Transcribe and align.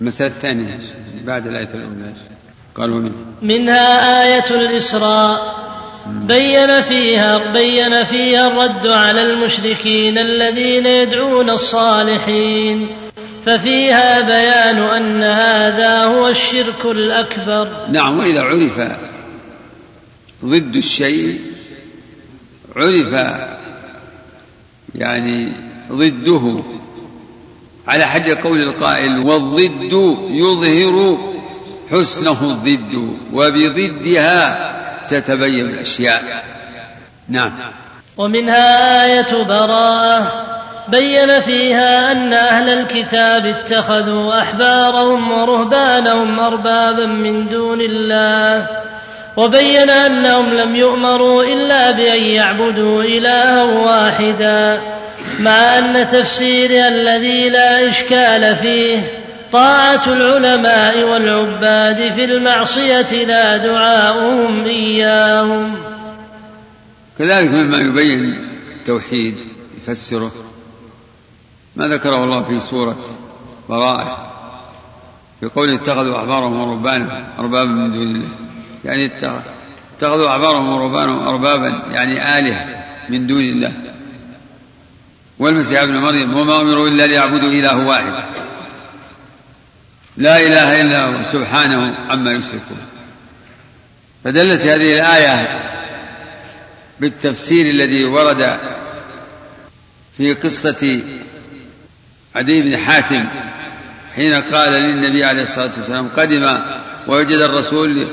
المسألة 0.00 0.30
الثانية 0.30 0.80
بعد 1.24 1.46
الآية 1.46 1.68
الأولى 1.74 2.12
قالوا 2.74 3.00
منها 3.00 3.12
منها 3.42 4.24
آية 4.24 4.50
الإسراء. 4.50 5.66
بين 6.06 6.82
فيها 6.82 7.52
بين 7.52 8.04
فيها 8.04 8.46
الرد 8.46 8.86
على 8.86 9.22
المشركين 9.22 10.18
الذين 10.18 10.86
يدعون 10.86 11.50
الصالحين. 11.50 12.88
ففيها 13.46 14.20
بيان 14.20 14.78
أن 14.78 15.22
هذا 15.22 16.04
هو 16.04 16.28
الشرك 16.28 16.84
الأكبر. 16.84 17.86
نعم 17.90 18.18
وإذا 18.18 18.42
عرف 18.42 18.96
ضد 20.44 20.76
الشيء 20.76 21.40
عرف 22.76 23.12
يعني 24.94 25.52
ضده 25.92 26.60
على 27.88 28.04
حد 28.04 28.30
قول 28.30 28.58
القائل 28.58 29.18
والضد 29.18 30.16
يظهر 30.30 31.18
حسنه 31.90 32.42
الضد 32.42 33.16
وبضدها 33.32 34.72
تتبين 35.08 35.66
الأشياء. 35.66 36.44
نعم. 37.28 37.52
ومنها 38.16 39.04
آية 39.04 39.44
براءة 39.44 40.46
بين 40.88 41.40
فيها 41.40 42.12
أن 42.12 42.32
أهل 42.32 42.68
الكتاب 42.68 43.46
اتخذوا 43.46 44.40
أحبارهم 44.40 45.32
ورهبانهم 45.32 46.40
أربابا 46.40 47.06
من 47.06 47.48
دون 47.48 47.80
الله 47.80 48.66
وبين 49.36 49.90
أنهم 49.90 50.54
لم 50.54 50.76
يؤمروا 50.76 51.44
إلا 51.44 51.90
بأن 51.90 52.22
يعبدوا 52.22 53.02
إلها 53.02 53.62
واحدا. 53.62 54.82
مع 55.38 55.78
أن 55.78 56.08
تفسير 56.08 56.70
الذي 56.70 57.48
لا 57.48 57.88
إشكال 57.88 58.56
فيه 58.56 59.10
طاعة 59.52 60.02
العلماء 60.06 61.02
والعباد 61.02 62.12
في 62.14 62.24
المعصية 62.24 63.24
لا 63.24 63.56
دعاؤهم 63.56 64.64
إياهم. 64.64 65.74
كذلك 67.18 67.50
مما 67.50 67.78
يبين 67.78 68.48
التوحيد 68.76 69.36
يفسره 69.82 70.32
ما 71.76 71.88
ذكره 71.88 72.24
الله 72.24 72.42
في 72.42 72.60
سورة 72.60 73.04
براءة 73.68 74.32
في 75.40 75.46
قوله 75.46 75.74
اتخذوا 75.74 76.18
أحبارهم 76.18 76.60
ورهبانهم 76.60 77.24
أربابا 77.38 77.70
من 77.70 77.92
دون 77.92 78.02
الله. 78.02 78.28
يعني 78.84 79.10
اتخذوا 79.96 80.30
أحبارهم 80.30 80.68
ورهبانهم 80.68 81.28
أربابا 81.28 81.82
يعني 81.92 82.38
آلهة 82.38 82.84
من 83.08 83.26
دون 83.26 83.40
الله. 83.40 83.72
والمسيح 85.38 85.82
ابن 85.82 85.96
مريم 85.96 86.36
وما 86.36 86.60
أمروا 86.60 86.88
إلا 86.88 87.06
ليعبدوا 87.06 87.50
إله 87.50 87.76
واحد. 87.76 88.24
لا 90.16 90.36
إله 90.40 90.80
إلا 90.80 91.04
هو 91.04 91.22
سبحانه 91.22 91.96
عما 92.10 92.32
يشركون. 92.32 92.78
فدلت 94.24 94.60
هذه 94.60 94.98
الآية 94.98 95.60
بالتفسير 97.00 97.70
الذي 97.70 98.04
ورد 98.04 98.58
في 100.16 100.34
قصة 100.34 101.00
عدي 102.36 102.62
بن 102.62 102.76
حاتم 102.76 103.24
حين 104.14 104.34
قال 104.34 104.72
للنبي 104.72 105.24
عليه 105.24 105.42
الصلاة 105.42 105.70
والسلام 105.76 106.08
قدم 106.16 106.58
ووجد 107.08 107.38
الرسول 107.38 108.06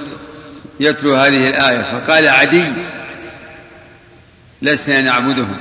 يتلو 0.80 1.16
هذه 1.16 1.50
الآية. 1.50 1.82
فقال 1.82 2.28
عدي 2.28 2.64
لسنا 4.62 5.02
نعبدهم. 5.02 5.58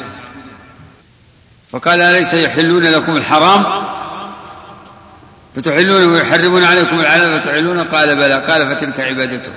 فقال 1.72 2.00
أليس 2.00 2.34
يحلون 2.34 2.82
لكم 2.82 3.16
الحرام؟ 3.16 3.64
فتحلون 5.56 6.04
ويحرمون 6.04 6.64
عليكم 6.64 7.00
العلم 7.00 7.40
فتحلون 7.40 7.84
قال 7.84 8.16
بلى. 8.16 8.34
قال 8.34 8.76
فتلك 8.76 9.00
عبادته 9.00 9.52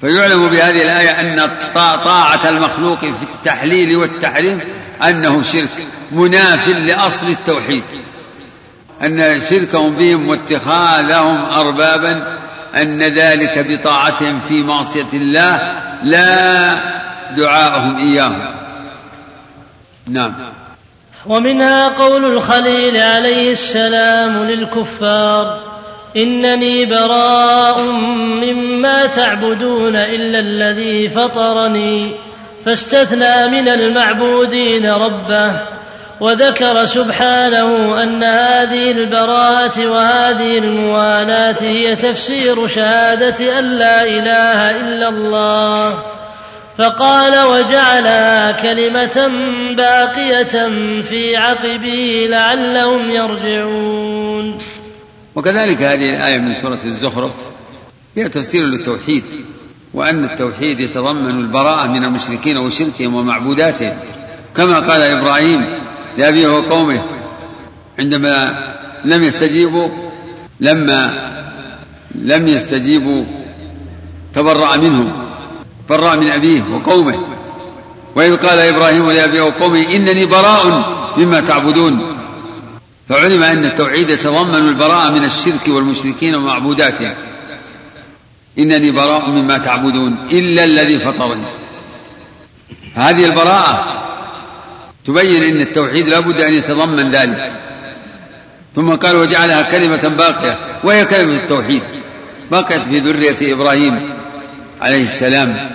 فيعلم 0.00 0.48
بهذه 0.48 0.82
الآية 0.82 1.20
أن 1.20 1.56
طاعة 2.04 2.48
المخلوق 2.48 2.98
في 3.00 3.22
التحليل 3.22 3.96
والتحريم 3.96 4.60
أنه 5.02 5.42
شرك 5.42 5.86
مناف 6.12 6.68
لأصل 6.68 7.28
التوحيد. 7.28 7.84
أن 9.02 9.40
شركهم 9.40 9.94
بهم 9.94 10.28
واتخاذهم 10.28 11.44
أربابا 11.44 12.38
أن 12.74 13.02
ذلك 13.02 13.66
بطاعتهم 13.68 14.40
في 14.48 14.62
معصية 14.62 15.06
الله 15.12 15.80
لا 16.02 16.74
دعاءهم 17.36 17.96
إياهم. 17.96 18.54
نعم. 20.08 20.32
ومنها 21.26 21.88
قول 21.88 22.24
الخليل 22.24 22.96
عليه 22.96 23.52
السلام 23.52 24.44
للكفار 24.44 25.58
إنني 26.16 26.84
براء 26.84 27.80
مما 28.42 29.06
تعبدون 29.06 29.96
إلا 29.96 30.38
الذي 30.38 31.08
فطرني 31.08 32.10
فاستثنى 32.64 33.48
من 33.48 33.68
المعبودين 33.68 34.90
ربه 34.90 35.52
وذكر 36.20 36.84
سبحانه 36.84 38.02
أن 38.02 38.24
هذه 38.24 38.90
البراءة 38.90 39.86
وهذه 39.86 40.58
الموالاه 40.58 41.56
هي 41.60 41.96
تفسير 41.96 42.66
شهادة 42.66 43.58
أن 43.58 43.64
لا 43.64 44.02
إله 44.04 44.70
إلا 44.70 45.08
الله. 45.08 45.98
فقال 46.78 47.46
وجعلها 47.46 48.52
كلمة 48.52 49.30
باقية 49.76 50.70
في 51.02 51.36
عقبه 51.36 52.26
لعلهم 52.30 53.10
يرجعون. 53.10 54.58
وكذلك 55.34 55.82
هذه 55.82 56.10
الآية 56.10 56.38
من 56.38 56.52
سورة 56.52 56.78
الزخرف 56.84 57.32
فيها 58.14 58.28
تفسير 58.28 58.64
للتوحيد 58.64 59.24
وأن 59.94 60.24
التوحيد 60.24 60.80
يتضمن 60.80 61.30
البراءة 61.30 61.86
من 61.86 62.04
المشركين 62.04 62.56
وشركهم 62.56 63.14
ومعبوداتهم. 63.14 63.98
كما 64.56 64.78
قال 64.78 65.02
إبراهيم 65.02 65.60
لأبيه 66.18 66.48
وقومه 66.48 67.02
عندما 67.98 68.58
لم 69.04 69.22
يستجيبوا 69.22 69.88
لما 70.60 71.32
لم 72.14 72.48
يستجيبوا 72.48 73.24
تبرأ 74.34 74.76
منهم. 74.76 75.31
براء 75.92 76.16
من 76.16 76.30
أبيه 76.30 76.62
وقومه. 76.72 77.26
وإذ 78.16 78.36
قال 78.36 78.58
إبراهيم 78.58 79.10
لأبيه 79.10 79.40
وقومه 79.40 79.94
إنني 79.94 80.24
براء 80.24 80.64
مما 81.16 81.40
تعبدون. 81.40 82.18
فعلم 83.08 83.42
أن 83.42 83.64
التوحيد 83.64 84.10
يتضمن 84.10 84.68
البراءة 84.68 85.10
من 85.10 85.24
الشرك 85.24 85.68
والمشركين 85.68 86.34
ومعبوداتهم 86.34 87.14
إنني 88.58 88.90
براء 88.90 89.30
مما 89.30 89.58
تعبدون 89.58 90.16
إلا 90.32 90.64
الذي 90.64 90.98
فطرني. 90.98 91.46
هذه 92.94 93.24
البراءة 93.24 94.02
تبين 95.06 95.42
أن 95.42 95.60
التوحيد 95.60 96.08
لا 96.08 96.20
بد 96.20 96.40
أن 96.40 96.54
يتضمن 96.54 97.10
ذلك. 97.10 97.52
ثم 98.76 98.94
قال 98.94 99.16
وجعلها 99.16 99.62
كلمة 99.62 100.08
باقية 100.08 100.58
وهي 100.84 101.04
كلمة 101.04 101.36
التوحيد. 101.36 101.82
بقيت 102.50 102.82
في 102.82 102.98
ذرية 102.98 103.52
إبراهيم 103.54 104.00
عليه 104.80 105.02
السلام. 105.02 105.70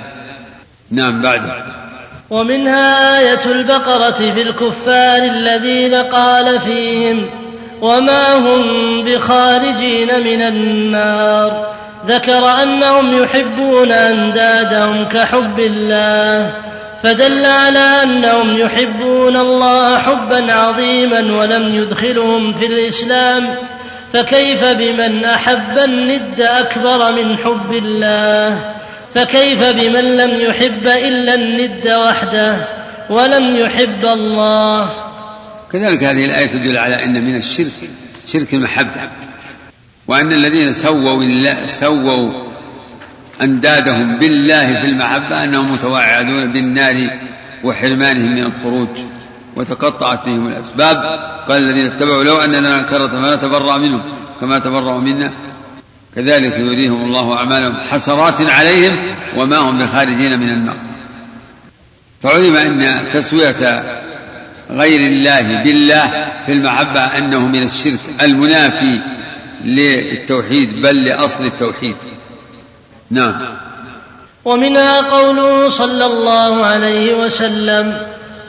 نعم 0.92 1.22
بعد. 1.22 1.42
ومنها 2.30 3.20
آية 3.20 3.46
البقرة 3.46 4.12
في 4.12 4.42
الكفار 4.42 5.24
الذين 5.24 5.96
قال 5.96 6.60
فيهم 6.60 7.26
وما 7.82 8.36
هم 8.36 9.04
بخارجين 9.06 10.24
من 10.24 10.42
النار. 10.42 11.78
ذكر 12.08 12.64
أنهم 12.64 13.24
يحبون 13.24 13.92
أندادهم 13.92 15.06
كحب 15.06 15.60
الله 15.60 16.54
فدل 17.04 17.46
على 17.46 18.04
أنهم 18.04 18.58
يحبون 18.58 19.38
الله 19.38 20.00
حبا 20.00 20.54
عظيما 20.54 21.36
ولم 21.36 21.76
يدخلهم 21.76 22.54
في 22.54 22.66
الإسلام 22.66 23.56
فكيف 24.14 24.66
بمن 24.66 25.26
أحب 25.26 25.78
الند 25.78 26.42
أكبر 26.42 27.12
من 27.12 27.38
حب 27.38 27.74
الله؟ 27.74 28.77
فكيف 29.18 29.64
بمن 29.64 30.18
لم 30.18 30.40
يحب 30.40 30.88
إلا 30.88 31.34
الند 31.34 31.88
وحده 31.88 32.68
ولم 33.10 33.56
يحب 33.56 34.06
الله؟ 34.06 34.90
كذلك 35.74 36.04
هذه 36.04 36.26
الآية 36.26 36.48
تدل 36.48 36.78
على 36.78 37.04
أن 37.04 37.24
من 37.24 37.36
الشرك 37.36 37.90
شرك 38.28 38.54
المحبة 38.54 39.10
وأن 40.08 40.32
الذين 40.32 40.74
سووا 40.74 41.24
الله 41.24 41.68
سووا 41.68 42.32
أندادهم 43.42 44.20
بالله 44.20 44.82
في 44.82 44.86
المحبة 44.86 45.44
أنهم 45.44 45.72
متوعدون 45.72 46.54
بالنار 46.54 46.96
وحرمانهم 47.64 48.32
من 48.32 48.44
الخروج 48.44 48.88
وتقطعت 49.56 50.26
بهم 50.26 50.48
الأسباب. 50.48 50.98
قال 51.50 51.64
الذين 51.64 51.86
اتبعوا 51.86 52.24
لو 52.24 52.38
أن 52.38 52.52
لنا 52.52 52.82
كرة 52.82 53.20
ما 53.20 53.36
نتبرأ 53.36 53.78
منهم 53.78 54.02
كما 54.42 54.60
تبرأوا 54.60 55.02
منا. 55.02 55.32
كذلك 56.18 56.60
يريهم 56.60 57.06
الله 57.06 57.38
أعمالهم 57.38 57.78
حسرات 57.92 58.42
عليهم 58.42 59.16
وما 59.36 59.58
هم 59.58 59.78
بخارجين 59.78 60.40
من 60.40 60.50
النار. 60.50 60.78
فعلم 62.24 62.56
أن 62.56 63.10
تسوية 63.14 63.84
غير 64.70 65.12
الله 65.12 65.64
بالله 65.64 66.32
في 66.46 66.52
المحبة 66.52 67.00
أنه 67.00 67.40
من 67.40 67.64
الشرك 67.64 68.00
المنافي 68.22 69.00
للتوحيد 69.66 70.82
بل 70.82 71.04
لأصل 71.06 71.46
التوحيد. 71.46 71.96
نعم. 73.12 73.36
ومنها 74.46 75.02
قوله 75.02 75.70
صلى 75.70 76.06
الله 76.06 76.66
عليه 76.66 77.14
وسلم 77.14 77.98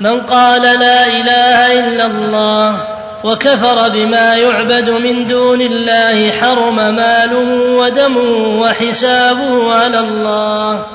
من 0.00 0.20
قال 0.20 0.62
لا 0.62 1.06
إله 1.06 1.80
إلا 1.80 2.06
الله 2.06 2.97
وكفر 3.24 3.88
بما 3.88 4.36
يعبد 4.36 4.90
من 4.90 5.26
دون 5.26 5.60
الله 5.60 6.30
حرم 6.30 6.76
ماله 6.76 7.76
ودمه 7.76 8.60
وحسابه 8.60 9.74
على 9.74 9.98
الله. 9.98 10.86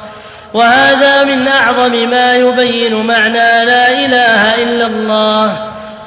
وهذا 0.53 1.23
من 1.23 1.47
أعظم 1.47 2.09
ما 2.09 2.35
يبين 2.35 2.95
معنى 2.95 3.65
لا 3.65 4.05
إله 4.05 4.63
إلا 4.63 4.85
الله. 4.85 5.57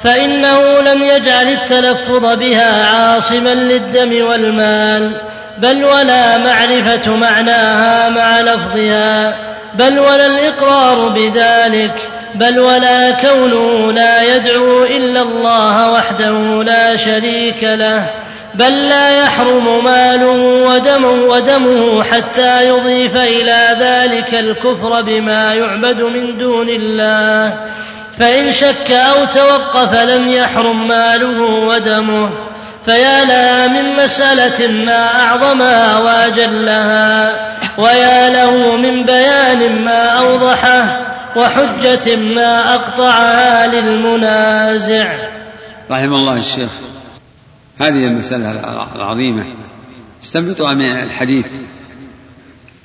فإنه 0.03 0.79
لم 0.81 1.03
يجعل 1.03 1.47
التلفظ 1.47 2.35
بها 2.35 2.95
عاصما 2.95 3.53
للدم 3.53 4.25
والمال 4.25 5.21
بل 5.57 5.83
ولا 5.83 6.37
معرفة 6.37 7.15
معناها 7.15 8.09
مع 8.09 8.41
لفظها 8.41 9.35
بل 9.73 9.99
ولا 9.99 10.25
الإقرار 10.25 11.07
بذلك. 11.07 12.16
بل 12.39 12.59
ولا 12.59 13.11
كونه 13.11 13.91
لا 13.91 14.35
يدعو 14.35 14.83
الا 14.83 15.21
الله 15.21 15.91
وحده 15.91 16.63
لا 16.63 16.95
شريك 16.95 17.63
له 17.63 18.09
بل 18.53 18.89
لا 18.89 19.19
يحرم 19.19 19.83
ماله 19.83 20.31
ودمه, 20.69 21.11
ودمه 21.11 22.03
حتى 22.03 22.67
يضيف 22.67 23.15
إلى 23.17 23.77
ذلك 23.79 24.33
الكفر 24.33 25.01
بما 25.01 25.53
يعبد 25.53 26.01
من 26.01 26.37
دون 26.37 26.69
الله 26.69 27.53
فان 28.19 28.51
شك 28.51 28.91
أو 28.91 29.25
توقف 29.25 30.03
لم 30.03 30.29
يحرم 30.29 30.87
ماله 30.87 31.41
ودمه 31.41 32.29
فيا 32.85 33.25
لها 33.25 33.67
من 33.67 34.03
مسألة 34.03 34.67
ما 34.67 35.07
أعظمها 35.19 35.97
وأجلها 35.97 37.33
ويا 37.77 38.29
له 38.29 38.75
من 38.75 39.03
بيان 39.03 39.81
ما 39.81 40.05
أوضحه 40.05 41.16
وحجة 41.35 42.15
ما 42.15 42.75
أقطعها 42.75 43.67
للمنازع. 43.67 45.29
رحم 45.91 46.13
الله 46.13 46.33
الشيخ 46.33 46.69
هذه 47.77 48.07
المسألة 48.07 48.51
العظيمة. 48.95 49.45
استنبطها 50.23 50.73
من 50.73 50.85
الحديث 50.85 51.47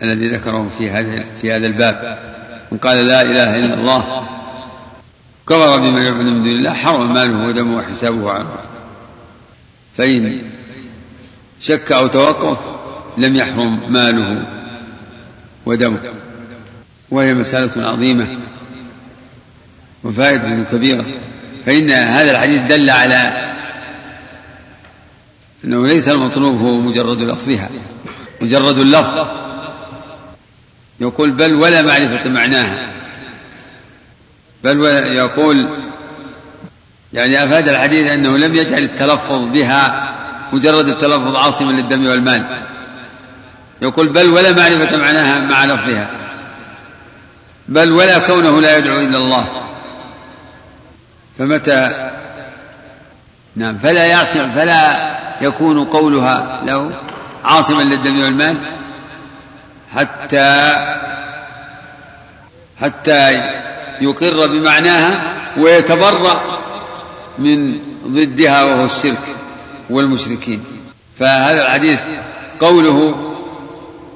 الذي 0.03 0.29
ذكره 0.29 0.71
في 0.79 0.91
هذا 0.91 1.25
في 1.43 1.53
هذا 1.53 1.67
الباب. 1.67 2.19
من 2.73 2.79
قال 2.79 3.06
لا 3.06 3.23
إله 3.23 3.56
إلا 3.56 3.75
الله 3.75 4.29
كفر 5.49 5.79
بما 5.79 6.05
يعبد 6.05 6.21
من 6.21 6.43
دون 6.43 6.53
الله 6.53 6.73
حرم 6.73 7.12
ماله 7.12 7.47
ودمه 7.47 7.77
وحسابه 7.77 8.17
الله 8.17 8.47
فإن 9.97 10.43
شك 11.61 11.93
أو 11.93 12.06
توقف 12.06 12.59
لم 13.19 13.37
يحرم 13.37 13.93
ماله 13.93 14.43
ودمه. 15.67 15.99
وهي 17.12 17.35
مسألة 17.35 17.88
عظيمة 17.88 18.38
وفائدة 20.05 20.64
كبيرة. 20.73 21.05
فإن 21.67 21.91
هذا 21.91 22.31
الحديث 22.31 22.61
دل 22.61 22.91
على 22.91 23.53
أنه 25.64 25.87
ليس 25.87 26.09
المطلوب 26.09 26.61
هو 26.61 26.81
مجرد 26.81 27.23
لفظها 27.23 27.69
مجرد 28.41 28.79
اللفظ. 28.79 29.26
يقول 31.00 31.31
بل 31.31 31.55
ولا 31.55 31.82
معرفة 31.82 32.31
معناها. 32.31 32.93
بل 34.65 34.85
يقول 35.17 35.69
يعني 37.12 37.44
أفاد 37.44 37.69
الحديث 37.69 38.11
أنه 38.11 38.38
لم 38.38 38.55
يجعل 38.55 38.82
التلفظ 38.82 39.44
بها 39.44 40.15
مجرد 40.53 40.88
التلفظ 40.88 41.37
عاصما 41.37 41.73
للدم 41.73 42.06
والمال. 42.06 42.44
يقول 43.82 44.08
بل 44.08 44.29
ولا 44.29 44.53
معرفة 44.53 44.97
معناها 44.97 45.38
مع 45.38 45.65
لفظها. 45.65 46.11
بل 47.69 47.93
ولا 47.93 48.19
كونه 48.19 48.61
لا 48.61 48.79
يدعو 48.79 48.97
إلا 48.97 49.17
الله. 49.17 49.62
فمتى؟ 51.38 52.11
نعم 53.56 53.79
فلا 53.79 54.05
يعصم 54.05 54.49
فلا 54.49 55.12
يكون 55.41 55.85
قولها 55.85 56.61
له 56.64 56.91
عاصما 57.44 57.82
للدم 57.82 58.20
والمال 58.20 58.61
حتى 59.94 60.76
حتى 62.81 63.43
يقر 64.00 64.47
بمعناها 64.47 65.20
ويتبرأ 65.56 66.58
من 67.38 67.79
ضدها 68.06 68.65
وهو 68.65 68.85
الشرك 68.85 69.37
والمشركين. 69.91 70.65
فهذا 71.19 71.67
الحديث 71.67 71.99
قوله 72.61 73.15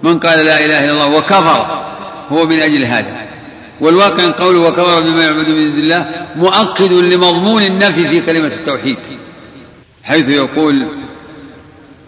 من 0.02 0.19
قال 0.19 0.38
لا 0.38 0.64
إله 0.64 0.84
إلا 0.84 0.92
الله 0.92 1.06
وكفر 1.06 1.82
هو 2.32 2.46
من 2.46 2.60
أجل 2.60 2.84
هذا. 2.84 3.26
والواقع 3.81 4.31
قوله 4.31 4.61
وكفر 4.61 5.00
بما 5.00 5.25
يعبد 5.25 5.49
من 5.49 5.75
دون 5.75 5.82
الله 5.82 6.26
مؤكد 6.37 6.93
لمضمون 6.93 7.62
النفي 7.62 8.08
في 8.08 8.20
كلمة 8.20 8.46
التوحيد 8.46 8.99
حيث 10.05 10.28
يقول 10.28 10.87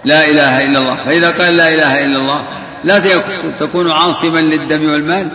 لا 0.05 0.31
إله 0.31 0.65
إلا 0.67 0.79
الله. 0.79 0.97
فإذا 1.07 1.31
قال 1.31 1.57
لا 1.57 1.75
إله 1.75 2.05
إلا 2.05 2.19
الله 2.19 2.43
لا 2.85 3.01
تكون 3.61 3.91
عاصما 3.91 4.39
للدم 4.39 4.91
والمال 4.91 5.31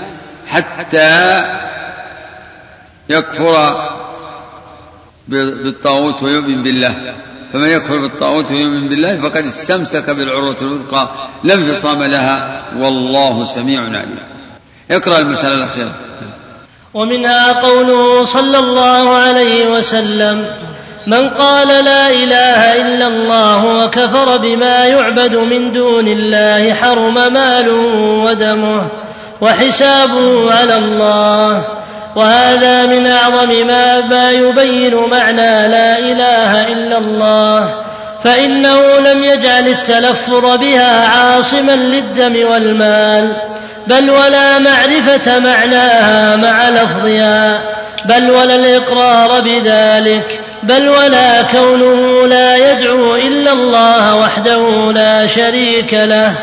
حتى 0.48 1.44
يكفر 3.10 3.78
بالطاغوت 5.28 6.24
ويؤمن 6.24 6.64
بالله. 6.64 7.16
فمن 7.54 7.70
يكفر 7.70 7.98
بالطاغوت 7.98 8.52
ويؤمن 8.52 8.90
بالله 8.90 9.22
فقد 9.22 9.46
استمسك 9.46 10.10
بالعروة 10.10 10.56
الوثقى 10.62 11.10
لا 11.44 11.54
انفصام 11.54 12.04
لها 12.04 12.66
والله 12.78 13.46
سميع 13.46 13.82
عليم. 13.82 14.33
اقرأ 14.92 15.20
المسألة 15.20 15.54
الأخيرة. 15.54 15.92
ومنها 16.94 17.52
قوله 17.52 18.24
صلى 18.24 18.60
الله 18.60 19.16
عليه 19.16 19.68
وسلم 19.68 20.46
من 21.08 21.30
قال 21.30 21.68
لا 21.68 22.10
إله 22.10 22.82
إلا 22.82 23.08
الله 23.08 23.66
وكفر 23.66 24.38
بما 24.38 24.86
يعبد 24.86 25.36
من 25.36 25.74
دون 25.74 26.08
الله 26.08 26.74
حرم 26.74 27.34
ماله 27.34 27.72
ودمه 28.24 28.82
وحسابه 29.42 30.54
على 30.54 30.76
الله 30.78 31.64
وهذا 32.16 32.86
من 32.86 33.08
أعظم 33.08 33.68
ما, 33.68 34.02
ما 34.02 34.32
يبين 34.32 34.96
معنى 34.96 35.68
لا 35.68 36.00
إله 36.00 36.68
إلا 36.68 36.98
الله 36.98 37.84
فإنه 38.24 39.00
لم 39.00 39.24
يجعل 39.24 39.68
التلفظ 39.68 40.58
بها 40.58 41.08
عاصما 41.08 41.76
للدم 41.76 42.52
والمال 42.52 43.36
بل 43.88 44.10
ولا 44.10 44.60
معرفة 44.60 45.40
معناها 45.40 46.36
مع 46.36 46.70
لفظها 46.70 47.62
بل 48.06 48.32
ولا 48.32 48.56
الإقرار 48.56 49.42
بذلك 49.42 50.40
بل 50.64 50.90
ولا 50.90 51.42
كونه 51.42 52.28
لا 52.28 52.72
يدعو 52.72 53.16
إلا 53.16 53.54
الله 53.54 54.16
وحده 54.16 54.92
لا 54.92 55.28
شريك 55.28 55.94
له 55.94 56.34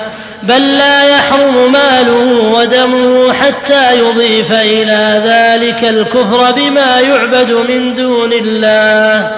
بل 0.42 0.78
لا 0.78 1.02
يحرم 1.08 1.72
ماله 1.72 2.40
ودمه 2.54 3.32
حتى 3.32 3.98
يضيف 3.98 4.52
إلى 4.52 5.22
ذلك 5.26 5.84
الكفر 5.84 6.52
بما 6.52 7.00
يعبد 7.00 7.52
من 7.52 7.94
دون 7.94 8.32
الله. 8.32 9.30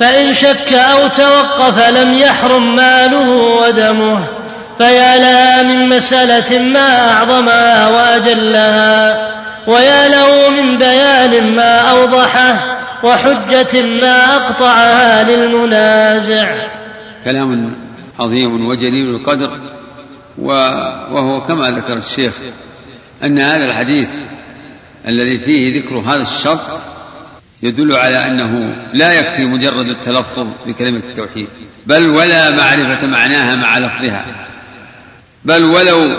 فإن 0.00 0.34
شك 0.34 0.72
أو 0.72 1.08
توقف 1.08 1.88
لم 1.88 2.14
يحرم 2.14 2.76
ماله 2.76 3.28
ودمه. 3.62 4.18
فيا 4.80 5.18
لها 5.18 5.62
من 5.62 5.88
مسألة 5.88 6.72
ما 6.72 7.10
اعظمها 7.10 7.88
وأجلها 7.88 9.30
ويا 9.66 10.08
له 10.08 10.50
من 10.50 10.78
بيان 10.78 11.54
ما 11.54 11.78
أوضحه 11.78 12.78
وحجة 13.02 13.82
ما 13.82 14.36
أقطعها 14.36 15.24
للمنازع. 15.24 16.54
كلام 17.24 17.72
عظيم 18.18 18.66
وجليل 18.66 19.14
القدر 19.14 19.50
وهو 20.38 21.40
كما 21.40 21.70
ذكر 21.70 21.96
الشيخ 21.96 22.32
أن 23.24 23.38
هذا 23.38 23.64
الحديث 23.64 24.08
الذي 25.08 25.38
فيه 25.38 25.80
ذكر 25.80 25.96
هذا 25.96 26.22
الشرط 26.22 26.82
يدل 27.62 27.96
على 27.96 28.26
أنه 28.26 28.76
لا 28.92 29.12
يكفي 29.12 29.46
مجرد 29.46 29.88
التلفظ 29.88 30.46
بكلمة 30.66 31.02
التوحيد 31.08 31.48
بل 31.86 32.10
ولا 32.10 32.50
معرفة 32.50 33.06
معناها 33.06 33.56
مع 33.56 33.78
لفظها. 33.78 34.49
بل 35.44 35.64
ولو 35.64 36.16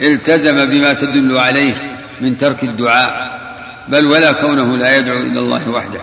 التزم 0.00 0.64
بما 0.64 0.92
تدل 0.92 1.38
عليه 1.38 1.96
من 2.20 2.38
ترك 2.38 2.64
الدعاء 2.64 3.40
بل 3.88 4.06
ولا 4.06 4.32
كونه 4.32 4.76
لا 4.76 4.96
يدعو 4.96 5.16
إلى 5.16 5.40
الله 5.40 5.70
وحده. 5.70 6.00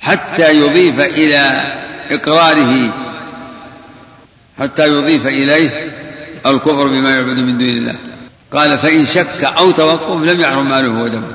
حتى 0.00 0.50
يضيف 0.52 1.00
إلى 1.00 1.62
إقراره 2.10 2.94
حتى 4.58 4.88
يضيف 4.88 5.26
إليه 5.26 5.90
الكفر 6.46 6.86
بما 6.86 7.16
يعبد 7.16 7.38
من 7.38 7.58
دون 7.58 7.68
الله. 7.68 7.94
قال 8.52 8.78
فإن 8.78 9.06
شك 9.06 9.44
أو 9.58 9.70
توقف 9.70 10.22
لم 10.22 10.40
يحرم 10.40 10.68
ماله 10.68 11.02
ودمه. 11.02 11.32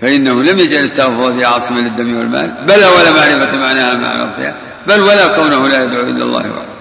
فإنه 0.00 0.42
لم 0.42 0.58
يجعل 0.58 0.84
التوفى 0.84 1.38
في 1.38 1.44
عاصمة 1.44 1.80
للدم 1.80 2.18
والمال 2.18 2.54
بل 2.66 2.84
ولا 2.84 3.10
معرفة 3.10 3.58
معناها 3.58 3.94
مع 3.94 4.28
بل 4.88 5.00
ولا 5.00 5.28
كونه 5.28 5.68
لا 5.68 5.84
يدعو 5.84 6.02
إلا 6.02 6.24
الله 6.24 6.38
وحده. 6.38 6.75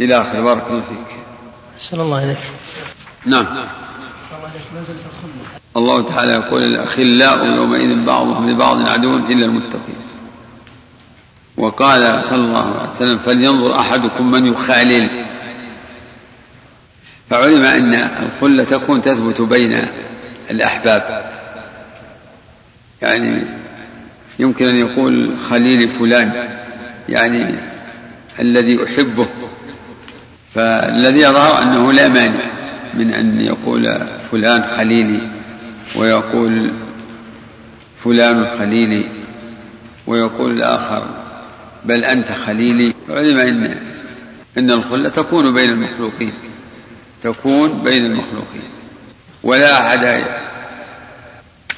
إلى 0.00 0.20
آخر. 0.20 0.40
بارك 0.40 0.62
الله 0.70 0.80
فيك. 0.80 1.16
أحسن 1.76 2.00
الله 2.00 2.24
إليك. 2.24 2.38
نعم. 3.26 3.46
الله 5.76 6.02
تعالى 6.02 6.32
يقول 6.32 6.62
الأخلاء 6.62 7.46
يومئذ 7.46 8.04
بعضهم 8.04 8.50
لبعض 8.50 8.88
عدو 8.88 9.16
إلا 9.16 9.46
المتقين. 9.46 9.96
وقال 11.56 12.22
صلى 12.24 12.44
الله 12.44 12.80
عليه 12.80 12.90
وسلم 12.90 13.18
فلينظر 13.18 13.80
أحدكم 13.80 14.30
من 14.30 14.46
يخالل. 14.46 15.26
فعلم 17.30 17.62
أن 17.62 17.94
الخلة 17.94 18.64
تكون 18.64 19.02
تثبت 19.02 19.40
بين 19.40 19.86
الأحباب. 20.50 21.30
يعني 23.02 23.44
يمكن 24.38 24.66
أن 24.66 24.76
يقول 24.76 25.30
خليل 25.50 25.88
فلان 25.88 26.48
يعني 27.08 27.54
الذي 28.40 28.84
أحبه. 28.84 29.26
فالذي 30.54 31.20
يظهر 31.20 31.62
أنه 31.62 31.92
لا 31.92 32.08
مانع 32.08 32.44
من 32.94 33.14
أن 33.14 33.40
يقول 33.40 33.98
فلان 34.32 34.64
خليلي 34.76 35.20
ويقول 35.96 36.70
فلان 38.04 38.46
خليلي 38.58 39.04
ويقول 40.06 40.50
الآخر 40.50 41.06
بل 41.84 42.04
أنت 42.04 42.32
خليلي 42.32 42.94
علم 43.08 43.38
أن 43.38 43.76
أن 44.58 44.70
الخلة 44.70 45.08
تكون 45.08 45.54
بين 45.54 45.70
المخلوقين 45.70 46.32
تكون 47.22 47.82
بين 47.84 48.04
المخلوقين 48.04 48.62
ولا 49.42 49.88
أحد 49.88 50.24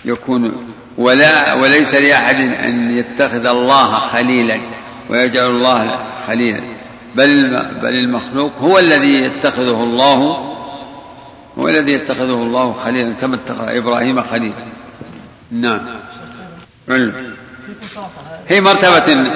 يكون 0.04 0.52
ولا 0.98 1.52
وليس 1.52 1.94
لأحد 1.94 2.40
أن 2.40 2.98
يتخذ 2.98 3.46
الله 3.46 3.92
خليلا 3.92 4.60
ويجعل 5.10 5.46
الله 5.46 5.98
خليلا. 6.26 6.60
بل 7.16 7.56
بل 7.82 7.88
المخلوق 7.88 8.52
هو 8.60 8.78
الذي 8.78 9.14
يتخذه 9.14 9.84
الله 9.84 10.16
هو 11.58 11.68
الذي 11.68 11.92
يتخذه 11.92 12.34
الله 12.34 12.72
خليلا 12.84 13.14
كما 13.20 13.34
اتخذ 13.34 13.76
إبراهيم 13.76 14.22
خليلا. 14.22 14.54
نعم. 15.50 15.80
علم. 16.88 17.34
هي 18.48 18.60
مرتبة 18.60 19.30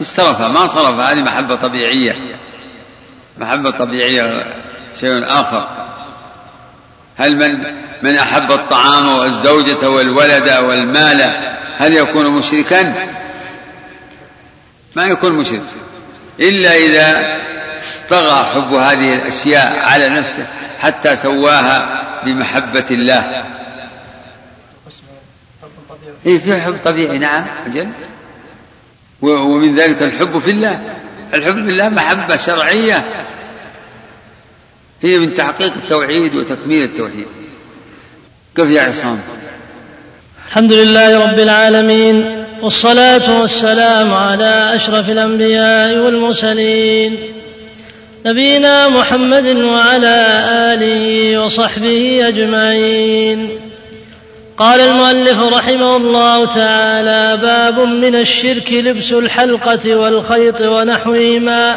استرف 0.00 0.42
ما 0.42 0.66
صرف 0.66 1.00
هذه 1.00 1.22
محبة 1.22 1.54
طبيعية. 1.54 2.16
محبة 3.38 3.70
طبيعية 3.70 4.44
شيء 5.00 5.24
آخر. 5.24 5.68
هل 7.16 7.36
من 7.36 7.64
من 8.02 8.14
أحب 8.14 8.52
الطعام 8.52 9.08
والزوجة 9.08 9.90
والولد 9.90 10.50
والمال 10.50 11.20
هل 11.78 11.92
يكون 11.92 12.30
مشركا؟ 12.30 13.08
ما 14.96 15.06
يكون 15.06 15.32
مشرك. 15.32 15.62
إلا 16.40 16.76
إذا 16.76 17.38
طغى 18.10 18.44
حب 18.44 18.74
هذه 18.74 19.14
الأشياء 19.14 19.78
على 19.78 20.08
نفسه 20.08 20.46
حتى 20.80 21.16
سواها 21.16 22.04
بمحبة 22.24 22.84
الله. 22.90 23.44
إيه 26.26 26.38
في 26.38 26.60
حب 26.60 26.76
طبيعي 26.84 27.18
نعم 27.18 27.44
أجل. 27.66 27.88
ومن 29.22 29.74
ذلك 29.74 30.02
الحب 30.02 30.38
في 30.38 30.50
الله. 30.50 30.80
الحب 31.34 31.54
في 31.54 31.70
الله 31.70 31.88
محبة 31.88 32.36
شرعية. 32.36 33.24
هي 35.02 35.18
من 35.18 35.34
تحقيق 35.34 35.72
التوحيد 35.74 36.34
وتكميل 36.34 36.82
التوحيد. 36.82 37.26
كيف 38.56 38.70
يا 38.70 38.82
عصام؟ 38.82 39.20
الحمد 40.48 40.72
لله 40.72 41.30
رب 41.30 41.38
العالمين. 41.38 42.37
والصلاة 42.62 43.40
والسلام 43.40 44.14
على 44.14 44.70
أشرف 44.74 45.10
الأنبياء 45.10 45.98
والمرسلين. 45.98 47.16
نبينا 48.26 48.88
محمد 48.88 49.56
وعلى 49.56 50.44
آله 50.74 51.38
وصحبه 51.38 52.28
أجمعين. 52.28 53.48
قال 54.58 54.80
المؤلف 54.80 55.42
رحمه 55.54 55.96
الله 55.96 56.46
تعالى 56.46 57.42
باب 57.42 57.78
من 57.80 58.14
الشرك 58.14 58.72
لبس 58.72 59.12
الحلقة 59.12 59.96
والخيط 59.96 60.60
ونحوهما 60.60 61.76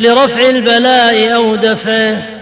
لرفع 0.00 0.48
البلاء 0.48 1.34
أو 1.34 1.56
دفعه. 1.56 2.41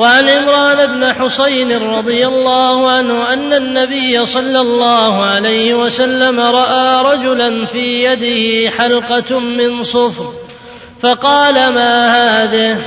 وعن 0.00 0.28
عمران 0.28 0.86
بن 0.86 1.12
حصين 1.12 1.96
رضي 1.96 2.26
الله 2.26 2.90
عنه 2.90 3.32
أن 3.32 3.52
النبي 3.52 4.26
صلى 4.26 4.60
الله 4.60 5.24
عليه 5.24 5.74
وسلم 5.74 6.40
رأى 6.40 7.14
رجلا 7.14 7.66
في 7.66 8.04
يده 8.04 8.70
حلقة 8.78 9.38
من 9.38 9.82
صفر 9.82 10.32
فقال 11.02 11.54
ما 11.54 12.08
هذه؟ 12.16 12.78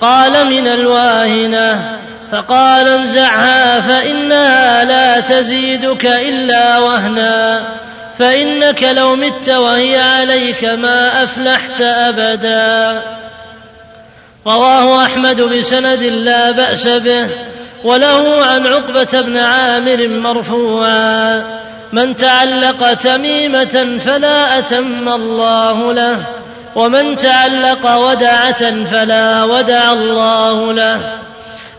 قال 0.00 0.46
من 0.46 0.66
الواهنة. 0.66 1.98
فقال 2.32 2.88
انزعها 2.88 3.80
فإنها 3.80 4.84
لا 4.84 5.20
تزيدك 5.20 6.06
إلا 6.06 6.78
وهنا 6.78 7.62
فإنك 8.18 8.82
لو 8.82 9.16
مت 9.16 9.48
وهي 9.48 9.98
عليك 9.98 10.64
ما 10.64 11.24
أفلحت 11.24 11.80
أبدا. 11.80 13.02
رواه 14.46 15.04
أحمد 15.04 15.40
بسند 15.40 16.02
لا 16.02 16.50
بأس 16.50 16.88
به 16.88 17.28
وله 17.84 18.44
عن 18.44 18.66
عقبة 18.66 19.20
بن 19.20 19.36
عامر 19.36 20.08
مرفوعا 20.08 21.44
من 21.92 22.16
تعلق 22.16 22.94
تميمة 22.94 23.98
فلا 24.06 24.58
أتم 24.58 25.08
الله 25.08 25.92
له 25.92 26.16
ومن 26.74 27.16
تعلق 27.16 27.96
ودعة 27.96 28.84
فلا 28.84 29.44
ودع 29.44 29.92
الله 29.92 30.72
له. 30.72 31.18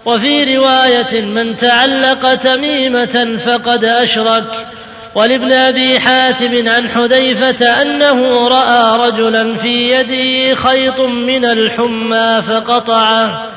وفي 0.05 0.57
رواية 0.57 1.21
من 1.21 1.57
تعلق 1.57 2.35
تميمة 2.35 3.39
فقد 3.45 3.85
أشرك 3.85 4.67
ولابن 5.15 5.51
أبي 5.51 5.99
حاتم 5.99 6.69
عن 6.69 6.89
حذيفة 6.89 7.81
أنه 7.81 8.47
رأى 8.47 9.09
رجلا 9.09 9.57
في 9.57 9.91
يده 9.91 10.55
خيط 10.55 10.99
من 10.99 11.45
الحمى 11.45 12.41
فقطعه 12.47 13.47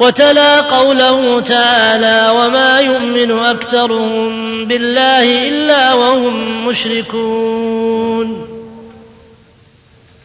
وتلا 0.00 0.60
قوله 0.60 1.40
تعالى 1.40 2.38
وما 2.38 2.80
يؤمن 2.80 3.30
أكثرهم 3.30 4.64
بالله 4.64 5.48
إلا 5.48 5.94
وهم 5.94 6.66
مشركون. 6.66 8.46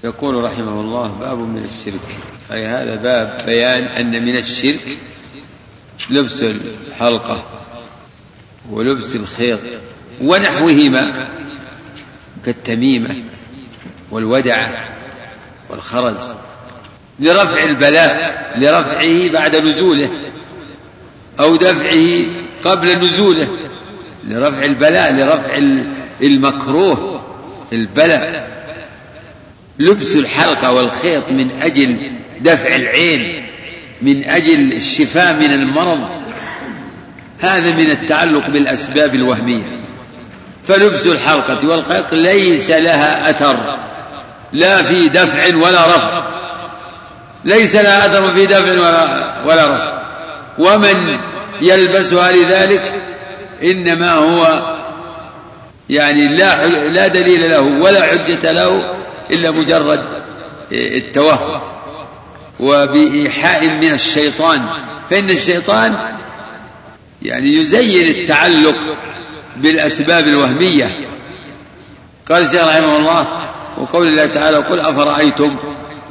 يقول 0.03 0.43
رحمه 0.43 0.81
الله 0.81 1.08
باب 1.19 1.38
من 1.38 1.69
الشرك. 1.79 2.19
أي 2.51 2.65
هذا 2.65 2.96
باب 2.96 3.41
بيان 3.46 3.84
أن 3.84 4.25
من 4.25 4.38
الشرك 4.38 4.98
لبس 6.10 6.43
الحلقة 6.43 7.43
ولبس 8.72 9.15
الخيط. 9.15 9.60
ونحوهما 10.22 11.28
كالتميمة 12.46 13.16
والودع 14.12 14.68
والخرز 15.70 16.36
لرفع 17.20 17.64
البلاء 17.64 18.16
لرفعه 18.58 19.32
بعد 19.34 19.56
نزوله 19.56 20.10
أو 21.40 21.56
دفعه 21.56 22.26
قبل 22.64 23.06
نزوله 23.06 23.48
لرفع 24.28 24.64
البلاء 24.64 25.14
لرفع 25.14 25.58
المكروه 26.22 27.22
البلاء. 27.74 28.50
لبس 29.80 30.16
الحلقة 30.16 30.72
والخيط 30.72 31.32
من 31.32 31.52
أجل 31.62 32.12
دفع 32.42 32.76
العين 32.76 33.46
من 34.02 34.24
أجل 34.24 34.74
الشفاء 34.74 35.34
من 35.34 35.54
المرض. 35.54 36.10
هذا 37.40 37.76
من 37.76 37.92
التعلق 37.92 38.48
بالأسباب 38.50 39.16
الوهمية. 39.16 39.80
فلبس 40.70 41.08
الحلقة 41.08 41.68
والخيط 41.68 42.14
ليس 42.14 42.70
لها 42.70 43.30
أثر. 43.30 43.78
لا 44.54 44.84
في 44.84 45.10
دفع 45.10 45.56
ولا 45.56 45.88
رفع. 45.88 46.24
ليس 47.46 47.76
لها 47.76 48.06
أثر 48.06 48.34
في 48.34 48.46
دفع 48.46 48.72
ولا, 48.72 49.34
ولا 49.46 49.76
رفع. 49.76 50.00
ومن 50.58 51.20
يلبسها 51.62 52.32
لذلك 52.32 52.94
إنما 53.64 54.14
هو 54.14 54.76
يعني 55.90 56.36
لا 56.36 56.68
لا 56.68 57.08
دليل 57.08 57.50
له 57.50 57.62
ولا 57.62 58.04
حجة 58.04 58.52
له 58.52 58.96
إلا 59.32 59.52
مجرد 59.52 60.06
التوهم. 60.72 61.62
وبإيحاء 62.60 63.68
من 63.70 63.94
الشيطان. 63.94 64.66
فإن 65.10 65.30
الشيطان 65.30 65.98
يعني 67.22 67.56
يزين 67.56 68.08
التعلق 68.08 68.98
بالأسباب 69.62 70.28
الوهمية. 70.28 70.89
قال 72.30 72.46
الشيخ 72.46 72.63
رحمه 72.63 72.98
الله 72.98 73.28
وقول 73.78 74.08
الله 74.08 74.25
تعالى 74.25 74.58
قل 74.58 74.80
أفرأيتم 74.80 75.56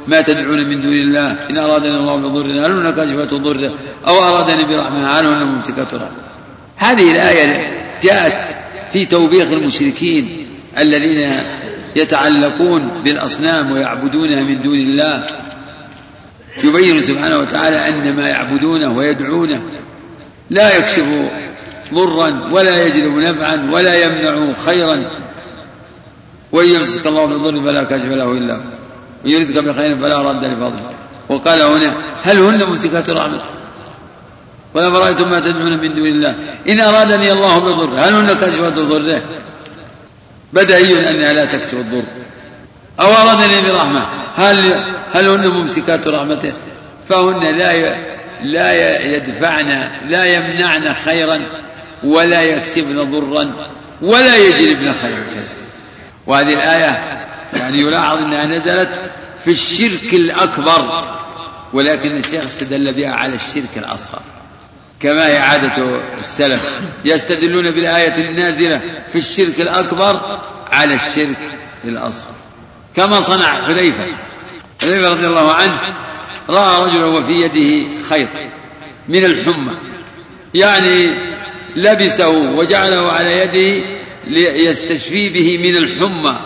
ما 0.07 0.21
تدعون 0.21 0.69
من 0.69 0.81
دون 0.81 0.93
الله؟ 0.93 1.31
إن 1.49 1.57
أرادني 1.57 1.97
الله 1.97 2.15
بضر 2.15 2.65
هل 2.65 2.71
هن 2.71 2.93
كاشفة 2.93 3.37
ضره 3.37 3.73
أو 4.07 4.23
أرادني 4.23 4.63
برحمة 4.63 5.19
هل 5.19 5.25
هن 5.25 5.43
ممسكة 5.43 5.87
رحمة؟ 5.93 6.11
هذه 6.77 7.11
الآية 7.11 7.71
جاءت 8.01 8.57
في 8.93 9.05
توبيخ 9.05 9.51
المشركين 9.51 10.47
الذين 10.77 11.31
يتعلقون 11.95 13.01
بالأصنام 13.03 13.71
ويعبدونها 13.71 14.43
من 14.43 14.61
دون 14.61 14.79
الله. 14.79 15.27
يبين 16.63 17.01
سبحانه 17.01 17.37
وتعالى 17.37 17.87
أن 17.89 18.15
ما 18.15 18.27
يعبدونه 18.27 18.91
ويدعونه 18.97 19.61
لا 20.49 20.77
يكشف 20.77 21.29
ضرا 21.93 22.49
ولا 22.51 22.85
يجلب 22.85 23.17
نفعا 23.17 23.69
ولا 23.73 23.95
يمنع 24.03 24.53
خيرا. 24.53 25.11
وإن 26.51 26.69
يمسك 26.69 27.07
الله 27.07 27.25
بالضر 27.25 27.61
فلا 27.61 27.83
كاشف 27.83 28.05
له 28.05 28.31
إلا 28.31 28.53
هو. 28.53 28.61
وإن 29.25 29.31
يردك 29.31 29.57
بخير 29.57 29.97
فلا 29.97 30.21
رد 30.21 30.43
لفضله. 30.43 30.89
وقال 31.29 31.61
هنا 31.61 31.93
هل 32.21 32.39
هن 32.39 32.63
ممسكات 32.63 33.09
رحمته 33.09 33.49
ولا 34.73 34.91
فرأيتم 34.91 35.29
ما 35.29 35.39
تدعون 35.39 35.77
من 35.81 35.95
دون 35.95 36.07
الله. 36.07 36.35
إن 36.69 36.79
أرادني 36.79 37.31
الله 37.31 37.59
بضر 37.59 37.89
هل 37.95 38.13
هن 38.13 38.33
كاشفات 38.33 38.73
ضره 38.73 39.21
بدهي 40.53 41.09
أنها 41.09 41.33
لا 41.33 41.45
تكشف 41.45 41.73
الضر. 41.73 42.03
أو 42.99 43.07
أرادني 43.07 43.71
برحمة 43.71 44.05
هل 44.35 44.57
هل 45.11 45.27
هن 45.27 45.47
ممسكات 45.47 46.07
رحمته؟ 46.07 46.53
فهن 47.09 47.57
لا 47.57 47.99
لا 48.43 49.01
يدفعن 49.01 49.89
لا 50.09 50.25
يمنعن 50.25 50.93
خيرا. 50.93 51.41
ولا 52.03 52.41
يكسبن 52.41 53.11
ضرا 53.11 53.69
ولا 54.01 54.37
يجلبن 54.37 54.93
خيرا. 54.93 55.47
وهذه 56.27 56.53
الآية 56.53 57.19
يعني 57.53 57.79
يلاحظ 57.79 58.17
أنها 58.17 58.45
نزلت 58.45 59.11
في 59.45 59.51
الشرك 59.51 60.13
الأكبر 60.13 61.03
ولكن 61.73 62.17
الشيخ 62.17 62.43
استدل 62.43 62.93
بها 62.93 63.13
على 63.13 63.33
الشرك 63.33 63.77
الأصغر. 63.77 64.21
كما 64.99 65.27
هي 65.27 65.37
عادة 65.37 65.99
السلف 66.19 66.79
يستدلون 67.05 67.71
بالآية 67.71 68.29
النازلة 68.29 68.81
في 69.11 69.17
الشرك 69.17 69.61
الأكبر 69.61 70.39
على 70.71 70.93
الشرك 70.93 71.51
الأصغر. 71.85 72.33
كما 72.95 73.21
صنع 73.21 73.45
حذيفة. 73.45 74.05
حذيفة 74.81 75.09
رضي 75.09 75.27
الله 75.27 75.53
عنه 75.53 75.79
رأى 76.49 76.85
رجلا 76.85 77.05
وفي 77.05 77.41
يده 77.41 78.03
خيط 78.09 78.29
من 79.09 79.25
الحمى. 79.25 79.73
يعني 80.53 81.13
لبسه 81.79 82.29
وجعله 82.29 83.11
على 83.11 83.39
يده 83.39 83.85
ليستشفي 84.27 85.29
به 85.29 85.57
من 85.57 85.75
الحمى 85.75 86.39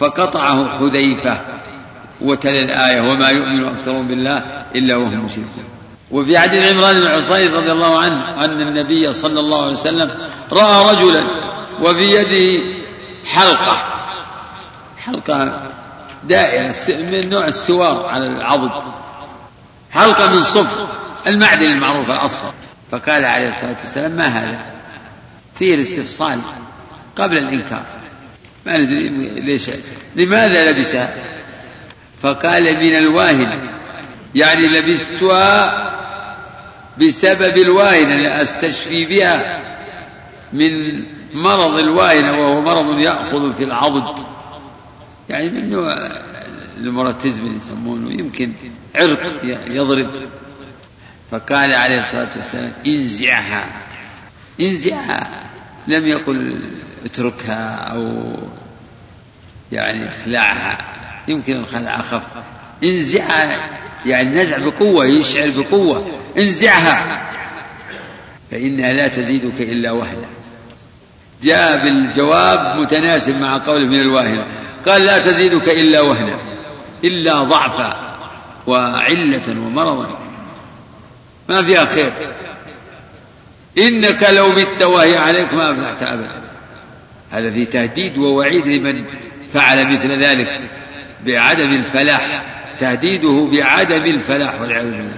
فقطعه 0.00 0.78
حذيفة 0.78 1.40
وتلا 2.20 2.62
الآية 2.62 3.00
وما 3.00 3.28
يؤمن 3.28 3.64
أكثرهم 3.64 4.08
بالله 4.08 4.42
إلا 4.74 4.96
وهم 4.96 5.24
مشركون. 5.24 5.64
وفي 6.10 6.38
حديث 6.38 6.62
عمران 6.62 7.00
بن 7.00 7.08
حصين 7.08 7.52
رضي 7.52 7.72
الله 7.72 7.98
عنه 7.98 8.44
أن 8.44 8.60
النبي 8.60 9.12
صلى 9.12 9.40
الله 9.40 9.62
عليه 9.62 9.72
وسلم 9.72 10.10
رأى 10.52 10.94
رجلا 10.94 11.24
وفي 11.82 12.04
يده 12.14 12.76
حلقة. 13.26 13.84
حلقة 14.98 15.70
دائرة 16.24 16.74
من 16.88 17.30
نوع 17.30 17.46
السوار 17.46 18.06
على 18.06 18.26
العضد. 18.26 18.82
حلقة 19.90 20.26
من 20.26 20.42
صف 20.42 20.80
المعدن 21.26 21.70
المعروف 21.72 22.10
الأصفر. 22.10 22.52
فقال 22.92 23.24
عليه 23.24 23.48
الصلاة 23.48 23.76
والسلام 23.80 24.10
ما 24.10 24.26
هذا؟ 24.26 24.64
فيه 25.58 25.74
الاستفصال 25.74 26.40
قبل 27.16 27.38
الإنكار. 27.38 27.84
ما 28.66 28.78
ندري 28.78 29.08
ليش 29.40 29.70
لماذا 30.16 30.70
لبسها 30.70 31.14
فقال 32.22 32.62
من 32.62 32.94
الواهن. 32.94 33.70
يعني 34.34 34.66
لبستها 34.66 35.88
بسبب 36.98 37.56
الواهنة 37.58 38.16
لأستشفي 38.16 39.04
بها 39.04 39.60
من 40.52 40.70
مرض 41.34 41.78
الواهنة 41.78 42.40
وهو 42.40 42.60
مرض 42.60 42.98
يأخذ 42.98 43.54
في 43.54 43.64
العضد. 43.64 44.24
يعني 45.28 45.50
من 45.50 45.70
نوع 45.70 45.96
المرتزم 46.76 47.56
يسمونه 47.56 48.12
يمكن 48.12 48.52
عرق 48.94 49.44
يضرب. 49.66 50.10
فقال 51.32 51.72
عليه 51.72 52.00
الصلاة 52.00 52.28
والسلام 52.36 52.72
انزعها. 52.86 53.64
انزعها. 54.60 55.28
لم 55.88 56.06
يقل 56.06 56.70
اتركها 57.04 57.74
أو 57.74 58.32
يعني 59.72 60.08
اخلعها. 60.08 60.78
يمكن 61.28 61.52
الخلع 61.56 62.00
أخف. 62.00 62.22
انزعها 62.84 63.70
يعني 64.06 64.42
نزع 64.42 64.58
بقوة 64.58 65.06
يشعر 65.06 65.50
بقوة. 65.56 66.06
انزعها. 66.38 67.22
فإنها 68.50 68.92
لا 68.92 69.08
تزيدك 69.08 69.60
إلا 69.60 69.90
وهنا. 69.90 70.26
جاء 71.42 71.84
بالجواب 71.84 72.80
متناسب 72.80 73.36
مع 73.36 73.58
قوله 73.58 73.86
من 73.86 74.00
الواهنة 74.00 74.46
قال 74.86 75.04
لا 75.04 75.18
تزيدك 75.18 75.68
إلا 75.68 76.00
وهنا. 76.00 76.38
إلا 77.04 77.42
ضعفا 77.42 78.16
وعلة 78.66 79.48
ومرضا. 79.48 80.21
ما 81.52 81.62
فيها 81.62 81.84
خير. 81.84 82.12
إنك 83.78 84.22
لو 84.30 84.48
مت 84.48 84.82
وهي 84.82 85.16
عليك 85.16 85.54
ما 85.54 85.70
أفلحت 85.70 86.02
أبدا. 86.02 86.42
هذا 87.30 87.50
في 87.50 87.64
تهديد 87.64 88.18
ووعيد 88.18 88.66
لمن 88.66 89.04
فعل 89.54 89.86
مثل 89.86 90.22
ذلك 90.22 90.60
بعدم 91.26 91.72
الفلاح. 91.72 92.42
تهديده 92.80 93.48
بعدم 93.52 94.04
الفلاح 94.04 94.60
والعياذ 94.60 94.90
بالله. 94.90 95.16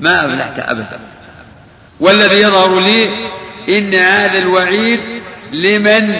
ما 0.00 0.26
أفلحت 0.26 0.58
أبدا. 0.58 1.00
والذي 2.00 2.40
يظهر 2.40 2.80
لي 2.80 3.08
إن 3.68 3.94
هذا 3.94 4.38
الوعيد 4.38 5.22
لمن 5.52 6.16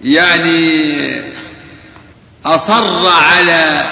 يعني 0.00 1.22
أصر 2.44 3.08
على 3.08 3.84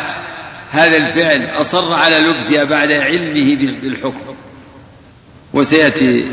هذا 0.71 0.97
الفعل 0.97 1.61
أصر 1.61 1.95
على 1.95 2.19
لبسها 2.19 2.65
بعد 2.65 2.93
علمه 2.93 3.57
بالحكم. 3.81 4.35
وسيأتي 5.53 6.29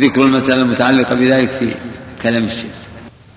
ذكر 0.00 0.22
المسألة 0.22 0.62
المتعلقة 0.62 1.14
بذلك 1.14 1.48
في 1.58 1.74
كلام 2.22 2.44
الشيخ. 2.44 2.72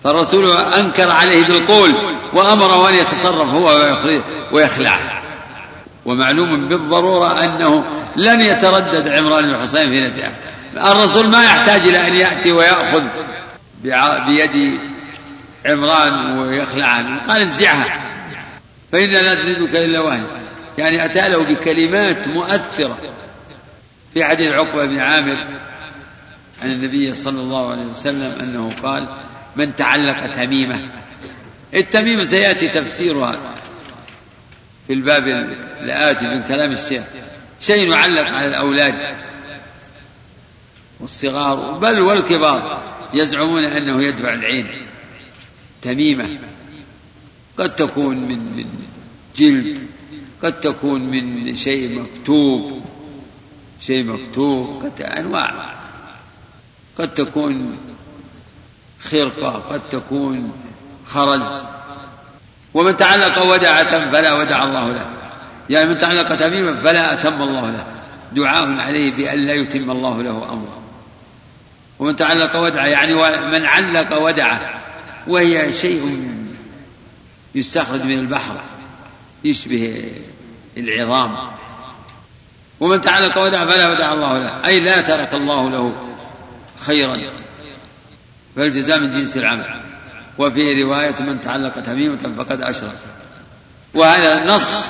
فالرسول 0.03 0.57
أنكر 0.57 1.11
عليه 1.11 1.45
بالقول 1.45 1.95
وأمره 2.33 2.89
أن 2.89 2.95
يتصرف 2.95 3.49
هو 3.49 3.97
ويخلع. 4.51 5.21
ومعلوم 6.05 6.67
بالضرورة 6.67 7.43
أنه 7.43 7.83
لن 8.15 8.41
يتردد 8.41 9.07
عمران 9.07 9.47
بن 9.47 9.57
حسين 9.57 9.89
في 9.89 10.01
نزعه 10.01 10.31
الرسول 10.77 11.27
ما 11.27 11.43
يحتاج 11.43 11.81
إلى 11.81 12.07
أن 12.07 12.15
يأتي 12.15 12.51
ويأخذ 12.51 13.03
بيد 14.25 14.79
عمران 15.65 16.37
ويخلعها 16.39 17.21
قال 17.27 17.41
انزعها 17.41 18.14
فإنها 18.95 19.21
لا 19.21 19.35
تزيدك 19.35 19.75
إلا 19.75 20.01
وهن 20.01 20.27
يعني 20.77 21.05
أتى 21.05 21.29
له 21.29 21.43
بكلمات 21.43 22.27
مؤثرة 22.27 23.13
في 24.13 24.23
حديث 24.23 24.51
عقبة 24.51 24.85
بن 24.85 24.99
عامر 24.99 25.47
عن 26.61 26.71
النبي 26.71 27.13
صلى 27.13 27.41
الله 27.41 27.71
عليه 27.71 27.85
وسلم 27.85 28.31
أنه 28.39 28.73
قال 28.83 29.07
من 29.55 29.75
تعلق 29.75 30.27
تميمة. 30.27 30.91
التميمة 31.73 32.23
سيأتي 32.23 32.67
تفسيرها 32.67 33.39
في 34.87 34.93
الباب 34.93 35.23
الآتي 35.81 36.25
من 36.25 36.43
كلام 36.47 36.71
الشيخ. 36.71 37.03
شيء 37.61 37.91
يعلق 37.91 38.27
على 38.27 38.47
الأولاد 38.47 39.15
والصغار 40.99 41.71
بل 41.71 41.99
والكبار 41.99 42.81
يزعمون 43.13 43.63
أنه 43.63 44.03
يدفع 44.03 44.33
العين. 44.33 44.85
تميمة. 45.81 46.37
قد 47.57 47.75
تكون 47.75 48.17
من 48.17 48.39
من 48.57 48.65
جلد 49.37 49.87
قد 50.43 50.59
تكون 50.59 51.01
من 51.01 51.55
شيء 51.55 52.01
مكتوب 52.01 52.81
شيء 53.81 54.03
مكتوب 54.03 54.83
قد 54.83 55.01
أنواع 55.01 55.73
قد 56.97 57.13
تكون 57.13 57.77
خرقة 58.99 59.51
قد 59.51 59.81
تكون 59.89 60.51
خرز. 61.07 61.63
ومن 62.73 62.97
تعلق 62.97 63.41
ودعة 63.41 64.11
فلا 64.11 64.33
ودع 64.33 64.63
الله 64.63 64.91
له. 64.91 65.09
يعني 65.69 65.89
من 65.89 65.97
تعلق 65.97 66.35
تميما 66.35 66.75
فلا 66.75 67.13
أتم 67.13 67.41
الله 67.41 67.71
له. 67.71 67.85
دعاء 68.31 68.79
عليه 68.79 69.15
بأن 69.15 69.39
لا 69.39 69.53
يتم 69.53 69.91
الله 69.91 70.23
له 70.23 70.29
أمره 70.29 70.81
ومن 71.99 72.15
تعلق 72.15 72.55
ودعة 72.55 72.85
يعني 72.85 73.13
من 73.51 73.65
علق 73.65 74.21
ودعة 74.21 74.81
وهي 75.27 75.73
شيء 75.73 76.34
يستخرج 77.55 78.01
من 78.01 78.19
البحر 78.19 78.61
يشبه 79.43 80.11
العظام. 80.77 81.37
ومن 82.79 83.01
تعلق 83.01 83.37
ودع 83.37 83.65
فلا 83.65 83.91
ودع 83.91 84.13
الله 84.13 84.37
له. 84.39 84.65
أي 84.65 84.79
لا 84.79 85.01
ترك 85.01 85.33
الله 85.33 85.69
له 85.69 85.93
خيرا. 86.79 87.17
فالجزاء 88.55 88.99
من 88.99 89.11
جنس 89.11 89.37
العمل. 89.37 89.81
وفي 90.37 90.83
رواية 90.83 91.15
من 91.19 91.41
تعلق 91.41 91.79
تميمة 91.79 92.33
فقد 92.37 92.61
أشرك. 92.61 92.99
وهذا 93.93 94.55
نص 94.55 94.85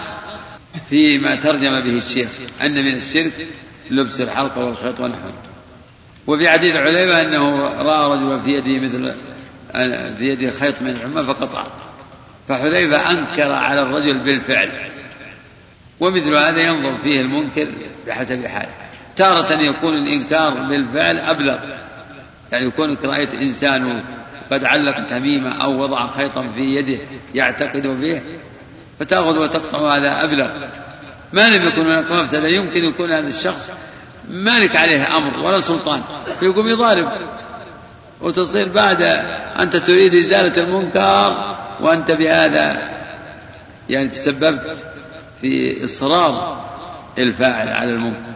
فيما 0.90 1.36
ترجم 1.36 1.80
به 1.80 1.98
الشيخ 1.98 2.30
أن 2.62 2.74
من 2.74 2.96
الشرك 2.96 3.48
لبس 3.92 4.22
الحلقة 4.22 4.66
والخيط 4.66 5.00
ونحوه. 5.00 5.34
وفي 6.28 6.50
حديث 6.50 6.76
عليمة 6.76 7.22
أنه 7.22 7.64
رأى 7.82 8.18
رجلا 8.18 8.40
في 8.40 8.52
يده 8.52 8.86
مثل 8.86 9.16
في 10.18 10.30
يده 10.30 10.52
خيط 10.52 10.82
من 10.82 10.90
الحمى 10.90 11.24
فقطعه. 11.24 11.68
فحذيفة 12.50 13.12
أنكر 13.12 13.52
على 13.52 13.82
الرجل 13.82 14.20
بالفعل. 14.20 14.70
ومثل 16.00 16.36
هذا 16.36 16.60
ينظر 16.60 16.98
فيه 17.04 17.22
المنكر 17.22 17.68
بحسب 18.08 18.46
حاله. 18.46 18.72
تارة 19.16 19.62
يكون 19.62 19.94
الإنكار 19.94 20.54
بالفعل 20.54 21.20
أبلغ. 21.20 21.58
يعني 22.52 22.68
يكون 22.68 22.98
رأيت 23.06 23.34
إنسان 23.34 24.04
قد 24.52 24.64
علق 24.64 25.10
تميمة 25.10 25.64
أو 25.64 25.82
وضع 25.82 26.08
خيطا 26.08 26.42
في 26.42 26.62
يده 26.62 27.00
يعتقد 27.36 27.88
به 27.88 28.22
فتأخذ 29.00 29.40
وتقطع 29.40 29.96
هذا 29.96 30.24
أبلغ. 30.24 30.68
ما 31.34 31.48
لم 31.50 31.62
يكن 31.68 31.92
هناك 31.92 32.12
مفسدة. 32.12 32.48
يمكن 32.48 32.84
يكون 32.84 33.12
هذا 33.12 33.28
الشخص 33.28 33.72
مالك 34.30 34.76
عليه 34.76 35.18
أمر 35.18 35.40
ولا 35.40 35.60
سلطان. 35.60 36.02
فيقوم 36.40 36.68
يضارب. 36.68 37.12
وتصير 38.22 38.70
بعد 38.70 39.02
أنت 39.60 39.76
تريد 39.76 40.14
إزالة 40.14 40.62
المنكر 40.62 41.56
وأنت 41.80 42.12
بهذا 42.12 42.92
يعني 43.90 44.08
تسببت 44.08 44.78
في 45.42 45.84
إصرار 45.84 46.66
الفاعل 47.18 47.70
على 47.70 47.92
المنكر. 47.92 48.36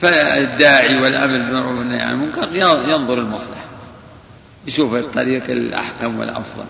فالداعي 0.00 1.00
والأمر 1.00 1.38
بالمعروف 1.38 1.78
والنهي 1.78 2.00
عن 2.00 2.12
المنكر 2.12 2.48
ينظر 2.88 3.18
المصلحة 3.18 3.64
يشوف 4.66 4.94
الطريق 4.94 5.50
الأحكم 5.50 6.18
والأفضل. 6.18 6.64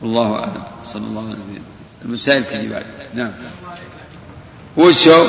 والله 0.00 0.34
أعلم. 0.34 0.62
صلى 0.86 1.06
الله 1.06 1.20
عليه 1.20 1.32
وسلم. 1.32 1.62
المسائل 2.04 2.44
تجي 2.44 2.68
بعد. 2.68 2.86
نعم. 3.14 3.30
وشو؟ 4.76 5.28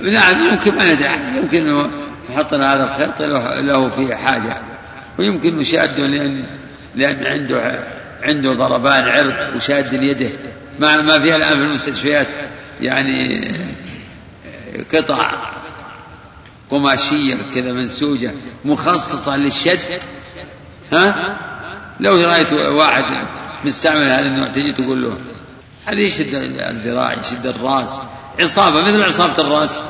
نعم 0.00 0.48
يمكن 0.48 0.74
ما 0.74 0.94
ندري. 0.94 1.08
يمكن 1.36 1.90
نحط 2.30 2.54
هذا 2.54 2.84
الخيط 2.84 3.22
له 3.22 3.88
فيه 3.88 4.14
حاجة. 4.14 4.56
ويمكن 5.18 5.58
نشاد 5.58 6.00
لأن 6.00 6.44
لأن 6.94 7.26
عنده 7.26 7.84
عنده 8.22 8.52
ضربان 8.52 9.08
عرق 9.08 9.56
وشاد 9.56 9.92
يده 9.92 10.30
ما 10.78 11.00
ما 11.00 11.20
فيها 11.20 11.36
الآن 11.36 11.54
في 11.54 11.64
المستشفيات. 11.64 12.28
يعني 12.80 13.54
قطع 14.94 15.32
قماشية 16.70 17.34
كذا 17.54 17.72
منسوجة 17.72 18.32
مخصصة 18.64 19.36
للشد. 19.36 20.02
ها؟ 20.92 21.36
لو 22.00 22.24
رأيت 22.24 22.52
واحد 22.52 23.26
مستعمل 23.64 24.02
هذا 24.02 24.20
النوع 24.20 24.48
تجي 24.48 24.72
تقول 24.72 25.02
له 25.02 25.16
هذه 25.86 25.98
يشد 25.98 26.34
الذراع 26.34 27.12
يشد 27.12 27.46
الراس؟ 27.46 28.00
عصابة 28.40 28.82
مثل 28.82 29.02
عصابة 29.02 29.38
الراس. 29.38 29.82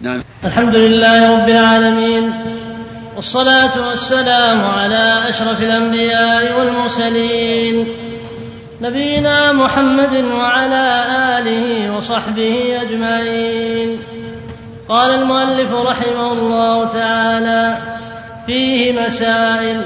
نعم. 0.00 0.22
الحمد 0.44 0.76
لله 0.76 1.36
رب 1.36 1.48
العالمين. 1.48 2.34
والصلاة 3.16 3.88
والسلام 3.88 4.60
على 4.60 5.28
أشرف 5.28 5.60
الأنبياء 5.60 6.58
والمرسلين 6.58 7.86
نبينا 8.82 9.52
محمد 9.52 10.14
وعلى 10.24 11.04
آله 11.38 11.96
وصحبه 11.96 12.82
أجمعين. 12.82 13.98
قال 14.88 15.10
المؤلف 15.10 15.72
رحمه 15.72 16.32
الله 16.32 16.92
تعالى 16.92 17.78
فيه 18.46 19.06
مسائل 19.06 19.82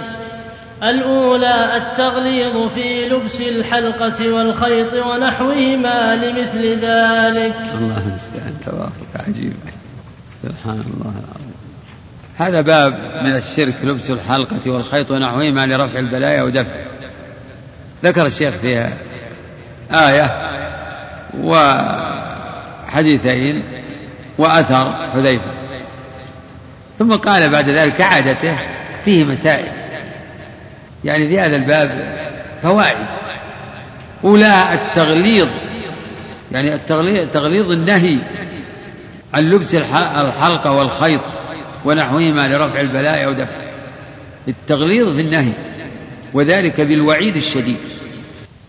الأولى 0.82 1.76
التغليظ 1.76 2.68
في 2.74 3.08
لبس 3.08 3.40
الحلقة 3.40 4.32
والخيط 4.32 5.06
ونحوهما 5.06 6.14
لمثل 6.14 6.64
ذلك. 6.64 7.54
الله 7.78 8.02
المستعان 8.06 8.54
تبارك 8.66 9.28
عجيب. 9.28 9.52
سبحان 10.42 10.80
الله 10.80 11.14
العظيم. 11.24 11.47
هذا 12.38 12.60
باب 12.60 12.98
من 13.22 13.36
الشرك 13.36 13.74
لبس 13.84 14.10
الحلقة 14.10 14.70
والخيط 14.70 15.10
ونحوهما 15.10 15.66
لرفع 15.66 15.98
البلايا 15.98 16.42
ودفع. 16.42 16.74
ذكر 18.04 18.26
الشيخ 18.26 18.54
فيها 18.54 18.92
آية 19.92 20.50
وحديثين 22.86 23.62
وأثر 24.38 25.08
حذيفة. 25.14 25.50
ثم 26.98 27.12
قال 27.12 27.48
بعد 27.48 27.68
ذلك 27.68 27.96
كعادته 27.96 28.58
فيه 29.04 29.24
مسائل. 29.24 29.72
يعني 31.04 31.28
في 31.28 31.40
هذا 31.40 31.56
الباب 31.56 32.18
فوائد. 32.62 33.06
أولى 34.24 34.68
التغليظ 34.72 35.48
يعني 36.52 36.74
التغليظ 36.74 37.30
تغليظ 37.32 37.70
النهي 37.70 38.18
عن 39.34 39.42
لبس 39.42 39.74
الحلقة 39.74 40.72
والخيط. 40.72 41.20
ونحوهما 41.88 42.48
لرفع 42.48 42.80
البلاء 42.80 43.24
أو 43.24 43.32
دفع. 43.32 43.56
التغليظ 44.48 45.14
في 45.14 45.20
النهي 45.20 45.52
وذلك 46.32 46.80
بالوعيد 46.80 47.36
الشديد. 47.36 47.78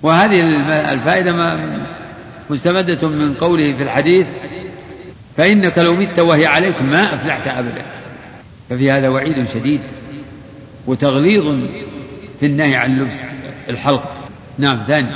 وهذه 0.01 0.41
الفائدة 0.93 1.57
مستمدة 2.49 3.07
من 3.07 3.33
قوله 3.33 3.77
في 3.77 3.83
الحديث 3.83 4.27
فإنك 5.37 5.77
لو 5.77 5.93
مت 5.93 6.19
وهي 6.19 6.45
عليك 6.45 6.81
ما 6.81 7.15
أفلحت 7.15 7.47
أبدا. 7.47 7.81
ففي 8.69 8.91
هذا 8.91 9.09
وعيد 9.09 9.49
شديد 9.53 9.81
وتغليظ 10.87 11.43
في 12.39 12.45
النهي 12.45 12.75
عن 12.75 12.99
لبس 12.99 13.21
الحلقة 13.69 14.11
نعم 14.57 14.83
ثاني. 14.87 15.15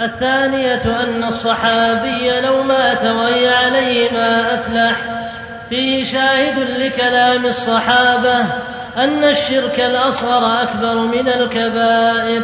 الثانية 0.00 1.02
أن 1.02 1.24
الصحابي 1.24 2.40
لو 2.40 2.62
مات 2.62 3.04
وهي 3.04 3.48
عليه 3.48 4.10
ما 4.12 4.54
أفلح 4.54 5.15
فيه 5.70 6.04
شاهد 6.04 6.58
لكلام 6.58 7.46
الصحابة 7.46 8.40
أن 8.96 9.24
الشرك 9.24 9.80
الأصغر 9.80 10.62
أكبر 10.62 10.94
من 10.94 11.28
الكبائر. 11.28 12.42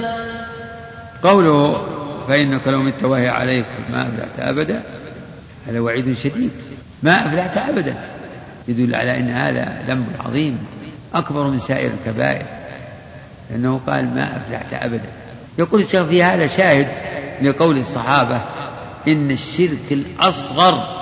قوله 1.23 1.87
فإنك 2.29 2.69
لو 2.69 2.83
مت 2.83 3.05
وهي 3.05 3.29
عليك 3.29 3.67
ما 3.93 4.03
أفلحت 4.03 4.41
أبدا 4.41 4.83
هذا 5.69 5.81
وعيد 5.81 6.19
شديد. 6.19 6.51
ما 7.03 7.27
أفلحت 7.27 7.57
أبدا. 7.57 7.95
يدل 8.69 8.95
على 8.95 9.17
أن 9.17 9.31
هذا 9.31 9.83
ذنب 9.89 10.07
عظيم 10.27 10.67
أكبر 11.15 11.45
من 11.45 11.59
سائر 11.59 11.91
الكبائر. 12.01 12.47
لأنه 13.51 13.81
قال 13.87 14.15
ما 14.15 14.37
أفلحت 14.37 14.85
أبدا. 14.85 15.09
يقول 15.59 15.81
الشيخ 15.81 16.03
في 16.03 16.23
هذا 16.23 16.47
شاهد 16.47 16.89
لقول 17.43 17.79
الصحابة 17.79 18.41
إن 19.09 19.31
الشرك 19.31 19.93
الأصغر 19.93 21.02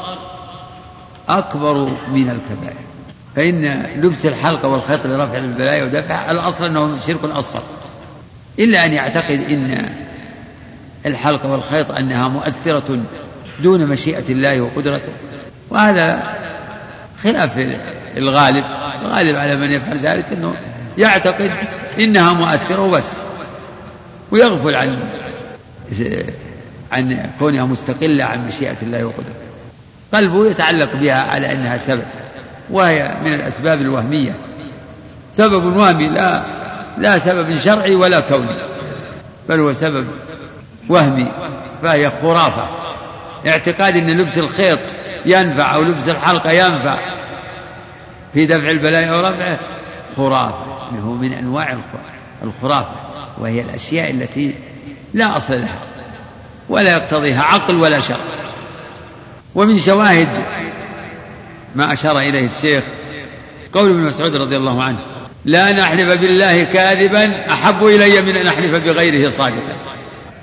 أكبر 1.38 1.74
من 2.12 2.30
الكبائر. 2.30 2.76
فإن 3.36 3.86
لبس 3.96 4.26
الحلقة 4.26 4.68
والخيط 4.68 5.06
لرفع 5.06 5.36
البلايا 5.36 5.84
ودفع 5.84 6.30
الأصل 6.30 6.64
أنه 6.64 6.98
شرك 7.06 7.24
أصغر. 7.24 7.62
إلا 8.58 8.84
أن 8.84 8.92
يعتقد 8.92 9.30
إن 9.30 9.90
الحلقة 11.06 11.50
والخيط 11.50 11.90
أنها 11.90 12.28
مؤثرة 12.28 13.00
دون 13.62 13.86
مشيئة 13.86 14.24
الله 14.28 14.60
وقدرته. 14.60 15.12
وهذا 15.70 16.22
خلاف 17.22 17.58
الغالب. 18.16 18.64
الغالب 19.02 19.36
على 19.36 19.56
من 19.56 19.70
يفعل 19.72 20.06
ذلك 20.06 20.24
أنه 20.32 20.54
يعتقد 20.98 21.50
إنها 22.00 22.32
مؤثرة 22.32 22.80
وبس. 22.80 23.12
ويغفل 24.30 24.74
عن 24.74 24.98
عن 26.92 27.30
كونها 27.38 27.64
مستقلة 27.64 28.24
عن 28.24 28.46
مشيئة 28.46 28.76
الله 28.82 29.04
وقدرته. 29.04 29.39
قلبه 30.14 30.50
يتعلق 30.50 30.92
بها 30.94 31.22
على 31.22 31.52
أنها 31.52 31.78
سبب 31.78 32.04
وهي 32.70 33.14
من 33.24 33.34
الأسباب 33.34 33.80
الوهمية. 33.80 34.32
سبب 35.32 35.76
وهمي 35.76 36.08
لا 36.08 36.42
لا 36.98 37.18
سبب 37.18 37.56
شرعي 37.56 37.94
ولا 37.94 38.20
كوني 38.20 38.58
بل 39.48 39.60
هو 39.60 39.72
سبب 39.72 40.06
وهمي 40.88 41.32
فهي 41.82 42.12
خرافة. 42.22 42.68
اعتقاد 43.46 43.96
أن 43.96 44.10
لبس 44.10 44.38
الخيط 44.38 44.78
ينفع 45.26 45.74
أو 45.74 45.82
لبس 45.82 46.08
الحلقة 46.08 46.50
ينفع 46.50 46.98
في 48.32 48.46
دفع 48.46 48.70
البلاء 48.70 49.16
ورفعه 49.16 49.58
خرافة. 50.16 50.70
إنه 50.92 51.12
من 51.12 51.32
أنواع 51.32 51.76
الخرافة 52.42 52.94
وهي 53.38 53.60
الأشياء 53.60 54.10
التي 54.10 54.54
لا 55.14 55.36
أصل 55.36 55.54
لها 55.54 55.78
ولا 56.68 56.92
يقتضيها 56.92 57.42
عقل 57.42 57.76
ولا 57.76 58.00
شرع. 58.00 58.39
ومن 59.54 59.78
شواهد 59.78 60.28
ما 61.76 61.92
أشار 61.92 62.18
إليه 62.18 62.46
الشيخ 62.46 62.84
قول 63.72 63.90
ابن 63.90 64.00
مسعود 64.00 64.36
رضي 64.36 64.56
الله 64.56 64.82
عنه 64.82 64.98
لا 65.44 65.72
نحلف 65.72 66.20
بالله 66.20 66.64
كاذبا 66.64 67.52
أحب 67.52 67.86
إلي 67.86 68.22
من 68.22 68.36
أن 68.36 68.46
أحلف 68.46 68.74
بغيره 68.74 69.30
صادقا. 69.30 69.76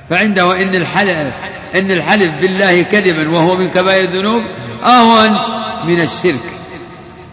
فعنده 0.09 0.61
إن 0.61 0.75
الحلف 0.75 1.33
إن 1.75 1.91
الحلف 1.91 2.31
بالله 2.41 2.81
كذبا 2.81 3.29
وهو 3.29 3.55
من 3.55 3.69
كبائر 3.69 4.09
الذنوب 4.09 4.41
أهون 4.83 5.37
من 5.85 6.01
الشرك 6.01 6.39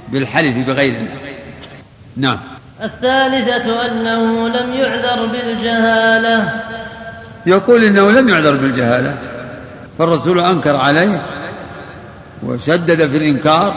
بالحلف 0.09 0.57
بغير 0.67 0.97
الله. 0.97 1.09
نعم. 2.17 2.39
الثالثة 2.83 3.87
أنه 3.87 4.49
لم 4.49 4.73
يعذر 4.73 5.27
بالجهالة. 5.27 6.63
يقول 7.47 7.85
إنه 7.85 8.11
لم 8.11 8.29
يعذر 8.29 8.57
بالجهالة 8.57 9.19
فالرسول 9.99 10.41
أنكر 10.41 10.77
عليه 10.77 11.23
وشدد 12.47 13.11
في 13.11 13.17
الإنكار 13.17 13.75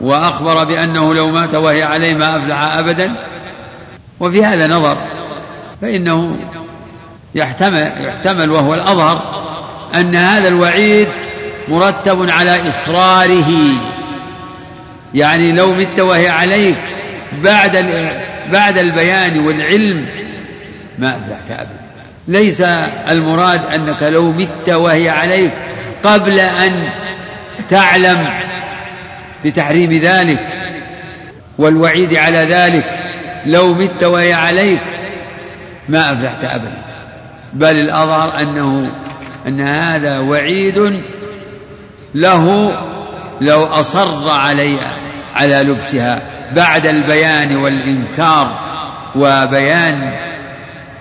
وأخبر 0.00 0.64
بأنه 0.64 1.14
لو 1.14 1.30
مات 1.30 1.54
وهي 1.54 1.82
عليه 1.82 2.14
ما 2.14 2.36
أفلح 2.36 2.62
أبدا. 2.76 3.14
وفي 4.20 4.44
هذا 4.44 4.66
نظر 4.66 4.98
فإنه 5.82 6.36
يحتمل, 7.34 7.92
يحتمل 7.98 8.50
وهو 8.50 8.74
الأظهر 8.74 9.44
أن 9.94 10.14
هذا 10.14 10.48
الوعيد 10.48 11.08
مرتب 11.68 12.30
على 12.30 12.68
إصراره. 12.68 13.50
يعني 15.14 15.52
لو 15.52 15.74
مت 15.74 16.00
وهي 16.00 16.28
عليك 16.28 16.78
بعد 17.42 17.76
بعد 18.52 18.78
البيان 18.78 19.46
والعلم 19.46 20.06
ما 20.98 21.08
أفلحت 21.08 21.50
أبدا. 21.50 21.88
ليس 22.28 22.60
المراد 23.10 23.74
أنك 23.74 24.02
لو 24.02 24.32
مت 24.32 24.68
وهي 24.68 25.08
عليك 25.08 25.52
قبل 26.02 26.40
أن 26.40 26.88
تعلم 27.70 28.28
بتحريم 29.44 29.92
ذلك 29.92 30.40
والوعيد 31.58 32.14
على 32.14 32.38
ذلك 32.38 32.84
لو 33.46 33.74
مت 33.74 34.04
وهي 34.04 34.32
عليك 34.32 34.82
ما 35.88 36.12
أفلحت 36.12 36.44
أبدا. 36.44 36.78
بل 37.52 37.76
الأظهر 37.76 38.40
أنه 38.40 38.90
أن 39.46 39.60
هذا 39.60 40.18
وعيد 40.18 41.02
له 42.14 42.76
لو 43.40 43.64
أصر 43.64 44.30
علي 44.30 44.78
على 45.34 45.62
لبسها 45.62 46.22
بعد 46.56 46.86
البيان 46.86 47.56
والإنكار 47.56 48.58
وبيان 49.16 50.12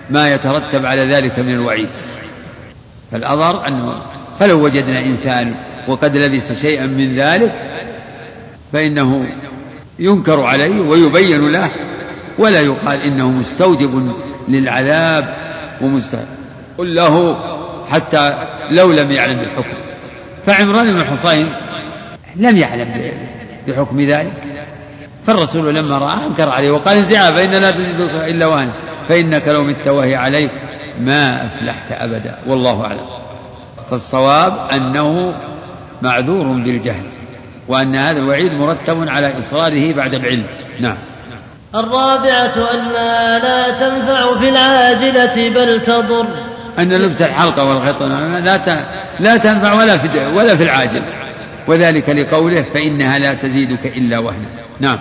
ما 0.10 0.34
يترتب 0.34 0.86
على 0.86 1.06
ذلك 1.06 1.40
من 1.40 1.54
الوعيد. 1.54 1.90
فالأظهر 3.12 3.68
أنه 3.68 3.96
فلو 4.40 4.64
وجدنا 4.64 5.00
إنسان 5.00 5.56
وقد 5.88 6.18
لبس 6.18 6.52
شيئا 6.52 6.86
من 6.86 7.16
ذلك 7.16 7.54
فإنه 8.74 9.26
ينكر 10.00 10.42
عليه 10.42 10.80
ويبين 10.80 11.50
له 11.52 11.72
ولا 12.38 12.62
يقال 12.62 13.02
إنه 13.02 13.30
مستوجب 13.30 14.12
للعذاب 14.48 15.36
ومستحق 15.82 16.24
قل 16.78 16.96
له 16.96 17.38
حتى 17.90 18.36
لو 18.72 18.92
لم 18.92 19.12
يعلم 19.12 19.40
بالحكم 19.40 19.78
فعمران 20.46 20.94
بن 20.94 21.04
حصين 21.04 21.54
لم 22.36 22.58
يعلم 22.58 23.12
بحكم 23.68 24.02
ذلك. 24.02 24.34
فالرسول 25.28 25.76
لما 25.76 25.98
رآه 25.98 26.28
أنكر 26.28 26.50
عليه 26.50 26.72
وقال 26.72 26.98
انزعها 26.98 27.32
فإن 27.32 27.52
لا 27.52 27.72
تجدك 27.72 28.16
إلا 28.16 28.46
وهنا 28.46 28.74
فإنك 29.10 29.48
لو 29.48 29.64
مت 29.64 29.88
وهي 29.88 30.16
عليك 30.16 30.52
ما 31.02 31.46
أفلحت 31.46 31.92
أبدا 31.92 32.38
والله 32.48 32.86
أعلم. 32.86 33.06
فالصواب 33.92 34.68
أنه 34.74 35.34
معذور 36.02 36.46
بالجهل 36.46 37.04
وأن 37.68 37.96
هذا 37.96 38.20
الوعيد 38.20 38.54
مرتب 38.54 39.10
على 39.10 39.40
إصراره 39.40 39.94
بعد 39.94 40.14
العلم. 40.14 40.46
نعم. 40.80 40.98
الرابعة 41.76 42.72
أنها 42.74 43.40
لا 43.40 43.70
تنفع 43.70 44.40
في 44.40 44.50
العاجلة 44.50 45.50
بل 45.50 45.82
تضر. 45.82 46.26
أن 46.80 46.94
لبس 46.94 47.22
الحلقة 47.22 47.64
والخيط 47.64 48.02
لا 48.02 48.60
لا 49.20 49.38
تنفع 49.38 49.74
ولا 49.74 49.98
في 49.98 50.26
ولا 50.26 50.56
في 50.56 50.64
العاجل. 50.64 51.04
وذلك 51.68 52.10
لقوله 52.10 52.66
فإنها 52.74 53.20
لا 53.20 53.34
تزيدك 53.34 53.98
إلا 53.98 54.18
وهنا. 54.18 54.48
نعم. 54.80 55.00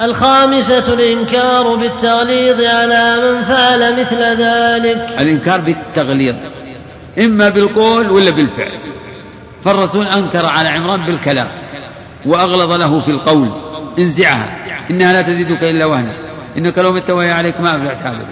الخامسة 0.00 0.94
الإنكار 0.94 1.74
بالتغليظ 1.74 2.64
على 2.64 3.16
من 3.16 3.44
فعل 3.44 4.00
مثل 4.00 4.22
ذلك. 4.42 5.08
الإنكار 5.20 5.60
بالتغليظ 5.60 6.34
إما 7.18 7.48
بالقول 7.48 8.10
ولا 8.10 8.30
بالفعل. 8.30 8.72
فالرسول 9.64 10.06
أنكر 10.06 10.46
على 10.46 10.68
عمران 10.68 11.06
بالكلام 11.06 11.48
وأغلظ 12.26 12.72
له 12.72 13.00
في 13.00 13.10
القول 13.10 13.50
انزعها 13.98 14.58
إنها 14.90 15.12
لا 15.12 15.22
تزيدك 15.22 15.64
إلا 15.64 15.84
وهنا 15.84 16.12
إنك 16.58 16.78
لو 16.78 16.92
مت 16.92 17.10
وهي 17.10 17.32
عليك 17.32 17.60
ما 17.60 17.76
أفلحت 17.76 18.06
أبدا 18.06 18.26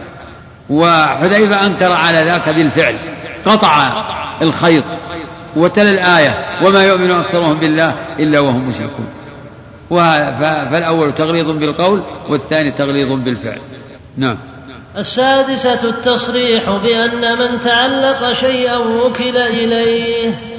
وحذيفة 0.71 1.67
أنكر 1.67 1.93
على 1.93 2.25
ذاك 2.25 2.49
بالفعل 2.49 2.99
قطع 3.47 4.05
الخيط 4.43 4.85
وتلا 5.57 5.91
الآية 5.91 6.59
وما 6.67 6.85
يؤمن 6.85 7.11
أكثرهم 7.11 7.59
بالله 7.59 7.95
إلا 8.19 8.41
وهم 8.41 8.69
مشركون. 8.69 9.07
فالأول 10.71 11.15
تغليظ 11.15 11.51
بالقول 11.51 12.03
والثاني 12.29 12.71
تغليظ 12.71 13.13
بالفعل. 13.13 13.59
نعم. 14.17 14.37
السادسة 14.99 15.85
التصريح 15.85 16.71
بأن 16.71 17.39
من 17.39 17.61
تعلق 17.61 18.33
شيئا 18.33 18.77
وكل 18.77 19.37
إليه. 19.37 20.50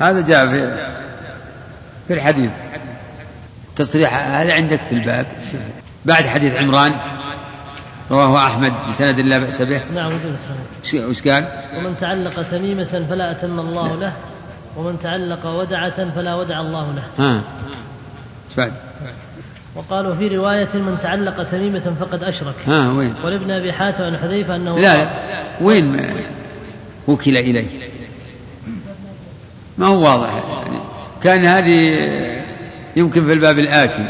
هذا 0.00 0.20
جاء 0.20 0.46
في 0.46 0.88
في 2.08 2.14
الحديث. 2.14 2.50
تصريح 3.76 4.14
هذا 4.14 4.54
عندك 4.54 4.80
في 4.88 4.94
الباب. 4.94 5.26
بعد 6.04 6.24
حديث 6.24 6.54
عمران 6.54 6.92
رواه 8.10 8.46
أحمد 8.46 8.72
بسند 8.88 9.20
لا 9.20 9.38
بأس 9.38 9.62
به. 9.62 9.80
نعم 9.94 10.18
وش 10.94 11.22
قال؟ 11.22 11.48
ومن 11.76 11.96
تعلق 12.00 12.42
تميمة 12.50 13.04
فلا 13.10 13.30
أتم 13.30 13.60
الله 13.60 13.96
له 13.96 14.12
ومن 14.76 14.98
تعلق 15.02 15.46
ودعة 15.46 16.10
فلا 16.10 16.34
ودع 16.34 16.60
الله 16.60 16.94
له. 16.94 17.24
ها. 17.24 17.40
بعد. 18.56 18.72
وقالوا 19.74 20.14
في 20.14 20.28
رواية 20.28 20.74
من 20.74 20.98
تعلق 21.02 21.42
تميمة 21.42 21.94
فقد 22.00 22.22
أشرك. 22.22 22.54
ها 22.66 22.88
وين؟ 22.88 23.14
ولابن 23.24 23.50
أبي 23.50 23.72
حاتم 23.72 24.04
عن 24.04 24.16
حذيفة 24.18 24.56
أنه 24.56 24.78
لا, 24.78 24.96
لا 24.96 25.10
وين؟ 25.60 26.14
وكل 27.08 27.36
إليه. 27.36 27.83
ما 29.78 29.86
هو 29.86 30.02
واضح 30.02 30.28
يعني. 30.28 30.78
كان 31.22 31.44
هذه 31.44 32.08
يمكن 32.96 33.26
في 33.26 33.32
الباب 33.32 33.58
الآتي. 33.58 34.04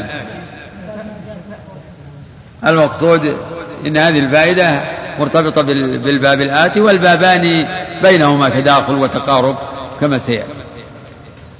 المقصود 2.65 3.37
إن 3.85 3.97
هذه 3.97 4.19
الفائدة 4.19 4.81
مرتبطة 5.19 5.61
بالباب 5.61 6.41
الآتي 6.41 6.79
والبابان 6.79 7.67
بينهما 8.03 8.49
تداخل 8.49 8.95
وتقارب 8.95 9.55
كما 10.01 10.17
سيأتي. 10.17 10.49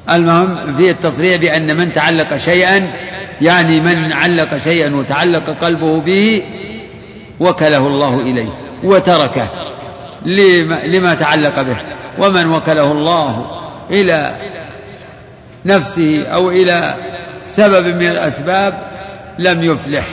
المهم 0.09 0.77
في 0.77 0.89
التصريح 0.89 1.35
بأن 1.35 1.77
من 1.77 1.93
تعلق 1.93 2.35
شيئا 2.35 2.93
يعني 3.41 3.79
من 3.79 4.13
علق 4.13 4.57
شيئا 4.57 4.95
وتعلق 4.95 5.49
قلبه 5.49 5.99
به 6.01 6.43
وكله 7.39 7.87
الله 7.87 8.19
إليه 8.19 8.49
وتركه. 8.83 9.47
لما 10.85 11.13
تعلق 11.13 11.61
به. 11.61 11.77
ومن 12.17 12.47
وكله 12.47 12.91
الله 12.91 13.54
إلى 13.89 14.35
نفسه 15.65 16.27
أو 16.27 16.51
إلى 16.51 16.95
سبب 17.47 17.85
من 17.85 18.07
الأسباب 18.07 18.73
لم 19.39 19.63
يفلح 19.63 20.07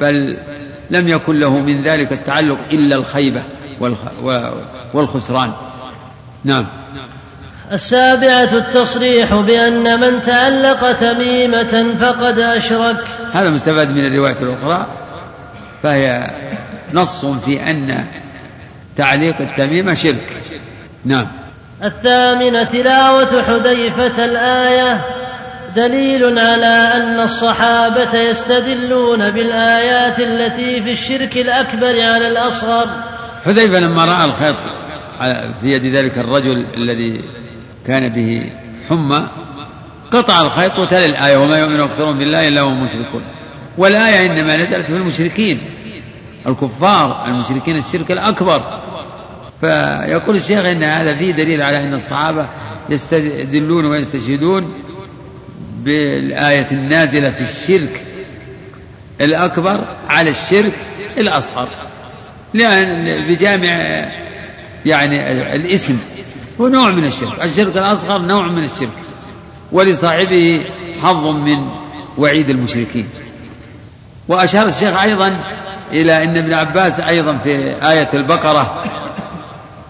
بل 0.00 0.36
لم 0.90 1.08
يكن 1.08 1.38
له 1.38 1.58
من 1.58 1.82
ذلك 1.82 2.12
التعلق 2.12 2.58
إلا 2.72 2.96
الخيبة 2.96 3.42
والخسران. 4.94 5.52
نعم. 6.44 6.66
السابعة 7.72 8.52
التصريح 8.52 9.34
بأن 9.34 10.00
من 10.00 10.22
تعلق 10.22 10.92
تميمة 10.92 11.86
فقد 12.00 12.38
أشرك. 12.38 13.04
هذا 13.32 13.50
مستفاد 13.50 13.90
من 13.90 14.06
الرواية 14.06 14.36
الأخرى 14.40 14.86
فهي 15.82 16.30
نص 16.94 17.24
في 17.24 17.70
أن 17.70 18.04
تعليق 18.96 19.40
التميمة 19.40 19.94
شرك. 19.94 20.42
نعم. 21.04 21.26
الثامنة 21.84 22.62
تلاوة 22.64 23.42
حذيفة 23.42 24.24
الآية. 24.24 25.00
دليل 25.76 26.38
على 26.38 26.92
أن 26.94 27.20
الصحابة 27.20 28.18
يستدلون 28.18 29.30
بالآيات 29.30 30.20
التي 30.20 30.82
في 30.82 30.92
الشرك 30.92 31.36
الأكبر 31.36 32.02
على 32.02 32.28
الأصغر. 32.28 32.86
حذيفة 33.44 33.80
لما 33.80 34.04
رأى 34.04 34.24
الخيط 34.24 34.56
في 35.60 35.72
يد 35.72 35.84
ذلك 35.96 36.18
الرجل 36.18 36.64
الذي 36.76 37.20
كان 37.86 38.08
به 38.08 38.50
حمى 38.88 39.26
قطع 40.10 40.42
الخيط 40.42 40.78
وتلا 40.78 41.06
الآية 41.06 41.36
وما 41.36 41.58
يؤمن 41.58 41.80
أكثرهم 41.80 42.18
بالله 42.18 42.48
إلا 42.48 42.60
هم 42.60 42.82
مشركون. 42.84 43.22
والآية 43.78 44.26
إنما 44.26 44.56
نزلت 44.56 44.86
في 44.86 44.92
المشركين 44.92 45.60
الكفار 46.46 47.24
المشركين 47.26 47.76
الشرك 47.76 48.12
الأكبر. 48.12 48.78
فيقول 49.60 50.36
الشيخ 50.36 50.64
إن 50.64 50.84
هذا 50.84 51.14
فيه 51.14 51.32
دليل 51.32 51.62
على 51.62 51.78
أن 51.78 51.94
الصحابة 51.94 52.48
يستدلون 52.90 53.84
ويستشهدون 53.86 54.74
بالآية 55.82 56.66
النازلة 56.72 57.30
في 57.30 57.40
الشرك 57.40 58.04
الأكبر 59.20 59.84
على 60.08 60.30
الشرك 60.30 60.78
الأصغر. 61.18 61.68
لأن 62.54 63.28
بجامع 63.28 64.04
يعني 64.86 65.32
الاسم 65.56 65.98
هو 66.60 66.68
نوع 66.68 66.90
من 66.90 67.04
الشرك. 67.04 67.42
الشرك 67.42 67.76
الأصغر 67.76 68.18
نوع 68.18 68.46
من 68.46 68.64
الشرك. 68.64 68.88
ولصاحبه 69.72 70.64
حظ 71.02 71.26
من 71.26 71.68
وعيد 72.18 72.50
المشركين. 72.50 73.08
وأشار 74.28 74.66
الشيخ 74.66 75.02
أيضا 75.02 75.40
إلى 75.92 76.24
أن 76.24 76.36
ابن 76.36 76.52
عباس 76.52 77.00
أيضا 77.00 77.36
في 77.36 77.76
آية 77.82 78.08
البقرة 78.14 78.84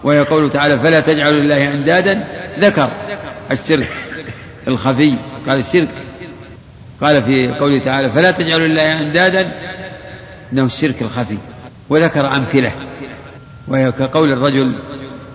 وهي 0.03 0.19
قوله 0.19 0.49
تعالى 0.49 0.79
فلا 0.79 0.99
تجعلوا 0.99 1.39
لله 1.39 1.73
أندادا. 1.73 2.23
ذكر 2.59 2.89
الشرك 3.51 3.89
الخفي 4.67 5.15
قال 5.47 5.59
الشرك 5.59 5.89
قال 7.01 7.23
في 7.23 7.47
قوله 7.47 7.79
تعالى 7.79 8.09
فلا 8.09 8.31
تجعلوا 8.31 8.67
لله 8.67 8.93
أندادا. 8.93 9.51
إنه 10.53 10.63
الشرك 10.63 11.01
الخفي. 11.01 11.37
وذكر 11.89 12.27
أمثلة. 12.27 12.71
وهي 13.67 13.91
كقول 13.91 14.31
الرجل 14.31 14.75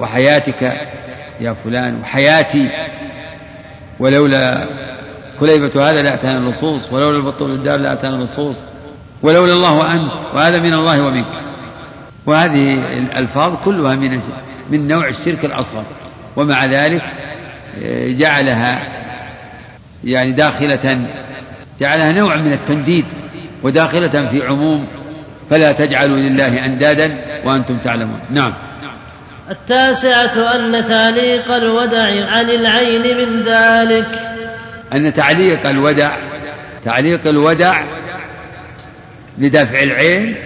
وحياتك 0.00 0.62
يا 1.40 1.56
فلان 1.64 2.00
وحياتي. 2.02 2.68
ولولا 3.98 4.68
كليبة 5.40 5.90
هذا 5.90 6.02
لأتانا 6.02 6.38
النصوص 6.38 6.92
ولولا 6.92 7.16
البطول 7.16 7.50
الدار 7.50 7.78
لأتانا 7.78 8.14
النصوص 8.14 8.56
ولولا 9.22 9.52
الله 9.52 9.72
وأنت 9.72 10.12
وهذا 10.34 10.58
من 10.58 10.74
الله 10.74 11.02
ومنك. 11.02 11.26
وهذه 12.26 12.74
الألفاظ 12.74 13.52
كلها 13.64 13.94
من 13.94 14.20
من 14.70 14.88
نوع 14.88 15.08
الشرك 15.08 15.44
الأصغر. 15.44 15.84
ومع 16.36 16.64
ذلك 16.64 17.02
آه، 17.84 18.08
جعلها 18.08 18.88
يعني 20.04 20.32
داخلة 20.32 21.06
جعلها 21.80 22.12
نوع 22.12 22.36
من 22.36 22.52
التنديد 22.52 23.04
وداخلة 23.62 24.28
في 24.28 24.46
عموم 24.46 24.86
فلا 25.50 25.72
تجعلوا 25.72 26.16
لله 26.16 26.64
أندادا 26.64 27.16
وأنتم 27.44 27.78
تعلمون. 27.78 28.20
نعم. 28.30 28.54
التاسعة 29.50 30.54
أن 30.54 30.84
تعليق 30.88 31.52
الودع 31.52 32.26
عن 32.30 32.50
العين 32.50 33.02
من 33.02 33.42
ذلك. 33.42 34.06
أن 34.92 35.14
تعليق 35.14 35.66
الودع 35.66 36.16
تعليق 36.84 37.26
الودع 37.26 37.84
لدفع 39.38 39.82
العين 39.82 40.36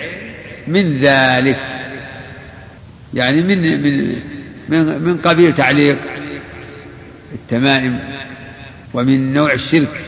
من 0.67 1.01
ذلك. 1.01 1.78
يعني 3.15 3.43
من 3.43 3.83
من 3.83 4.17
من, 4.69 5.03
من 5.03 5.19
قبيل 5.19 5.55
تعليق 5.55 5.99
التمائم 7.35 7.99
ومن 8.95 9.33
نوع 9.33 9.53
الشرك 9.53 10.05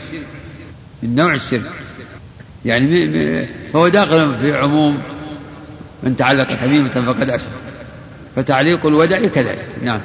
من 1.03 1.15
نوع 1.15 1.33
الشرك 1.33 1.71
يعني 2.65 3.47
فهو 3.73 3.87
داخل 3.87 4.35
في 4.41 4.57
عموم 4.57 4.97
من 6.03 6.15
تعلق 6.15 6.55
تميمة 6.61 6.89
فقد 6.89 7.29
أشرك 7.29 7.51
فتعليق 8.35 8.85
الودع 8.85 9.27
كذلك. 9.27 9.65
نعم. 9.83 10.01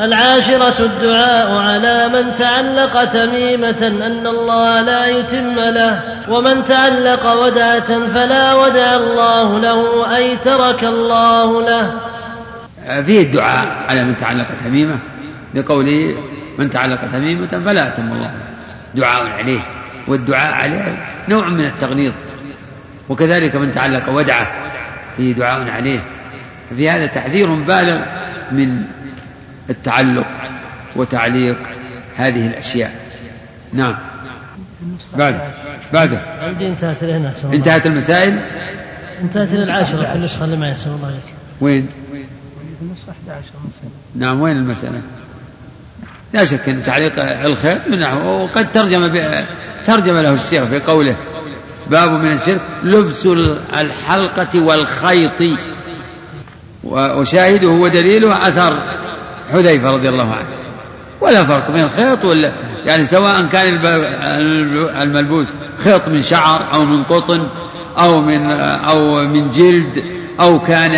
العاشرة 0.00 0.84
الدعاء 0.84 1.50
على 1.50 2.08
من 2.08 2.34
تعلق 2.34 3.04
تميمة 3.04 3.86
أن 4.06 4.26
الله 4.26 4.80
لا 4.80 5.06
يتم 5.06 5.54
له 5.60 6.00
ومن 6.28 6.64
تعلق 6.64 7.32
ودعة 7.32 8.08
فلا 8.14 8.54
ودع 8.54 8.94
الله 8.94 9.58
له 9.58 10.16
أي 10.16 10.36
ترك 10.36 10.84
الله 10.84 11.62
له. 11.62 11.92
فيه 12.86 13.22
الدعاء 13.22 13.86
على 13.88 14.04
من 14.04 14.14
تعلق 14.20 14.46
تميمة 14.64 14.98
لقوله 15.54 16.14
من 16.58 16.70
تعلق 16.70 17.00
تميمة 17.12 17.46
فلا 17.46 17.88
أتم 17.88 18.12
الله. 18.12 18.30
دعاء 18.94 19.26
عليه 19.26 19.60
والدعاء 20.06 20.54
عليه 20.54 20.96
نوع 21.28 21.48
من 21.48 21.64
التغليظ. 21.64 22.12
وكذلك 23.08 23.56
من 23.56 23.74
تعلق 23.74 24.08
ودعة 24.08 24.46
فيه 25.16 25.34
دعاء 25.34 25.70
عليه. 25.70 26.00
في 26.76 26.90
هذا 26.90 27.06
تحذير 27.06 27.54
بالغ 27.54 28.00
من 28.52 28.82
التعلق 29.70 30.26
وتعليق 30.96 31.56
هذه 32.16 32.46
الأشياء. 32.46 32.94
نعم. 33.72 33.96
بعد 35.16 35.40
بعد 35.92 36.18
عندي 36.42 36.66
انتهت 36.66 37.04
هنا 37.04 37.32
انتهت 37.52 37.86
المسائل؟ 37.86 38.40
انتهت 39.22 39.52
العاشرة 39.52 40.04
في 40.04 40.14
النسخة 40.14 40.44
اللي 40.44 40.56
معي 40.56 40.72
أحسن 40.72 40.90
الله 40.90 41.06
عليك. 41.06 41.34
وين؟ 41.60 41.88
النسخة 43.08 43.32
11 43.32 43.48
نعم 44.14 44.40
وين 44.40 44.56
المسألة؟ 44.56 45.00
لا 46.32 46.44
شك 46.44 46.68
أن 46.68 46.84
تعليق 46.84 47.12
الخيط 47.46 47.88
من 47.88 47.98
نحو 47.98 48.44
وقد 48.44 48.72
ترجم 48.72 49.06
ترجم 49.86 50.16
له 50.16 50.34
الشيخ 50.34 50.64
في 50.64 50.80
قوله 50.80 51.16
باب 51.90 52.10
من 52.10 52.32
الشرك 52.32 52.60
لبس 52.82 53.26
الحلقة 53.76 54.60
والخيط. 54.60 55.58
وشاهده 56.84 57.68
ودليله 57.68 58.48
أثر 58.48 58.98
حذيفة 59.52 59.90
رضي 59.90 60.08
الله 60.08 60.34
عنه. 60.34 60.46
ولا 61.20 61.44
فرق 61.44 61.70
بين 61.70 61.84
الخيط 61.84 62.24
ولا 62.24 62.52
يعني 62.86 63.06
سواء 63.06 63.46
كان 63.46 63.80
الملبوس 65.02 65.46
خيط 65.78 66.08
من 66.08 66.22
شعر 66.22 66.74
أو 66.74 66.84
من 66.84 67.04
قطن 67.04 67.48
أو 67.98 68.20
من 68.20 68.50
أو 68.60 69.26
من 69.26 69.50
جلد 69.50 70.04
أو 70.40 70.58
كان 70.58 70.92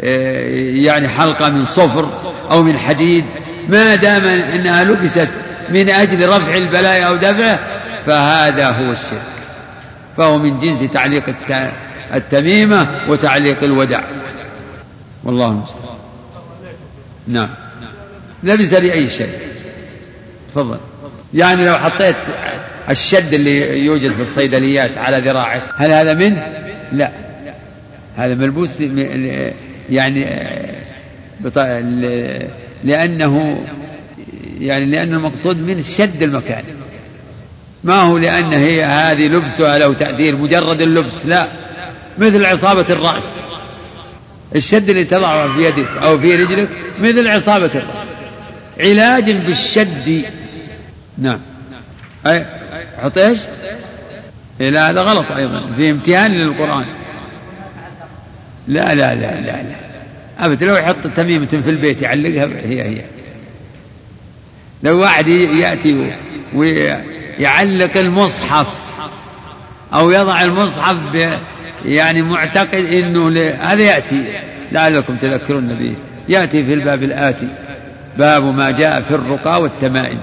يعني 0.00 1.08
حلقة 1.08 1.50
من 1.50 1.64
صفر 1.64 2.32
أو 2.50 2.62
من 2.62 2.78
حديد 2.78 3.24
ما 3.68 3.94
دام 3.94 4.24
أنها 4.24 4.84
لبست 4.84 5.28
من 5.70 5.90
أجل 5.90 6.28
رفع 6.28 6.54
البلاء 6.54 7.06
أو 7.06 7.16
دفعه 7.16 7.58
فهذا 8.06 8.70
هو 8.70 8.92
الشرك. 8.92 9.22
فهو 10.16 10.38
من 10.38 10.60
جنس 10.60 10.92
تعليق 10.92 11.34
التميمة 12.14 12.88
وتعليق 13.08 13.62
الودع 13.62 14.00
والله 15.24 15.48
المستعان. 15.48 15.98
نعم. 17.28 17.48
لبس 18.42 18.72
لأي 18.72 19.08
شيء. 19.08 19.38
تفضل. 20.54 20.78
يعني 21.34 21.64
لو 21.66 21.78
حطيت 21.78 22.16
الشد 22.90 23.34
اللي 23.34 23.84
يوجد 23.84 24.12
في 24.12 24.22
الصيدليات 24.22 24.98
على 24.98 25.18
ذراعك 25.18 25.62
هل 25.76 25.92
هذا 25.92 26.14
منه؟ 26.14 26.46
لا. 26.92 27.10
هذا 28.16 28.34
ملبوس 28.34 28.80
يعني 29.90 30.26
لأنه 32.84 33.64
يعني 34.60 34.86
لأن 34.86 35.14
المقصود 35.14 35.56
من 35.56 35.82
شد 35.82 36.22
المكان. 36.22 36.64
ما 37.84 38.00
هو 38.00 38.18
لأن 38.18 38.52
هي 38.52 38.84
هذه 38.84 39.26
لبسها 39.26 39.78
له 39.78 39.94
تأثير 39.94 40.36
مجرد 40.36 40.80
اللبس. 40.80 41.26
لا. 41.26 41.48
مثل 42.18 42.44
عصابة 42.44 42.86
الرأس. 42.90 43.34
الشد 44.56 44.88
اللي 44.88 45.04
تضعه 45.04 45.56
في 45.56 45.64
يدك 45.64 45.88
أو 46.02 46.18
في 46.18 46.36
رجلك 46.36 46.68
مثل 46.98 47.28
عصابة 47.28 47.70
الرأس. 47.74 48.08
علاج 48.80 49.30
بالشد. 49.30 50.24
نعم. 51.18 51.40
أي 52.26 52.46
حط 53.02 53.18
إيش؟ 53.18 53.38
إيه 54.60 54.70
لا 54.70 54.90
هذا 54.90 55.02
غلط 55.02 55.32
أيضا. 55.32 55.72
في 55.76 55.90
امتهان 55.90 56.30
للقرآن. 56.30 56.86
لا 58.68 58.94
لا 58.94 59.14
لا 59.14 59.40
لا 59.40 59.62
لا. 59.62 59.76
أبدا 60.38 60.66
لو 60.66 60.76
يحط 60.76 61.06
تميمة 61.16 61.46
في 61.46 61.70
البيت 61.70 62.02
يعلقها 62.02 62.44
هي 62.44 62.82
هي. 62.82 63.00
لو 64.82 65.00
واحد 65.00 65.28
يأتي 65.28 66.16
ويعلق 66.54 67.96
المصحف 67.96 68.66
أو 69.94 70.10
يضع 70.10 70.42
المصحف 70.42 70.96
يعني 71.84 72.22
معتقد 72.22 72.84
إنه 72.84 73.50
هذا 73.60 73.82
يأتي. 73.82 74.40
لعلكم 74.72 75.16
تذكرون 75.16 75.68
به 75.74 75.94
يأتي 76.28 76.64
في 76.64 76.74
الباب 76.74 77.02
الآتي. 77.02 77.48
باب 78.18 78.44
ما 78.44 78.70
جاء 78.70 79.02
في 79.02 79.14
الرقى 79.14 79.62
والتمائم. 79.62 80.20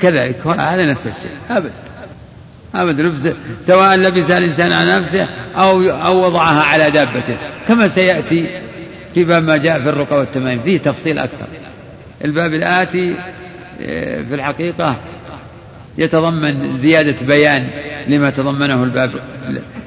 كذلك 0.00 0.46
هذا 0.46 0.84
نفس 0.84 1.06
الشيء. 1.06 1.30
ابد 1.50 1.72
ابد 2.74 3.00
لبس 3.00 3.28
سواء 3.66 3.96
لبس 3.96 4.30
الإنسان 4.30 4.72
على 4.72 4.96
نفسه 4.96 5.26
أو 5.56 5.82
أو 5.90 6.24
وضعها 6.24 6.62
على 6.62 6.90
دابته. 6.90 7.36
كما 7.68 7.88
سيأتي 7.88 8.46
في 9.14 9.24
باب 9.24 9.42
ما 9.42 9.56
جاء 9.56 9.80
في 9.80 9.88
الرقى 9.88 10.18
والتمائم. 10.18 10.60
فيه 10.64 10.78
تفصيل 10.78 11.18
أكثر. 11.18 11.46
الباب 12.24 12.54
الآتي 12.54 13.16
آه، 13.82 14.22
في 14.22 14.34
الحقيقة 14.34 14.96
يتضمن 15.98 16.78
زيادة 16.78 17.14
بيان 17.26 17.66
لما 18.08 18.30
تضمنه 18.30 18.84
الباب 18.84 19.10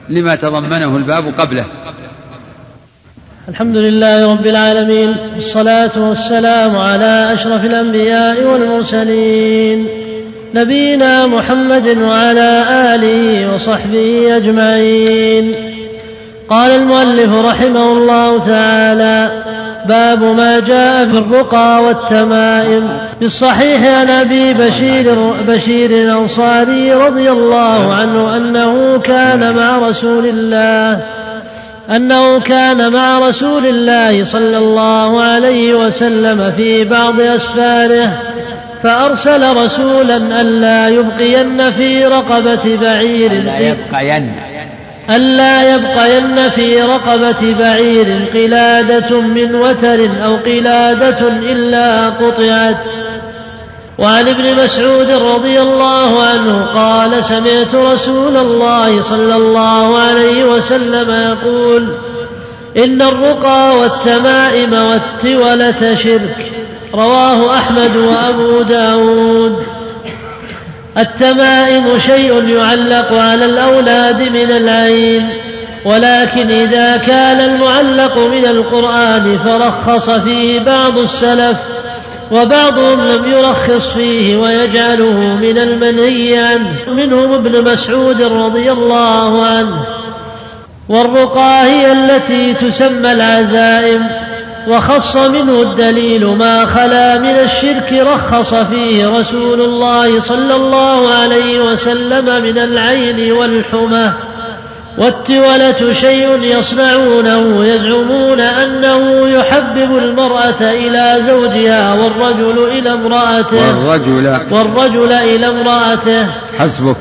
لما 0.09 0.35
تضمنه 0.35 0.97
الباب 0.97 1.33
قبله. 1.37 1.65
الحمد 3.49 3.75
لله 3.75 4.31
رب 4.31 4.47
العالمين 4.47 5.15
والصلاة 5.35 6.09
والسلام 6.09 6.75
على 6.75 7.33
أشرف 7.33 7.65
الأنبياء 7.65 8.43
والمرسلين. 8.43 10.06
نبينا 10.53 11.27
محمد 11.27 11.97
وعلى 11.97 12.65
آله 12.95 13.53
وصحبه 13.53 14.37
أجمعين. 14.37 15.55
قال 16.49 16.71
المؤلف 16.71 17.33
رحمه 17.45 17.91
الله 17.91 18.37
تعالى 18.47 19.43
باب 19.85 20.23
ما 20.23 20.59
جاء 20.59 21.05
في 21.05 21.17
الرقى 21.17 21.83
والتمائم. 21.83 22.89
في 23.19 23.25
الصحيح 23.25 23.83
عن 23.83 24.09
أبي 24.09 24.53
بشير 24.53 25.15
بشير 25.47 25.91
الأنصاري 25.91 26.93
رضي 26.93 27.31
الله 27.31 27.93
عنه 27.93 28.37
أنه 28.37 28.99
كان 29.03 29.55
مع 29.55 29.77
رسول 29.89 30.25
الله 30.25 31.03
أنه 31.95 32.39
كان 32.39 32.93
مع 32.93 33.19
رسول 33.19 33.65
الله 33.65 34.23
صلى 34.23 34.57
الله 34.57 35.21
عليه 35.21 35.73
وسلم 35.73 36.53
في 36.57 36.83
بعض 36.83 37.21
أسفاره 37.21 38.21
فأرسل 38.83 39.57
رسولا 39.57 40.41
ألا 40.41 40.87
يبقين 40.87 41.71
في 41.71 42.05
رقبة 42.05 42.77
بعير. 42.81 43.33
لا 43.33 43.59
يبقين. 43.59 44.31
ألا 45.09 45.75
يبقين 45.75 46.49
في 46.49 46.81
رقبة 46.81 47.55
بعير. 47.59 48.19
قلادة 48.33 49.21
من 49.21 49.55
وتر 49.55 50.09
أو 50.25 50.35
قلادة 50.35 51.27
إلا 51.27 52.09
قطعت. 52.09 52.85
وعن 53.97 54.27
ابن 54.27 54.63
مسعود 54.63 55.11
رضي 55.11 55.61
الله 55.61 56.23
عنه 56.23 56.65
قال 56.75 57.23
سمعت 57.23 57.75
رسول 57.75 58.37
الله 58.37 59.01
صلى 59.01 59.35
الله 59.35 59.97
عليه 59.97 60.43
وسلم 60.43 61.11
يقول 61.11 61.87
إن 62.77 63.01
الرقى 63.01 63.77
والتمائم 63.77 64.73
والتولة 64.73 65.95
شرك. 65.95 66.56
رواه 66.93 67.57
أحمد 67.57 67.95
وأبو 67.95 68.61
داود. 68.61 69.65
التمائم 70.97 71.99
شيء 71.99 72.47
يعلق 72.47 73.13
على 73.13 73.45
الأولاد 73.45 74.21
من 74.21 74.51
العين 74.51 75.29
ولكن 75.85 76.51
إذا 76.51 76.97
كان 76.97 77.39
المعلق 77.39 78.17
من 78.17 78.45
القرآن 78.45 79.39
فرخص 79.45 80.09
فيه 80.09 80.59
بعض 80.59 80.97
السلف 80.97 81.57
وبعضهم 82.31 83.01
لم 83.07 83.31
يرخص 83.31 83.89
فيه 83.89 84.37
ويجعله 84.37 85.13
من 85.13 85.57
المنهي 85.57 86.37
عنه 86.37 86.93
منهم 86.93 87.33
ابن 87.33 87.71
مسعود 87.71 88.21
رضي 88.21 88.71
الله 88.71 89.45
عنه. 89.45 89.85
والرقى 90.89 91.63
هي 91.63 91.91
التي 91.91 92.53
تسمى 92.53 93.11
العزائم 93.11 94.26
وخص 94.67 95.17
منه 95.17 95.61
الدليل 95.61 96.25
ما 96.25 96.65
خلا 96.65 97.19
من 97.19 97.35
الشرك 97.43 97.93
رخص 97.93 98.53
فيه 98.53 99.19
رسول 99.19 99.61
الله 99.61 100.19
صلى 100.19 100.55
الله 100.55 101.13
عليه 101.13 101.59
وسلم 101.59 102.43
من 102.43 102.57
العين 102.57 103.31
والحمى 103.31 104.13
والتولة 104.97 105.93
شيء 105.93 106.39
يصنعونه 106.41 107.65
يزعمون 107.65 108.39
أنه 108.39 109.27
يحبب 109.27 109.97
المرأة 109.97 110.61
إلى 110.61 111.23
زوجها 111.27 111.93
والرجل 111.93 112.63
إلى 112.71 112.93
امرأته 112.93 113.77
والرجل 113.77 114.39
والرجل 114.51 115.11
إلى 115.11 115.47
امرأته. 115.47 116.27
حسبك. 116.59 116.97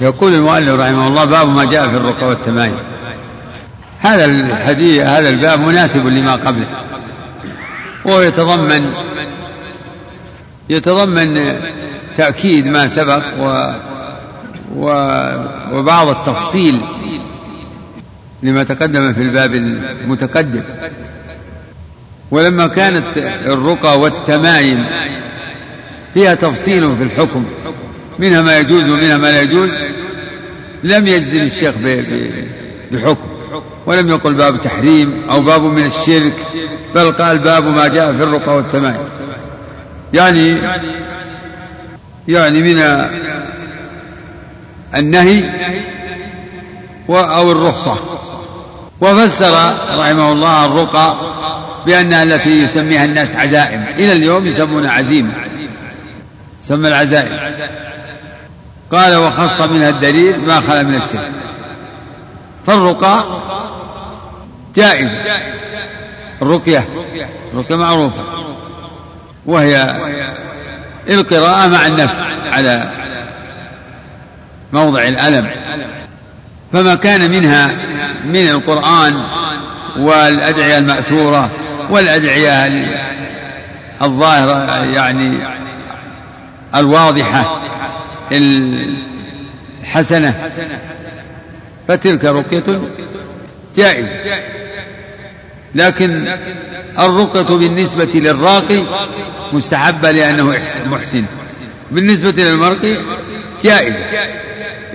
يقول 0.00 0.34
المؤلف 0.34 0.80
رحمه 0.80 1.08
الله 1.08 1.24
باب 1.24 1.48
ما 1.48 1.64
جاء 1.64 1.88
في 1.88 1.96
الرقى 1.96 2.26
والتمايل. 2.26 2.74
هذا 4.00 4.24
الحديث 4.24 5.02
هذا 5.02 5.28
الباب 5.28 5.60
مناسب 5.60 6.06
لما 6.06 6.34
قبله. 6.34 6.66
وهو 8.04 8.22
يتضمن 8.22 8.92
يتضمن 10.68 11.60
تأكيد 12.16 12.66
ما 12.66 12.88
سبق 12.88 13.22
و 14.76 14.90
وبعض 15.72 16.08
التفصيل 16.08 16.80
لما 18.42 18.62
تقدم 18.62 19.12
في 19.12 19.22
الباب 19.22 19.54
المتقدم. 19.54 20.62
ولما 22.30 22.66
كانت 22.66 23.16
الرقى 23.46 24.00
والتمايم 24.00 24.86
فيها 26.14 26.34
تفصيل 26.34 26.96
في 26.96 27.02
الحكم 27.02 27.44
منها 28.18 28.42
ما 28.42 28.58
يجوز 28.58 28.84
ومنها 28.88 29.16
ما 29.16 29.26
لا 29.26 29.42
يجوز 29.42 29.70
لم 30.84 31.06
يجزم 31.06 31.40
الشيخ 31.40 31.74
بحكم. 32.92 33.39
ولم 33.86 34.08
يقل 34.08 34.34
باب 34.34 34.60
تحريم 34.60 35.22
أو 35.30 35.42
باب 35.42 35.62
من 35.62 35.86
الشرك 35.86 36.34
بل 36.94 37.12
قال 37.12 37.38
باب 37.38 37.64
ما 37.64 37.88
جاء 37.88 38.12
في 38.12 38.22
الرقى 38.22 38.56
والتمايم 38.56 39.00
يعني 40.14 40.58
يعني 42.28 42.62
من 42.62 43.08
النهي 44.96 45.44
أو 47.10 47.52
الرخصة. 47.52 47.96
وفسر 49.00 49.52
رحمه 49.98 50.32
الله 50.32 50.64
الرقى 50.64 51.16
بأنها 51.86 52.22
التي 52.22 52.62
يسميها 52.62 53.04
الناس 53.04 53.34
عزائم. 53.34 53.82
إلى 53.82 54.12
اليوم 54.12 54.46
يسمونها 54.46 54.92
عزيمة 54.92 55.32
سمى 56.62 56.88
العزائم. 56.88 57.54
قال 58.92 59.16
وخص 59.16 59.60
منها 59.60 59.88
الدليل 59.88 60.40
ما 60.40 60.60
خلا 60.60 60.82
من 60.82 60.94
الشرك. 60.94 61.30
فالرقى 62.70 63.24
جائزة. 64.76 65.18
الرقية. 66.42 66.88
الرقية 67.52 67.76
معروفة. 67.76 68.24
وهي 69.46 69.96
القراءة 71.08 71.66
مع 71.66 71.86
النفع 71.86 72.24
على 72.52 72.90
موضع 74.72 75.02
الألم. 75.02 75.50
فما 76.72 76.94
كان 76.94 77.30
منها 77.30 77.66
من 78.24 78.48
القرآن 78.48 79.14
والأدعية 79.98 80.78
المأثورة 80.78 81.50
والأدعية 81.90 82.66
الظاهرة 84.02 84.84
يعني 84.84 85.46
الواضحة 86.74 87.62
الحسنة. 89.82 90.50
فتلك 91.88 92.24
رقية 92.24 92.80
جائزة. 93.76 94.08
لكن 95.74 96.28
الرقية 96.98 97.56
بالنسبة 97.56 98.08
للراقي 98.14 98.86
مستحبة 99.52 100.10
لأنه 100.10 100.58
محسن. 100.86 101.24
بالنسبة 101.90 102.42
للمرقي 102.42 102.96
جائزة. 103.62 103.98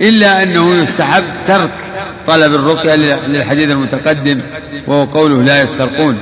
إلا 0.00 0.42
أنه 0.42 0.74
يستحب 0.74 1.24
ترك 1.46 1.70
طلب 2.26 2.54
الرقية 2.54 2.94
للحديث 3.26 3.70
المتقدم 3.70 4.40
وهو 4.86 5.04
قوله 5.04 5.42
لا 5.42 5.62
يسترقون 5.62 6.18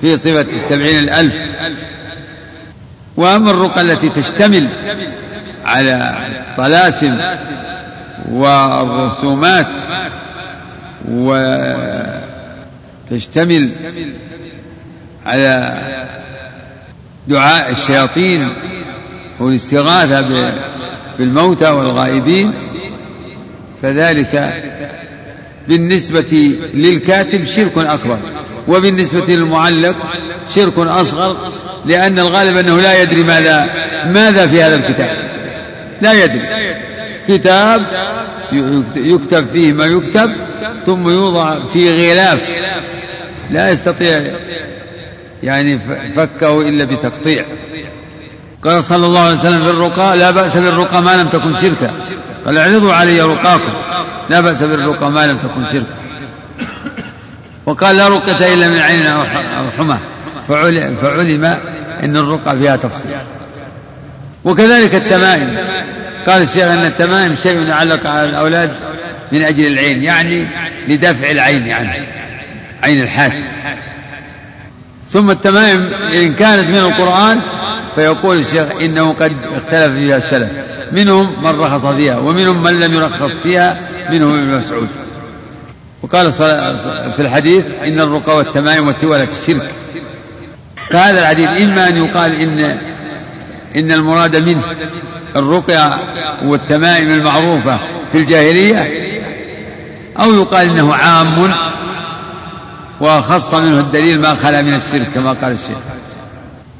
في 0.00 0.16
صفة 0.16 0.40
السبعين 0.40 0.98
الألف. 0.98 1.34
وأما 3.16 3.50
الرقى 3.50 3.80
التي 3.80 4.08
تشتمل 4.08 4.68
على 5.64 6.16
طلاسم 6.56 7.20
والرسومات 8.30 9.66
وتشتمل 13.10 13.70
على 15.26 15.82
دعاء 17.28 17.70
الشياطين 17.70 18.56
والاستغاثة 19.40 20.52
بالموتى 21.18 21.70
والغائبين 21.70 22.54
فذلك 23.82 24.62
بالنسبة 25.68 26.56
للكاتب 26.74 27.44
شرك 27.44 27.78
أكبر 27.78 28.18
وبالنسبة 28.68 29.34
للمعلق 29.34 29.96
شرك 30.54 30.78
أصغر 30.78 31.52
لأن 31.86 32.18
الغالب 32.18 32.56
أنه 32.56 32.80
لا 32.80 33.02
يدري 33.02 33.22
ماذا 33.22 33.64
ماذا 34.06 34.46
في 34.46 34.62
هذا 34.62 34.74
الكتاب. 34.74 35.16
لا 36.02 36.24
يدري. 36.24 36.48
كتاب 37.28 37.86
يكتب 38.96 39.46
فيه 39.52 39.72
ما 39.72 39.84
يكتب 39.84 40.32
ثم 40.86 41.08
يوضع 41.08 41.66
في 41.66 41.90
غلاف. 41.90 42.40
لا 43.50 43.70
يستطيع 43.70 44.22
يعني 45.42 45.80
فكه 46.16 46.68
إلا 46.68 46.84
بتقطيع. 46.84 47.44
قال 48.64 48.84
صلى 48.84 49.06
الله 49.06 49.20
عليه 49.20 49.38
وسلم 49.38 49.64
في 49.64 49.70
الرقى 49.70 50.16
لا 50.16 50.30
بأس 50.30 50.56
بالرقى 50.56 51.02
ما 51.02 51.22
لم 51.22 51.28
تكن 51.28 51.56
شركا. 51.56 51.90
قال 52.46 52.58
اعرضوا 52.58 52.92
علي 52.92 53.20
رقاكم 53.20 53.72
لا 54.30 54.40
بأس 54.40 54.62
بالرقى 54.62 55.10
ما 55.10 55.26
لم 55.26 55.38
تكن 55.38 55.66
شركا. 55.72 55.94
وقال 57.66 57.96
لا 57.96 58.08
رقية 58.08 58.54
إلا 58.54 58.68
من 58.68 58.78
عين 58.78 59.06
أو 59.06 59.24
حمى. 59.70 59.98
فعلم, 60.48 60.96
فعلم 61.02 61.44
أن 62.02 62.16
الرقى 62.16 62.58
فيها 62.58 62.76
تفصيل. 62.76 63.10
وكذلك 64.44 64.94
التمائم. 64.94 65.56
قال 66.26 66.42
الشيخ 66.42 66.64
أن 66.64 66.84
التمائم 66.84 67.36
شيء 67.36 67.60
يعلق 67.60 68.06
على 68.06 68.28
الأولاد 68.28 68.70
من 69.32 69.42
أجل 69.42 69.66
العين 69.66 70.02
يعني 70.02 70.46
لدفع 70.88 71.30
العين 71.30 71.66
يعني 71.66 72.06
عين 72.82 73.02
الحاسد. 73.02 73.44
ثم 75.12 75.30
التمائم 75.30 75.94
إن 75.94 76.34
كانت 76.34 76.68
من 76.68 76.76
القرآن 76.76 77.40
فيقول 77.94 78.38
الشيخ 78.38 78.66
إنه 78.80 79.12
قد 79.12 79.36
اختلف 79.56 79.92
فيها 79.92 80.16
السلف. 80.16 80.48
منهم 80.92 81.44
من 81.44 81.60
رخص 81.60 81.86
فيها 81.86 82.18
ومنهم 82.18 82.62
من 82.62 82.80
لم 82.80 82.94
يرخص 82.94 83.38
فيها 83.38 83.78
منهم 84.10 84.34
ابن 84.34 84.56
مسعود. 84.56 84.88
وقال 86.02 86.32
في 87.12 87.18
الحديث 87.18 87.64
إن 87.84 88.00
الرقى 88.00 88.36
والتمائم 88.36 88.86
والتولة 88.86 89.28
الشرك 89.40 89.70
فهذا 90.90 91.20
الحديث 91.20 91.62
إما 91.62 91.88
أن 91.88 91.96
يقال 91.96 92.40
إن 92.40 92.78
إن 93.76 93.92
المراد 93.92 94.36
منه 94.36 94.62
الرقية 95.36 95.90
والتمائم 96.42 97.10
المعروفة 97.10 97.80
في 98.12 98.18
الجاهلية 98.18 98.88
أو 100.20 100.32
يقال 100.34 100.70
إنه 100.70 100.94
عام 100.94 101.54
وخص 103.00 103.54
منه 103.54 103.80
الدليل 103.80 104.20
ما 104.20 104.34
خلا 104.34 104.62
من 104.62 104.74
الشرك 104.74 105.08
كما 105.14 105.32
قال 105.32 105.52
الشيخ. 105.52 105.78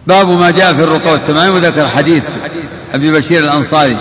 باب 0.06 0.28
ما 0.28 0.50
جاء 0.50 0.74
في 0.74 0.84
الرقى 0.84 1.12
والتمائم 1.12 1.54
وذكر 1.54 1.88
حديث 1.88 2.22
أبي 2.94 3.12
بشير 3.12 3.44
الأنصاري 3.44 3.98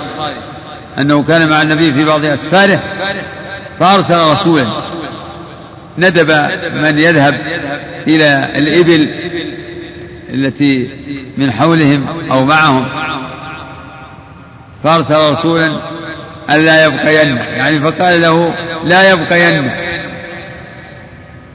أنه 0.99 1.23
كان 1.23 1.49
مع 1.49 1.61
النبي 1.61 1.93
في 1.93 2.05
بعض 2.05 2.25
أسفاره 2.25 2.79
فأرسل 3.79 4.31
رسولا 4.31 4.67
ندب 5.97 6.31
من 6.73 6.99
يذهب 6.99 7.33
إلى 8.07 8.49
الإبل 8.55 9.09
التي 10.33 10.89
من 11.37 11.51
حولهم 11.51 12.31
أو 12.31 12.45
معهم. 12.45 12.87
فأرسل 14.83 15.31
رسولا 15.31 15.79
ألا 16.49 16.85
يبقين 16.85 17.37
يعني 17.37 17.79
فقال 17.79 18.21
له 18.21 18.55
لا 18.85 19.11
يبقين 19.11 19.71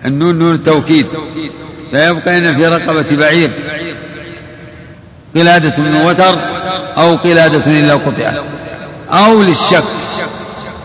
النون 0.05 0.39
نون 0.39 0.55
التوكيد. 0.55 1.07
لا 1.93 2.09
يبقين 2.09 2.57
في 2.57 2.67
رقبة 2.67 3.17
بعير. 3.17 3.51
قلادة 5.37 5.83
من 5.83 5.97
وتر 5.97 6.39
أو 6.99 7.17
قلادة 7.17 7.81
إلا 7.81 7.95
قطعت. 7.95 8.45
أو 9.11 9.43
للشك. 9.43 9.85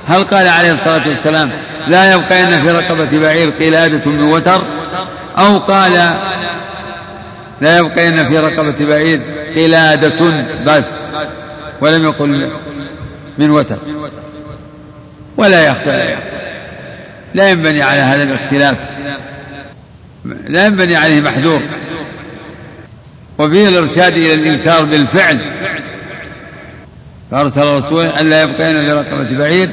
هل 0.08 0.24
قال 0.24 0.48
عليه 0.48 0.72
الصلاة 0.72 1.08
والسلام 1.08 1.52
لا 1.88 2.14
يبقين 2.14 2.64
في 2.64 2.72
رقبة 2.72 3.20
بعير 3.20 3.50
قلادة 3.50 4.12
من 4.12 4.24
وتر؟ 4.24 4.64
أو 5.38 5.58
قال 5.58 5.94
لا 7.62 7.78
يبقين 7.78 8.28
في 8.28 8.40
رقبة 8.40 8.86
بعير 8.86 9.22
قلادة 9.56 10.44
بس. 10.66 10.90
ولم 11.82 12.04
يقل 12.04 12.52
من 13.38 13.50
وتر. 13.50 13.78
ولا 15.38 15.68
يخفى. 15.68 16.16
لا 17.34 17.50
ينبني 17.50 17.82
على 17.82 18.02
هذا 18.02 18.24
الاختلاف. 18.24 18.78
لا 20.48 20.66
ينبني 20.66 20.96
عليه 20.96 21.22
محذور. 21.22 21.62
وفيه 23.38 23.70
الإرشاد 23.70 24.14
إلى 24.14 24.34
الإنكار 24.34 24.86
بالفعل. 24.86 25.54
فأرسل 27.32 27.76
رسولا 27.76 28.22
ألا 28.22 28.42
يبقين 28.42 28.78
لرقبة 28.78 29.38
بعير 29.38 29.70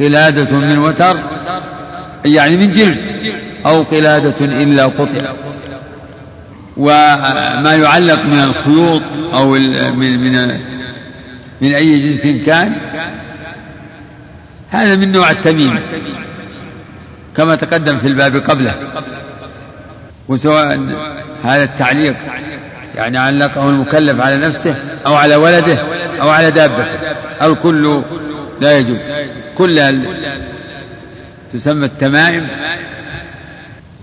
قلادة 0.00 0.56
من 0.56 0.78
وتر 0.78 1.16
يعني 2.24 2.56
من 2.56 2.72
جلد 2.72 3.34
أو 3.66 3.82
قلادة 3.82 4.44
إلا 4.46 4.86
قطع. 4.86 5.32
وما 6.76 7.74
يعلق 7.74 8.24
من 8.24 8.42
الخيوط 8.42 9.02
أو 9.34 9.50
من 9.90 10.18
من 10.18 10.60
من 11.60 11.74
أي 11.74 11.98
جنس 11.98 12.46
كان. 12.46 12.72
هذا 14.70 14.96
من 14.96 15.12
نوع 15.12 15.30
التميم 15.30 15.80
كما 17.36 17.54
تقدم 17.54 17.98
في 17.98 18.06
الباب 18.06 18.36
قبله. 18.36 18.74
وسواء 20.28 20.80
هذا 21.44 21.64
التعليق 21.64 22.14
يعني 22.94 23.18
علقه 23.18 23.68
المكلف 23.68 24.20
على 24.20 24.36
نفسه 24.36 24.76
أو 25.06 25.14
على 25.14 25.36
ولده 25.36 25.78
أو 26.20 26.28
على 26.28 26.50
دابته. 26.50 26.86
الكل 27.42 28.02
لا 28.60 28.78
يجوز. 28.78 29.00
كلها 29.58 29.92
تسمى 31.52 31.86
التمائم. 31.86 32.48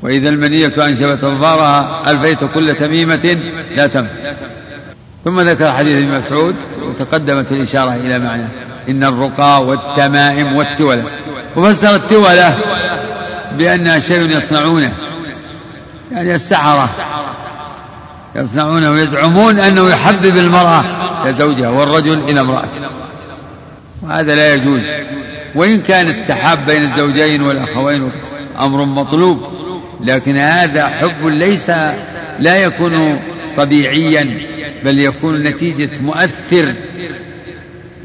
وإذا 0.04 0.30
المنية 0.30 0.74
أنشبت 0.78 1.24
أنظارها 1.24 2.12
ألفيت 2.12 2.44
كل 2.44 2.76
تميمة 2.76 3.38
لا 3.76 3.88
تم. 3.88 4.08
ثم 5.26 5.40
ذكر 5.40 5.72
حديث 5.72 5.98
ابن 5.98 6.18
مسعود 6.18 6.56
وتقدمت 6.84 7.52
الإشارة 7.52 7.96
إلى 7.96 8.20
معنى 8.20 8.46
إن 8.90 9.04
الرقى 9.04 9.66
والتمائم 9.66 10.56
والتولة 10.56 11.04
وفسر 11.56 11.96
التولة 11.96 12.58
بأنها 13.58 14.00
شيء 14.00 14.38
يصنعونه 14.38 14.94
يعني 16.12 16.36
السحرة 16.36 16.90
يصنعونه 18.36 18.92
ويزعمون 18.92 19.60
أنه 19.60 19.90
يحبب 19.90 20.38
المرأة 20.38 20.84
إلى 21.24 21.34
زوجها 21.34 21.70
والرجل 21.70 22.20
إلى 22.20 22.42
امرأته. 22.42 22.90
وهذا 24.02 24.36
لا 24.36 24.56
يجوز. 24.56 24.84
وإن 25.56 25.82
كان 25.82 26.10
التحاب 26.10 26.66
بين 26.66 26.84
الزوجين 26.84 27.42
والأخوين 27.42 28.12
أمر 28.60 28.86
مطلوب. 28.86 29.61
لكن 30.04 30.38
هذا 30.38 30.88
حب 30.88 31.26
ليس 31.26 31.70
لا 32.40 32.58
يكون 32.58 33.20
طبيعيا 33.58 34.38
بل 34.86 35.00
يكون 35.00 35.44
نتيجة 35.44 35.90
مؤثر. 36.02 36.74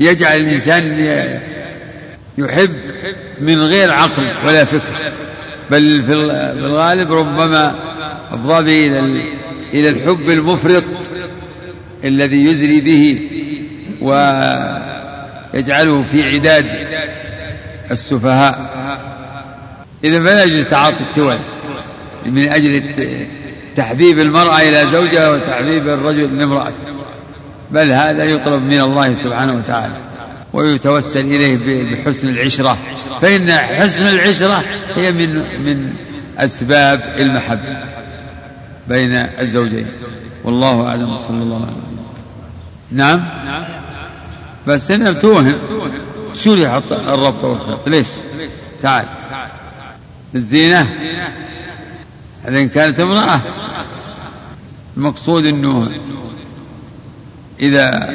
يجعل 0.01 0.40
الإنسان 0.40 0.82
يحب 2.38 2.76
من 3.40 3.61
غير 3.61 3.90
عقل 3.90 4.36
ولا 4.47 4.64
فكر. 4.64 5.12
بل 5.70 6.03
في 6.03 6.12
الغالب 6.59 7.12
ربما 7.12 7.74
به 8.32 8.86
إلى 8.86 9.22
إلى 9.74 9.88
الحب 9.88 10.30
المفرط 10.30 10.84
الذي 12.05 12.44
يزري 12.44 12.80
به 12.80 13.20
ويجعله 15.53 16.03
في 16.03 16.22
عداد 16.22 16.66
السفهاء. 17.90 18.76
إذا 20.05 20.18
فلا 20.18 20.44
يجوز 20.44 20.68
تعاطي 20.68 21.01
التول. 21.01 21.40
من 22.31 22.49
أجل 22.53 22.95
تحبيب 23.77 24.18
المرأة 24.18 24.61
إلى 24.61 24.91
زوجها 24.93 25.29
وتحبيب 25.31 25.89
الرجل 25.89 26.39
لامرأته 26.39 26.74
بل 27.70 27.93
هذا 27.93 28.24
يطلب 28.24 28.62
من 28.62 28.81
الله 28.81 29.14
سبحانه 29.14 29.55
وتعالى 29.55 29.95
ويتوسل 30.53 31.20
إليه 31.20 31.95
بحسن 31.95 32.29
العشرة. 32.29 32.79
فإن 33.22 33.53
حسن 33.53 34.07
العشرة 34.07 34.64
هي 34.95 35.12
من 35.12 35.35
من 35.64 35.93
أسباب 36.39 37.01
المحبة 37.18 37.85
بين 38.89 39.14
الزوجين. 39.14 39.87
والله 40.45 40.87
أعلم. 40.87 41.18
صلى 41.18 41.43
الله 41.43 41.57
عليه 41.57 41.66
وسلم. 41.66 42.07
نعم؟ 42.93 43.24
بس 44.66 44.91
أنا 44.91 45.12
توهم 45.12 45.55
شو 46.35 46.55
اللي 46.55 46.83
الربط 46.91 47.45
والخيط؟ 47.45 47.89
ليش؟ 47.89 48.09
تعال. 48.83 49.05
الزينة؟ 50.35 50.89
هذا 52.47 52.59
إن 52.59 52.68
كانت 52.68 53.01
امرأة. 53.01 53.40
المقصود 54.97 55.47
أنه 55.47 55.88
إذا 57.61 58.11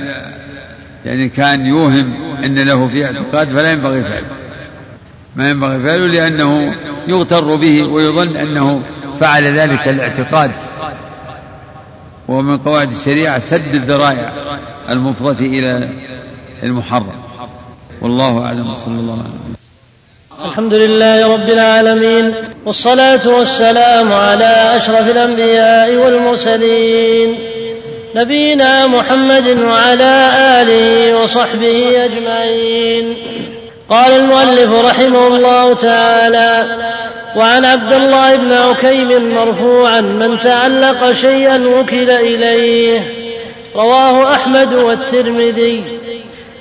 يعني 1.06 1.30
كان 1.30 1.66
يوهم 1.66 2.14
أن 2.44 2.60
له 2.60 2.88
في 2.88 3.06
اعتقاد 3.06 3.48
فلا 3.50 3.72
ينبغي 3.72 4.04
فعله 4.04 4.28
ما 5.36 5.50
ينبغي 5.50 5.80
فعله 5.84 6.08
لأنه 6.08 6.76
يغتر 7.08 7.56
به 7.56 7.84
ويظن 7.84 8.38
أنه 8.38 8.82
فعل 9.20 9.44
ذلك 9.44 9.88
الاعتقاد. 9.88 10.52
ومن 12.28 12.58
قواعد 12.58 12.92
الشريعة 12.92 13.40
سد 13.40 13.76
الذرائع 13.76 14.34
المفضة 14.90 15.46
إلى 15.46 15.90
المحرم. 16.64 17.12
والله 18.02 18.46
أعلم. 18.46 18.76
صلى 18.76 19.00
الله 19.00 19.14
عليه 19.14 19.22
وسلم. 19.22 19.61
الحمد 20.46 20.74
لله 20.74 21.34
رب 21.34 21.50
العالمين 21.50 22.34
والصلاة 22.66 23.28
والسلام 23.28 24.14
على 24.14 24.74
أشرف 24.78 25.02
الأنبياء 25.02 25.96
والمرسلين 25.96 27.40
نبينا 28.16 28.88
محمد 28.88 29.48
وعلى 29.48 30.32
آله 30.62 31.16
وصحبه 31.24 32.06
أجمعين. 32.06 33.16
قال 33.90 34.12
المؤلف 34.12 34.86
رحمه 34.86 35.28
الله 35.28 35.74
تعالى 35.74 36.66
وعن 37.36 37.66
عبد 37.66 37.94
الله 37.94 38.36
بن 38.36 38.52
عكيم 38.52 39.36
مرفوعا 39.36 40.02
من 40.02 40.40
تعلق 40.40 41.12
شيئا 41.12 41.58
وكل 41.68 42.10
إليه 42.10 43.14
رواه 43.76 44.34
أحمد 44.34 44.74
والترمذي. 44.74 45.84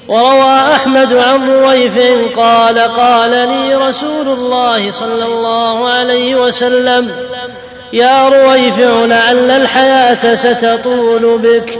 وروى 0.08 0.74
أحمد 0.74 1.12
عن 1.12 1.50
رويف 1.50 1.98
قال 2.36 2.78
قال 2.78 3.30
لي 3.30 3.74
رسول 3.74 4.28
الله 4.28 4.90
صلى 4.90 5.24
الله 5.24 5.88
عليه 5.88 6.34
وسلم 6.34 7.10
يا 7.92 8.28
رويفع 8.28 9.04
لعل 9.04 9.50
الحياة 9.50 10.34
ستطول 10.34 11.38
بك. 11.38 11.78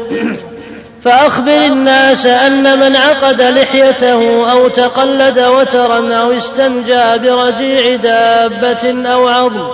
فأخبر 1.05 1.67
الناس 1.67 2.27
أن 2.27 2.79
من 2.81 2.97
عقد 2.97 3.43
لحيته 3.43 4.53
أو 4.53 4.69
تقلد 4.69 5.39
وترا 5.39 6.15
أو 6.15 6.33
استنجى 6.33 7.19
برجيع 7.19 7.97
دابة 7.97 9.13
أو 9.13 9.29
عظم 9.29 9.69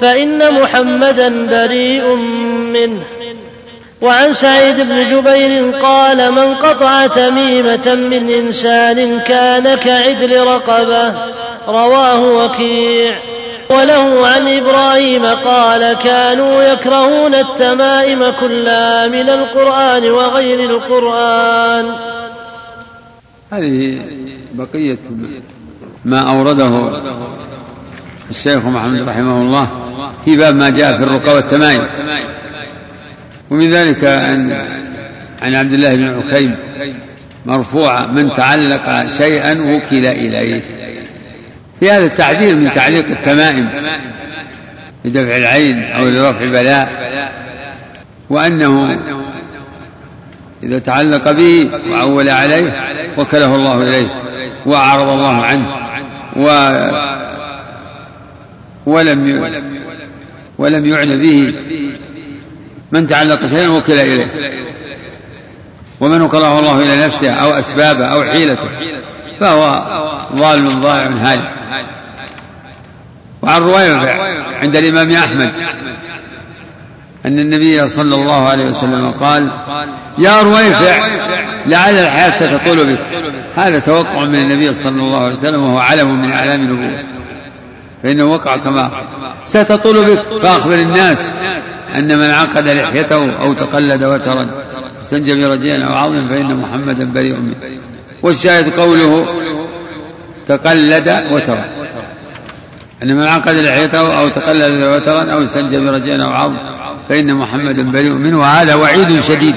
فإن 0.00 0.54
محمدا 0.60 1.46
بريء 1.46 2.14
منه. 2.74 3.02
وعن 4.02 4.32
سعيد 4.32 4.76
بن 4.76 5.10
جبير 5.10 5.70
قال 5.78 6.32
من 6.32 6.54
قطع 6.54 7.06
تميمة 7.06 7.94
من 7.94 8.30
إنسان 8.30 9.20
كان 9.20 9.74
كعدل 9.74 10.46
رقبة 10.46 11.14
رواه 11.68 12.20
وكيع. 12.20 13.14
وله 13.70 14.26
عن 14.26 14.48
إبراهيم 14.48 15.26
قال 15.26 15.92
كانوا 15.92 16.62
يكرهون 16.62 17.34
التمائم 17.34 18.30
كلها 18.40 19.08
من 19.08 19.28
القرآن 19.28 20.10
وغير 20.10 20.70
القرآن. 20.70 21.94
هذه 23.52 24.00
بقية 24.52 24.98
ما 26.04 26.20
أورده 26.30 26.90
الشيخ 28.30 28.64
محمد 28.64 29.08
رحمه 29.08 29.42
الله 29.42 29.68
في 30.24 30.36
باب 30.36 30.54
ما 30.54 30.70
جاء 30.70 30.98
في 30.98 31.04
الرقى 31.04 31.34
والتمائم. 31.34 31.88
ومن 33.52 33.70
ذلك 33.70 34.04
أن 34.04 34.52
عن 35.42 35.54
عبد 35.54 35.72
الله 35.72 35.94
بن 35.94 36.08
عكيم 36.08 36.56
مرفوعة 37.46 38.06
من 38.06 38.32
تعلق 38.32 39.06
شيئا 39.06 39.52
وكل 39.52 40.06
إليه. 40.06 40.62
في 41.80 41.90
هذا 41.90 42.04
التعديل 42.04 42.58
من 42.58 42.72
تعليق 42.72 43.06
التمائم 43.06 43.68
لدفع 45.04 45.36
العين 45.36 45.82
أو 45.82 46.08
لرفع 46.08 46.44
بلاء 46.44 46.92
وأنه 48.30 48.98
إذا 50.62 50.78
تعلق 50.78 51.30
به 51.30 51.70
وعول 51.90 52.28
عليه 52.28 52.80
وكله 53.18 53.54
الله 53.54 53.82
إليه 53.82 54.08
وأعرض 54.66 55.08
الله 55.08 55.44
عنه 55.44 55.66
و 56.36 56.48
ولم 58.86 59.42
ولم 60.58 60.86
يعنى 60.86 61.16
به 61.16 61.54
من 62.92 63.06
تعلق 63.06 63.46
شيئا 63.46 63.68
وكل 63.68 63.92
إليه. 63.92 64.26
ومن 66.00 66.22
وكله 66.22 66.58
الله 66.58 66.78
إلى 66.78 67.06
نفسه 67.06 67.30
أو 67.30 67.50
أسبابه 67.50 68.06
أو 68.06 68.24
حيلته 68.24 68.68
فهو 69.40 69.84
ضال 70.36 70.80
ضائع 70.80 71.06
هالك 71.06 71.50
وعن 73.42 73.62
رويفع 73.62 74.16
عند 74.60 74.76
الإمام 74.76 75.10
أحمد 75.10 75.52
أن 77.26 77.38
النبي 77.38 77.88
صلى 77.88 78.14
الله 78.14 78.48
عليه 78.48 78.64
وسلم 78.64 79.10
قال 79.10 79.50
يا 80.18 80.42
رويفع 80.42 81.06
لعل 81.66 81.94
الحياة 81.94 82.30
ستطول 82.30 82.92
بك. 82.92 82.98
هذا 83.56 83.78
توقع 83.78 84.24
من 84.24 84.34
النبي 84.34 84.72
صلى 84.72 85.00
الله 85.00 85.24
عليه 85.24 85.34
وسلم 85.34 85.62
وهو 85.62 85.78
علم 85.78 86.22
من 86.22 86.32
أعلام 86.32 86.60
النبوة. 86.60 87.02
فإنه 88.02 88.24
وقع 88.24 88.56
كما 88.56 88.90
ستطول 89.44 90.04
بك 90.04 90.24
فأخبر 90.42 90.74
الناس 90.74 91.18
أن 91.96 92.18
من 92.18 92.30
عقد 92.30 92.68
لحيته 92.68 93.40
أو 93.40 93.52
تقلد 93.52 94.04
وترا 94.04 94.48
استنجى 95.00 95.48
برجيا 95.48 95.86
أو 95.86 95.94
عظم 95.94 96.28
فإن 96.28 96.56
محمدا 96.56 97.04
بريء 97.04 97.36
منه. 97.36 97.54
والشاهد 98.22 98.80
قوله 98.80 99.26
تقلد 100.48 101.08
وترا 101.34 101.64
أن 103.02 103.16
من 103.16 103.22
عقد 103.22 103.54
لحيته 103.54 104.18
أو 104.18 104.28
تقلد 104.28 104.82
وترا 104.82 105.32
أو 105.32 105.42
استنجى 105.42 105.80
برجيا 105.80 106.24
أو 106.24 106.30
عظم 106.30 106.56
فإن 107.08 107.34
محمدا 107.34 107.90
بريء 107.90 108.12
منه. 108.12 108.40
وهذا 108.40 108.74
وعيد 108.74 109.20
شديد. 109.20 109.56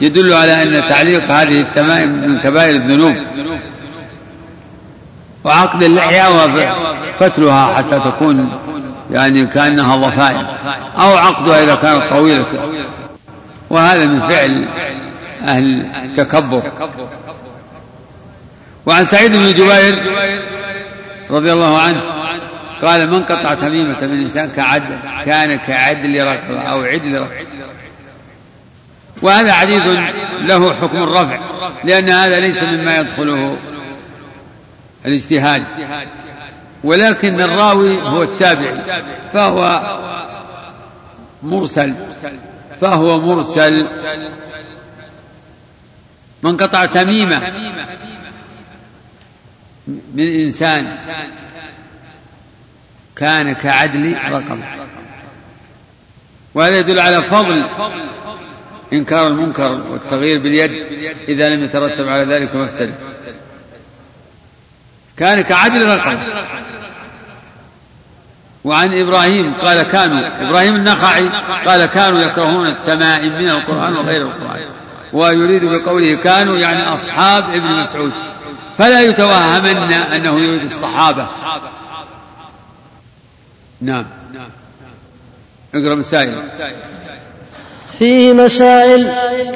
يدل 0.00 0.32
على 0.32 0.62
أن 0.62 0.88
تعليق 0.88 1.30
هذه 1.30 1.60
التمائم 1.60 2.10
من 2.10 2.38
كبائر 2.38 2.76
الذنوب. 2.76 3.14
وعقد 5.44 5.82
اللحية 5.82 6.44
وفتلها 7.20 7.74
حتى 7.74 8.00
تكون 8.00 8.50
يعني 9.10 9.46
كأنها 9.46 9.96
ضفائر 9.96 10.56
أو 10.98 11.16
عقدها 11.16 11.62
إذا 11.62 11.74
كانت 11.74 12.04
طويلة. 12.10 12.46
وهذا 13.70 14.06
من 14.06 14.20
فعل 14.20 14.68
أهل 15.42 15.86
التكبر. 16.04 16.62
وعن 18.86 19.04
سعيد 19.04 19.32
بن 19.32 19.52
جبير 19.52 20.16
رضي 21.30 21.52
الله 21.52 21.78
عنه 21.78 22.02
قال 22.82 23.10
من 23.10 23.22
قطع 23.22 23.54
تميمة 23.54 24.06
من 24.06 24.22
إنسان 24.22 24.50
كعدل 24.50 24.98
كان 25.26 25.58
كعدل 25.58 26.24
رقبة 26.24 26.60
أو 26.60 26.82
عدل 26.82 27.20
رقبة 27.20 27.46
وهذا 29.22 29.52
حديث 29.52 29.82
له 30.40 30.74
حكم 30.74 31.02
الرفع 31.02 31.38
لأن 31.84 32.10
هذا 32.10 32.40
ليس 32.40 32.62
مما 32.62 32.98
يدخله 33.00 33.56
الاجتهاد. 35.06 35.64
ولكن 36.84 37.40
الراوي 37.40 38.02
هو 38.02 38.22
التابعي 38.22 39.02
فهو 39.32 39.80
مرسل 41.42 41.94
فهو 42.80 43.18
مرسل. 43.18 43.86
من 46.42 46.56
قطع 46.56 46.86
تميمة 46.86 47.40
من 49.86 50.44
إنسان 50.44 50.96
كان 53.16 53.52
كعدل 53.52 54.16
رقم. 54.30 54.60
وهذا 56.54 56.78
يدل 56.78 57.00
على 57.00 57.22
فضل 57.22 57.68
إنكار 58.92 59.26
المنكر 59.26 59.72
والتغيير 59.90 60.38
باليد 60.38 60.70
إذا 61.28 61.50
لم 61.50 61.64
يترتب 61.64 62.08
على 62.08 62.24
ذلك 62.34 62.56
مفسدة 62.56 62.94
كان 65.16 65.40
كعدل 65.40 65.96
رقم. 65.96 66.18
وعن 68.64 68.98
إبراهيم 68.98 69.54
قال 69.62 69.82
كانوا 69.82 70.48
إبراهيم 70.48 70.76
النخعي 70.76 71.30
قال 71.66 71.86
كانوا 71.86 72.20
يكرهون 72.20 72.66
التمائم 72.66 73.32
من 73.32 73.50
القرآن 73.50 73.96
وغير 73.96 74.22
القرآن. 74.22 74.66
ويريد 75.12 75.64
بقوله 75.64 76.14
كانوا 76.14 76.58
يعني 76.58 76.94
أصحاب 76.94 77.44
ابن 77.44 77.80
مسعود. 77.80 78.12
فلا 78.78 79.02
يتوهمن 79.02 79.92
أنه 79.92 80.40
يريد 80.40 80.64
الصحابة. 80.64 81.28
نعم. 83.80 84.04
اقرأ 85.74 85.94
مسائل. 85.94 86.42
فيه 87.98 88.32
مسائل 88.32 89.08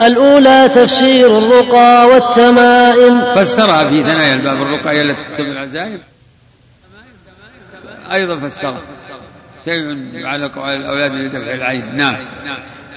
الأولى 0.03 0.71
تفسير 0.75 1.39
الرقى 1.39 2.07
والتمائم. 2.09 3.35
فسرها 3.35 3.91
في 3.91 4.03
ثنايا 4.03 4.35
الباب 4.35 4.63
الرقى 4.63 5.03
التي 5.03 5.23
تكتب 5.31 5.45
العزائم. 5.45 6.01
أيضا 8.13 8.37
فسرها 8.49 8.81
شيء 9.65 9.99
يعلق 10.13 10.59
على 10.59 10.77
الأولاد 10.77 11.13
لدفع 11.13 11.55
العين. 11.55 11.97
نعم. 11.97 12.17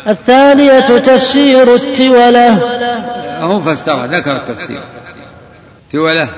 الثانية 0.08 0.80
تفسير 0.80 1.74
التولة. 1.74 2.50
هو 3.42 3.62
فسرها 3.62 4.08
ذكر 4.08 4.36
التفسير. 4.36 4.82
تولة. 5.92 6.30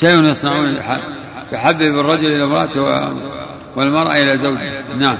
شيء 0.00 0.24
يصنعون 0.24 0.78
يحبب 1.52 2.00
الرجل 2.00 2.26
إلى 2.26 2.44
امرأته 2.44 3.12
والمرأة 3.76 4.12
إلى 4.12 4.38
زوجها 4.38 4.82
نعم. 4.98 5.18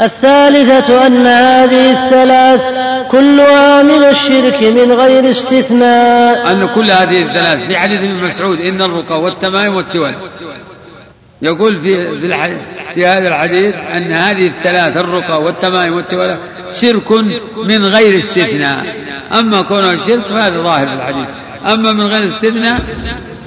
الثالثة 0.00 1.06
أن 1.06 1.26
هذه 1.26 1.90
الثلاث 1.90 2.62
كلها 3.10 3.82
من 3.82 4.04
الشرك 4.04 4.62
من 4.62 4.92
غير 4.92 5.30
استثناء. 5.30 6.52
أن 6.52 6.68
كل 6.74 6.90
هذه 6.90 7.22
الثلاث 7.22 7.68
في 7.68 7.78
حديث 7.78 8.00
ابن 8.00 8.24
مسعود 8.24 8.60
إن 8.60 8.82
الرقى 8.82 9.20
والتمائم 9.20 9.74
والتول 9.74 10.14
يقول 11.42 11.80
في 11.80 12.20
في, 12.20 12.58
في 12.94 13.06
هذا 13.06 13.28
الحديث 13.28 13.74
أن 13.74 14.12
هذه 14.12 14.46
الثلاث 14.46 14.96
الرقى 14.96 15.42
والتمائم 15.42 15.92
والتولى 15.92 16.38
شرك 16.72 17.12
من 17.56 17.84
غير 17.86 18.16
استثناء. 18.16 18.94
أما 19.32 19.62
كونه 19.62 20.06
شرك 20.06 20.24
فهذا 20.24 20.62
ظاهر 20.62 20.86
في 20.86 20.92
الحديث. 20.92 21.26
أما 21.66 21.92
من 21.92 22.06
غير 22.06 22.24
استثناء 22.24 22.80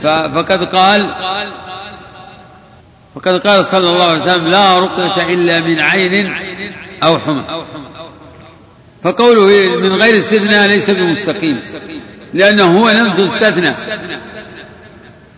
فقد 0.03 0.63
قال 0.63 1.13
وقد 3.15 3.47
قال 3.47 3.65
صلى 3.65 3.89
الله 3.89 4.03
عليه 4.03 4.21
وسلم 4.21 4.47
لا 4.47 4.79
رقية 4.79 5.33
إلا 5.33 5.59
من 5.59 5.79
عين 5.79 6.33
أو 7.03 7.19
حمى. 7.19 7.43
فقوله 9.03 9.75
من 9.75 9.93
غير 9.93 10.17
استثناء 10.17 10.67
ليس 10.67 10.89
بمستقيم. 10.89 11.59
لأنه 12.33 12.79
هو 12.79 12.89
نفسه 12.89 13.25
استثنى 13.25 13.73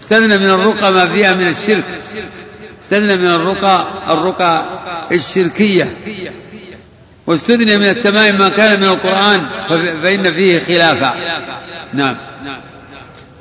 استثنى 0.01 0.37
من 0.37 0.49
الرقى 0.49 0.91
ما 0.91 1.07
فيها 1.07 1.33
من 1.33 1.47
الشرك. 1.47 1.83
استثنى 2.85 3.15
من 3.15 3.27
الرقى 3.27 3.85
الرقى 4.09 4.65
الشركية. 5.11 5.93
واستثنى 7.27 7.77
من 7.77 7.89
التمائم 7.89 8.37
ما 8.37 8.49
كان 8.49 8.79
من 8.79 8.89
القرآن 8.89 9.45
فإن 10.03 10.33
فيه 10.33 10.59
خلافا 10.67 11.15
نعم. 11.93 12.17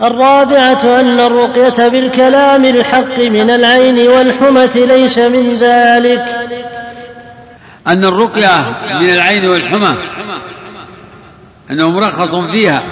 الرابعة 0.03 1.01
أن 1.01 1.21
الرقية 1.21 1.89
بالكلام 1.89 2.65
الحق 2.65 3.19
من 3.19 3.51
العين 3.51 4.09
والحمة 4.09 4.73
ليس 4.75 5.19
من 5.19 5.53
ذلك. 5.53 6.25
أن 7.87 8.05
الرقية 8.05 8.77
من 9.01 9.11
العين 9.11 9.49
والحمى 9.49 9.97
أنه 11.71 11.91
مرخص 11.91 12.35
فيها. 12.35 12.83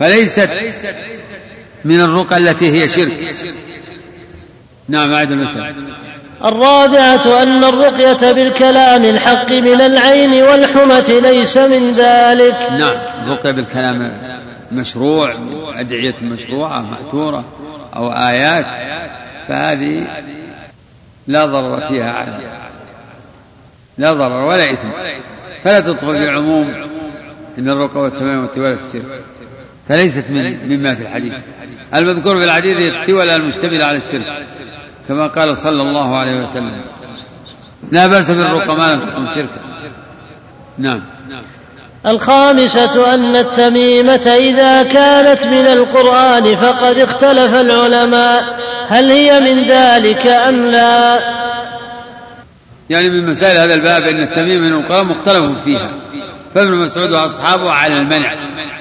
فليست 0.00 0.50
من 1.84 2.00
الرقى 2.00 2.36
التي 2.36 2.72
هي 2.72 2.88
شرك. 2.88 3.34
نعم 4.88 5.12
أعد 5.12 5.32
المسألة 5.32 5.74
الرابعة 6.44 7.42
أن 7.42 7.64
الرقية 7.64 8.32
بالكلام 8.32 9.04
الحق 9.04 9.52
من 9.52 9.80
العين 9.80 10.42
والحمة 10.42 11.20
ليس 11.22 11.56
من 11.56 11.90
ذلك. 11.90 12.68
نعم 12.70 12.96
الرقية 13.24 13.50
بالكلام 13.50 14.12
مشروع 14.72 15.34
أدعية 15.78 16.14
مشروعة 16.22 16.80
مأثورة 16.80 17.44
أو 17.96 18.12
آيات 18.12 18.66
فهذه 19.48 20.06
لا 21.26 21.46
ضرر 21.46 21.88
فيها 21.88 22.12
على 22.12 22.38
لا 23.98 24.12
ضرر 24.12 24.44
ولا 24.44 24.72
إثم. 24.72 24.88
فلا 25.64 25.80
تدخل 25.80 26.12
في 26.12 26.30
عموم 26.30 26.74
إن 27.58 27.68
الرقى 27.68 28.00
والتمام 28.00 28.42
والتوالة 28.42 28.78
الشرك 28.86 29.24
فليست 29.88 30.24
من 30.30 30.68
مما 30.68 30.94
في 30.94 31.02
الحديث. 31.02 31.32
المذكور 31.94 32.38
في 32.38 32.44
الحديث 32.44 32.76
التولى 32.94 33.36
المشتملة 33.36 33.84
على 33.84 33.96
الشرك 33.96 34.46
كما 35.08 35.26
قال 35.26 35.56
صلى 35.56 35.82
الله 35.82 36.16
عليه 36.16 36.40
وسلم. 36.40 36.80
لا 37.92 38.06
بأس 38.06 38.30
بالرقى 38.30 38.76
ما 38.76 38.92
لم 38.92 39.00
تكن 39.00 39.34
شركا 39.34 39.60
نعم. 40.78 41.00
الخامسة 42.06 43.14
أن 43.14 43.36
التميمة 43.36 44.26
إذا 44.38 44.82
كانت 44.82 45.46
من 45.46 45.66
القرآن 45.66 46.56
فقد 46.56 46.98
اختلف 46.98 47.54
العلماء. 47.54 48.44
هل 48.88 49.10
هي 49.10 49.40
من 49.40 49.68
ذلك 49.68 50.26
أم 50.26 50.62
لا؟ 50.66 51.18
يعني 52.90 53.10
من 53.10 53.26
مسائل 53.26 53.60
هذا 53.60 53.74
الباب 53.74 54.02
أن 54.02 54.22
التميمة 54.22 54.68
من 54.68 54.72
القرآن 54.72 55.06
مختلف 55.06 55.52
فيها. 55.64 55.90
فابن 56.54 56.70
مسعود 56.70 57.12
وأصحابه 57.12 57.70
على 57.70 57.98
المنع. 57.98 58.34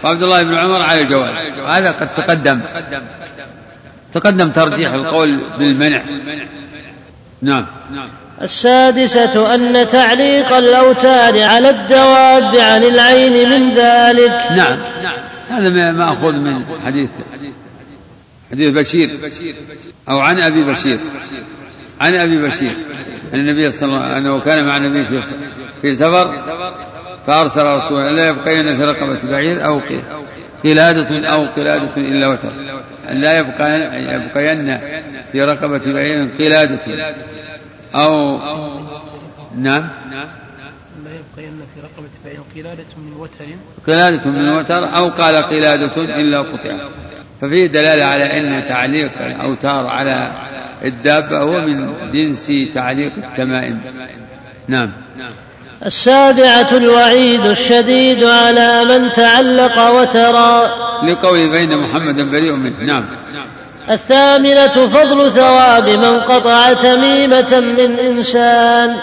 وعبد 0.03 0.23
الله 0.23 0.43
بن 0.43 0.55
عمر 0.55 0.81
على 0.81 1.01
الجواز. 1.01 1.59
وهذا 1.59 1.91
قد 1.91 2.13
تقدم. 2.13 2.61
تقدم 4.13 4.49
ترجيح 4.49 4.93
القول 4.93 5.41
بالمنع. 5.57 6.03
نعم. 7.41 7.65
السادسة 8.41 9.55
أن 9.55 9.87
تعليق 9.87 10.53
الأوتار 10.53 11.41
على 11.41 11.69
الدواب 11.69 12.55
عن 12.55 12.83
العين 12.83 13.49
من 13.49 13.75
ذلك. 13.75 14.51
نعم. 14.51 14.79
هذا 15.49 15.91
مأخوذ 15.91 16.33
من 16.33 16.65
حديث 16.85 17.09
حديث 18.51 18.69
بشير. 18.69 19.09
أو 20.09 20.19
عن 20.19 20.39
أبي 20.39 20.71
بشير. 20.71 20.99
عن 22.01 22.15
أبي 22.15 22.41
بشير. 22.47 22.71
أن 23.33 23.39
النبي 23.39 23.71
صلى 23.71 23.89
الله 23.89 24.01
عليه 24.01 24.13
وسلم 24.13 24.25
أنه 24.25 24.39
كان 24.39 24.65
مع 24.65 24.77
النبي 24.77 25.07
في 25.07 25.21
في 25.81 25.95
سفر. 25.95 26.41
فأرسل 27.27 27.65
رسولا 27.65 28.15
لا 28.15 28.27
يبقين 28.27 28.77
في 28.77 28.83
رقبة 28.83 29.19
بعير 29.23 29.65
أو 29.65 29.81
قلادة 30.63 31.27
أو 31.27 31.45
قلادة 31.45 31.97
إلا 31.97 32.27
وتر. 32.27 32.51
لا 33.13 33.37
يبقى 33.37 33.79
يبقين 34.15 34.77
في 35.31 35.41
رقبة 35.41 35.93
بعير 35.93 36.29
قلادة. 36.39 36.79
أو 37.95 38.39
نعم. 39.57 39.89
لا 41.03 41.11
يبقين 41.11 41.61
في 41.75 41.81
رقبة 41.81 42.09
بعير 42.25 42.39
قلادة 42.55 42.85
من 42.97 43.13
وتر. 43.19 43.45
قلادة 43.87 44.31
من 44.31 44.49
وتر 44.49 44.95
أو 44.97 45.09
قال 45.09 45.35
قلادة 45.35 45.95
إلا 45.95 46.41
قطع. 46.41 46.87
ففيه 47.41 47.67
دلالة 47.67 48.03
على 48.03 48.23
أن 48.23 48.67
تعليق 48.67 49.21
الأوتار 49.21 49.87
على 49.87 50.31
الدابة 50.83 51.39
هو 51.39 51.61
من 51.61 51.93
جنس 52.13 52.51
تعليق 52.73 53.13
التمائم. 53.17 53.79
نعم. 54.67 54.91
السابعة 55.85 56.67
الوعيد 56.71 57.45
الشديد 57.45 58.23
على 58.23 58.83
من 58.85 59.11
تعلق 59.11 59.89
وترى. 59.89 60.69
لقوله 61.03 61.51
بين 61.51 61.77
محمد 61.77 62.15
بريء 62.15 62.55
منه. 62.55 62.79
نعم. 62.79 63.05
الثامنة 63.89 64.87
فضل 64.87 65.31
ثواب 65.31 65.89
من 65.89 66.19
قطع 66.19 66.73
تميمة 66.73 67.59
من 67.59 67.99
إنسان. 67.99 68.95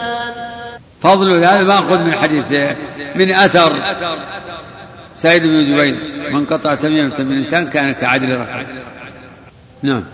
فضل 1.02 1.44
هذا 1.44 1.62
ماخذ 1.62 1.98
من 1.98 2.12
حديث 2.12 2.44
من 3.14 3.34
أثر 3.34 3.72
سعيد 5.14 5.42
بن 5.42 5.60
جبير. 5.60 6.18
من 6.32 6.44
قطع 6.44 6.74
تميمة 6.74 7.14
من 7.18 7.38
إنسان 7.38 7.66
كان 7.66 7.92
كعدل 7.92 8.40
ركعة 8.40 8.66
نعم. 9.82 10.04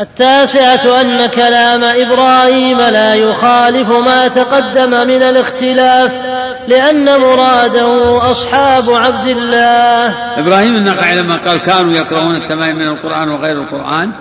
التاسعة 0.00 1.00
أن 1.00 1.26
كلام 1.26 1.84
إبراهيم 1.84 2.78
لا 2.78 3.14
يخالف 3.14 3.90
ما 3.90 4.28
تقدم 4.28 4.90
من 4.90 5.22
الاختلاف 5.22 6.12
لأن 6.68 7.20
مراده 7.20 8.30
أصحاب 8.30 8.90
عبد 8.90 9.28
الله. 9.28 10.06
إبراهيم 10.38 10.76
النخعي 10.76 11.18
لما 11.18 11.36
قال 11.36 11.60
كانوا 11.60 11.92
يقرؤون 11.92 12.36
التمائم 12.36 12.76
من 12.76 12.88
القرآن 12.88 13.28
وغير 13.28 13.62
القرآن. 13.62 14.12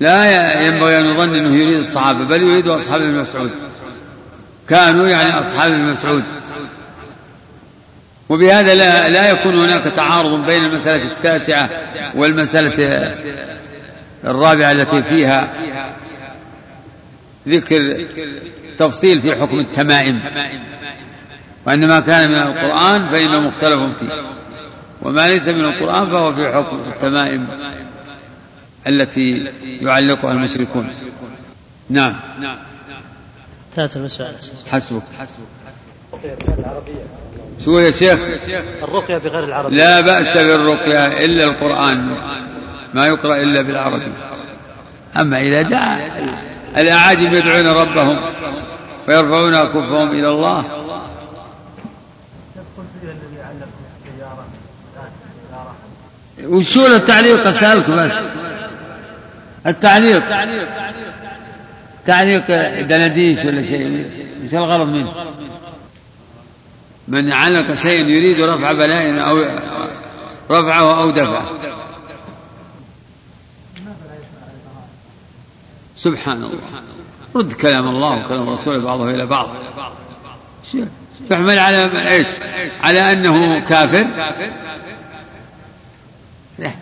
لا 0.00 0.52
ينبغي 0.60 1.00
أن 1.00 1.06
يظن 1.06 1.34
أنه 1.34 1.56
يريد 1.56 1.78
الصحابة 1.78 2.24
بل 2.24 2.42
يريد 2.42 2.68
أصحاب 2.68 3.00
المسعود 3.00 3.50
كانوا 4.68 5.08
يعني 5.08 5.40
أصحاب 5.40 5.72
المسعود 5.72 6.24
وبهذا 8.28 8.74
لا, 8.74 9.08
لا 9.08 9.30
يكون 9.30 9.54
هناك 9.54 9.84
تعارض 9.84 10.46
بين 10.46 10.64
المسألة 10.64 11.02
التاسعة 11.02 11.70
والمسألة 12.14 13.14
الرابعة 14.24 14.72
التي 14.72 15.02
فيها 15.02 15.48
ذكر 17.48 18.06
تفصيل 18.78 19.20
في 19.20 19.34
حكم 19.36 19.58
التمائم. 19.60 20.20
وأن 21.66 21.88
ما 21.88 22.00
كان 22.00 22.30
من 22.30 22.42
القرآن 22.42 23.08
فإنه 23.08 23.40
مختلف 23.40 23.98
فيه. 23.98 24.08
وما 25.02 25.28
ليس 25.28 25.48
من 25.48 25.64
القرآن 25.64 26.10
فهو 26.10 26.34
في 26.34 26.52
حكم 26.52 26.80
التمائم 26.86 27.46
التي 28.86 29.50
يعلقها 29.62 30.32
المشركون. 30.32 30.94
نعم. 31.90 32.16
حسبك. 34.70 35.02
شو 37.64 37.78
يا 37.78 37.90
شيخ؟ 37.90 38.18
الرقية 38.82 39.18
بغير 39.18 39.44
العربية. 39.44 39.76
لا 39.76 40.00
بأس 40.00 40.36
بالرقية 40.36 41.24
إلا 41.24 41.44
القرآن. 41.44 42.16
ما 42.98 43.06
يقرأ 43.06 43.36
إلا 43.36 43.62
بالعربي 43.62 44.12
أما 45.16 45.40
إذا 45.40 45.62
دعا 45.62 46.10
الأعاجم 46.78 47.34
يدعون 47.34 47.66
ربهم 47.66 48.20
ويرفعون 49.08 49.54
أكفهم 49.54 50.10
إلى 50.10 50.28
الله. 50.28 50.64
وشو 56.44 56.86
التعليق 56.86 57.46
أسألك 57.46 57.90
بس. 57.90 58.12
التعليق. 59.66 60.22
تعليق 62.06 62.46
دنديش 62.80 63.44
ولا 63.44 63.62
شيء؟ 63.62 64.10
إيش 64.42 64.54
الغرض 64.54 64.86
منه. 64.86 65.12
من 67.08 67.32
علق 67.32 67.74
شيء 67.74 68.06
يريد 68.06 68.40
رفع 68.40 68.72
بلاء 68.72 69.28
أو 69.28 69.44
رفعه 70.50 71.02
أو 71.02 71.10
دفعه. 71.10 71.48
سبحان 75.98 76.36
الله. 76.36 76.58
رد 77.36 77.52
كلام 77.52 77.88
الله 77.88 78.24
وكلام 78.24 78.48
رسوله 78.50 78.84
بعضه 78.84 79.10
إلى 79.10 79.26
بعض. 79.26 79.48
يحمل 81.30 81.58
على 81.58 82.10
إيش؟ 82.10 82.26
على 82.82 83.12
أنه 83.12 83.60
كافر. 83.68 84.06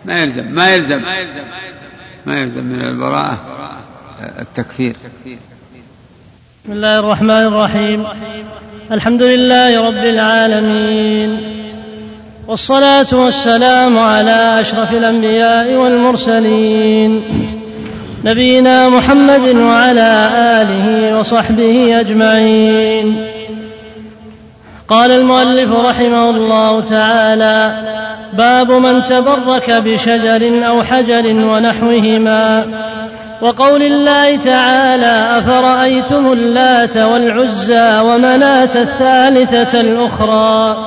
ما 0.05 0.21
يلزم 0.21 0.45
ما 0.45 0.69
يلزم. 0.69 1.01
ما 2.25 2.37
يلزم 2.37 2.63
من 2.63 2.81
البراءة 2.81 3.39
التكفير. 4.39 4.95
بسم 6.65 6.71
الله 6.73 6.99
الرحمن 6.99 7.29
الرحيم. 7.31 8.07
الحمد 8.91 9.23
لله 9.23 9.87
رب 9.87 10.05
العالمين. 10.05 11.57
والصلاة 12.47 13.07
والسلام 13.13 13.97
على 13.97 14.61
أشرف 14.61 14.91
الأنبياء 14.91 15.73
والمرسلين. 15.73 17.23
نبينا 18.27 18.89
محمد 18.89 19.55
وعلى 19.55 20.29
آله 20.61 21.19
وصحبه 21.19 21.99
أجمعين. 21.99 23.27
قال 24.89 25.11
المؤلف 25.11 25.71
رحمه 25.71 26.29
الله 26.29 26.81
تعالى 26.81 27.71
باب 28.33 28.71
من 28.71 29.03
تبرك 29.03 29.71
بشجر 29.71 30.67
أو 30.67 30.83
حجر 30.83 31.27
ونحوهما. 31.27 32.65
وقول 33.41 33.83
الله 33.83 34.35
تعالى 34.35 35.39
أفرأيتم 35.39 36.31
اللات 36.33 36.97
والعزى 36.97 37.99
ومناة 37.99 38.75
الثالثة 38.75 39.81
الأخرى؟ 39.81 40.77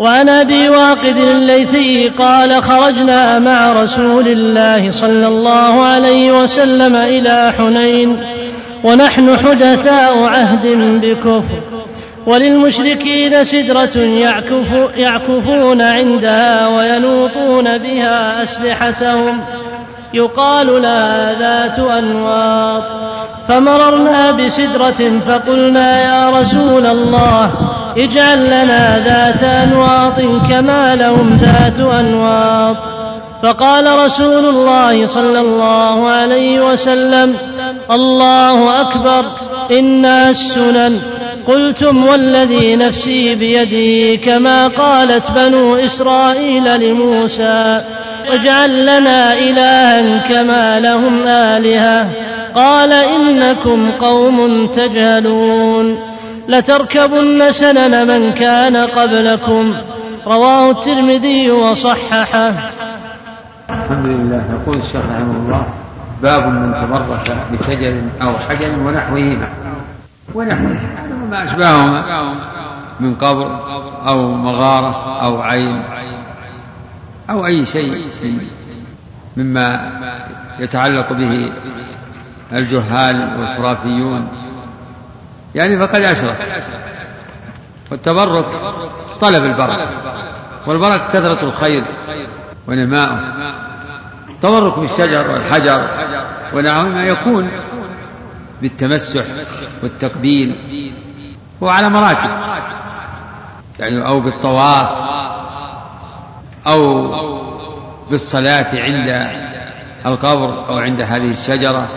وعن 0.00 0.28
أبي 0.28 0.68
واقد 0.68 1.16
الليثي 1.16 2.08
قال 2.08 2.62
خرجنا 2.62 3.38
مع 3.38 3.72
رسول 3.82 4.28
الله 4.28 4.90
صلى 4.90 5.26
الله 5.26 5.82
عليه 5.82 6.42
وسلم 6.42 6.96
إلى 6.96 7.52
حنين 7.58 8.16
ونحن 8.84 9.36
حدثاء 9.36 10.22
عهد 10.22 10.66
بكفر 11.02 11.60
وللمشركين 12.26 13.44
سدرة 13.44 13.98
يعكف 13.98 14.96
يعكفون 14.96 15.82
عندها 15.82 16.68
وينوطون 16.68 17.78
بها 17.78 18.42
أسلحتهم. 18.42 19.40
يقال 20.14 20.82
لها 20.82 21.38
ذات 21.38 21.78
أنواط. 21.78 23.09
فمررنا 23.50 24.30
بسدرة 24.30 25.20
فقلنا 25.28 26.02
يا 26.02 26.30
رسول 26.40 26.86
الله 26.86 27.50
اجعل 27.96 28.46
لنا 28.46 29.04
ذات 29.04 29.42
أنواط 29.42 30.20
كما 30.50 30.96
لهم 30.96 31.40
ذات 31.42 31.94
أنواط. 32.00 32.76
فقال 33.42 34.04
رسول 34.04 34.46
الله 34.46 35.06
صلى 35.06 35.40
الله 35.40 36.08
عليه 36.08 36.72
وسلم 36.72 37.36
الله 37.90 38.80
أكبر 38.80 39.24
إنا 39.78 40.30
السنن 40.30 41.00
قلتم 41.48 42.04
والذي 42.04 42.76
نفسي 42.76 43.34
بيده 43.34 44.22
كما 44.24 44.68
قالت 44.68 45.30
بنو 45.30 45.76
إسرائيل 45.76 46.80
لموسى 46.80 47.84
واجعل 48.30 48.82
لنا 48.82 49.32
إلها 49.32 50.18
كما 50.18 50.80
لهم 50.80 51.26
آلهة. 51.26 52.29
قال 52.54 52.92
إنكم 52.92 53.90
قوم 53.90 54.66
تجهلون 54.66 55.98
لتركبن 56.48 57.52
سنن 57.52 58.08
من 58.08 58.32
كان 58.32 58.76
قبلكم 58.76 59.74
رواه 60.26 60.70
الترمذي 60.70 61.50
وصححه. 61.50 62.52
الحمد 63.70 64.06
لله 64.06 64.42
يقول 64.52 64.76
الشيخ 64.76 64.96
رحمه 64.96 65.36
الله 65.36 65.66
باب 66.22 66.46
من 66.46 66.74
تبرك 66.74 67.36
بشجر 67.52 67.94
أو 68.22 68.32
حجر 68.48 68.70
ونحوهما. 68.78 69.48
ونحوه 70.34 70.76
ما 71.30 71.44
أشباههما 71.44 72.34
من 73.00 73.14
قبر 73.14 73.58
أو 74.08 74.32
مغارة 74.32 75.22
أو 75.22 75.42
عين 75.42 75.82
أو 77.30 77.46
أي 77.46 77.66
شيء 77.66 78.10
مما 79.36 79.90
يتعلق 80.58 81.12
به 81.12 81.52
الجهال 82.52 83.40
والخرافيون. 83.40 84.28
يعني 85.54 85.78
فقد 85.78 86.02
أشرك 86.02 86.64
والتبرك 87.90 88.46
طلب 89.20 89.44
البركة. 89.44 89.90
والبركة 90.66 91.08
كثرة 91.12 91.44
الخير 91.44 91.84
ونماؤه 92.68 93.20
التبرك 94.28 94.78
بالشجر 94.78 95.30
والحجر 95.30 95.88
ونحوهما 96.54 97.04
يكون 97.04 97.50
بالتمسح 98.62 99.24
والتقبيل. 99.82 100.56
هو 101.62 101.68
على 101.68 101.88
مراتب. 101.88 102.30
يعني 103.78 104.06
أو 104.06 104.20
بالطواف 104.20 104.88
أو 106.66 107.14
بالصلاة 108.10 108.66
عند 108.74 109.26
القبر 110.06 110.68
أو 110.68 110.78
عند 110.78 111.00
هذه 111.00 111.30
الشجرة. 111.30 111.88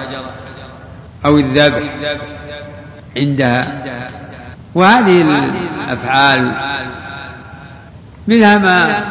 أو 1.26 1.38
الذبح 1.38 1.84
عندها. 3.18 4.10
وهذه 4.76 5.22
الأفعال 5.22 6.56
منها 8.28 8.58
ما 8.58 9.06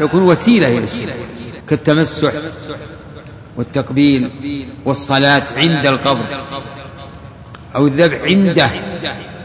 يكون 0.00 0.22
وسيلة 0.22 0.68
إلى 0.68 0.84
الشرك 0.84 1.16
كالتمسح 1.68 2.32
والتقبيل 3.56 4.30
والصلاة 4.84 5.42
عند 5.56 5.86
القبر 5.86 6.44
أو 7.76 7.86
الذبح 7.86 8.20
عنده 8.22 8.70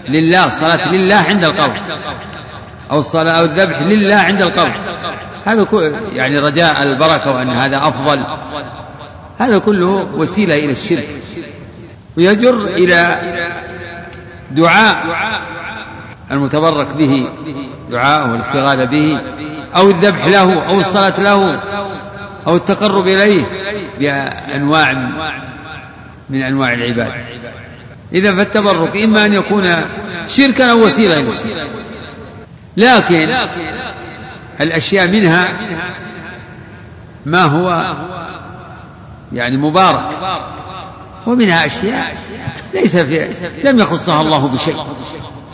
لله 0.09 0.45
الصلاة 0.45 0.91
لله 0.91 1.15
عند 1.15 1.43
القبر 1.43 1.79
أو 2.91 2.99
الصلاة 2.99 3.31
أو 3.31 3.45
الذبح 3.45 3.81
لله 3.81 4.15
عند 4.15 4.41
القبر. 4.41 4.73
هذا 5.45 5.67
يعني 6.13 6.39
رجاء 6.39 6.83
البركة 6.83 7.31
وأن 7.31 7.49
هذا 7.49 7.77
أفضل. 7.77 8.25
هذا 9.39 9.57
كله 9.57 10.09
وسيلة 10.13 10.55
إلى 10.55 10.71
الشرك. 10.71 11.07
ويجر 12.17 12.67
إلى 12.67 13.21
دعاء 14.51 15.41
المتبرك 16.31 16.87
به 16.87 17.29
دعاءه 17.91 18.31
والاستغاثة 18.31 18.85
به 18.85 19.19
أو 19.75 19.89
الذبح 19.89 20.25
له 20.25 20.67
أو 20.69 20.79
الصلاة 20.79 21.19
له 21.19 21.61
أو 22.47 22.55
التقرب 22.55 23.07
إليه 23.07 23.45
بأنواع 23.99 24.93
من 26.29 26.41
أنواع 26.41 26.73
العبادة 26.73 27.13
إذا 28.13 28.35
فالتبرك 28.35 28.97
إما 28.97 29.25
أن 29.25 29.33
يكون 29.33 29.85
شركا 30.27 30.71
أو 30.71 30.85
وسيلة. 30.85 31.33
لكن 32.77 33.33
الأشياء 34.61 35.07
منها 35.07 35.47
ما 37.25 37.43
هو 37.43 37.95
يعني 39.33 39.57
مبارك. 39.57 40.09
ومنها 41.27 41.65
أشياء 41.65 42.15
ليس 42.73 42.97
في 42.97 43.29
لم 43.63 43.79
يخصها 43.79 44.21
الله 44.21 44.47
بشيء. 44.47 44.85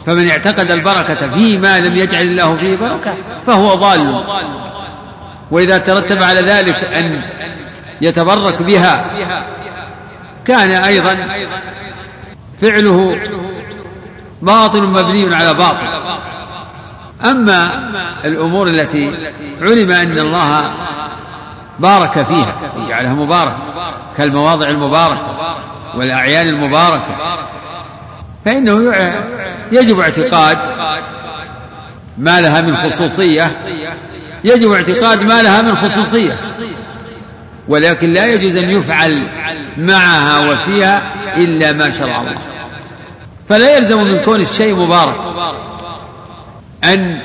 فمن 0.06 0.30
اعتقد 0.30 0.72
البركة 0.72 1.34
فيما 1.34 1.80
لم 1.80 1.96
يجعل 1.98 2.22
الله 2.22 2.56
فيه 2.56 2.76
بركة 2.76 3.14
فهو 3.48 3.76
ضال. 3.76 4.24
وإذا 5.52 5.78
ترتب 5.78 6.24
على 6.24 6.40
ذلك 6.40 6.76
أن 6.76 7.22
يتبرك 8.02 8.62
بها 8.62 9.06
كان 10.46 10.72
أيضا 10.72 11.18
فعله 12.62 13.18
باطل 14.42 14.84
مبني 14.84 15.36
على 15.36 15.54
باطل. 15.54 15.88
أما 17.26 17.90
الأمور 18.26 18.68
التي 18.68 19.10
علم 19.62 19.92
أن 19.92 20.20
الله 20.20 20.74
بارك 21.80 22.26
فيها 22.26 22.56
وجعلها 22.78 23.14
مباركة 23.14 23.58
كالمواضع 24.18 24.70
المباركة 24.70 25.58
والأعيان 25.96 26.48
المباركة. 26.48 27.38
فإنه 28.46 28.94
يجب 29.72 30.00
اعتقاد 30.00 30.58
ما 32.18 32.42
لها 32.42 32.62
من 32.62 32.78
خصوصية 32.78 33.58
يجب 34.44 34.72
اعتقاد 34.72 35.24
ما 35.24 35.42
لها 35.42 35.62
من 35.62 35.76
خصوصية. 35.76 36.36
ولكن 37.68 38.14
لا 38.14 38.26
يجوز 38.26 38.56
أن 38.56 38.70
يفعل 38.70 39.28
معها 39.78 40.52
وفيها 40.52 41.14
إلا 41.38 41.74
ما 41.74 41.92
شرع 41.92 42.22
الله. 42.22 42.38
فلا 43.50 43.78
يلزم 43.78 43.98
من 43.98 44.22
كون 44.22 44.42
الشيء 44.42 44.76
مبارك 44.76 45.16
أن 46.84 47.20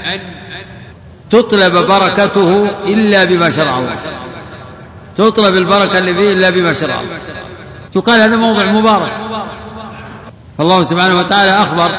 تطلب 1.30 1.72
بركته 1.72 2.70
إلا 2.84 3.24
بما 3.24 3.50
شرع 3.50 3.78
الله. 3.78 3.96
تطلب 5.16 5.56
البركة 5.56 5.98
اللي 5.98 6.14
فيه 6.14 6.32
إلا 6.32 6.50
بما 6.50 6.72
شرع. 6.72 7.00
الله 7.00 7.18
يقال 7.96 8.20
هذا 8.20 8.36
موضع 8.36 8.64
مبارك. 8.64 9.12
فالله 10.58 10.84
سبحانه 10.84 11.18
وتعالى 11.18 11.50
أخبر 11.50 11.90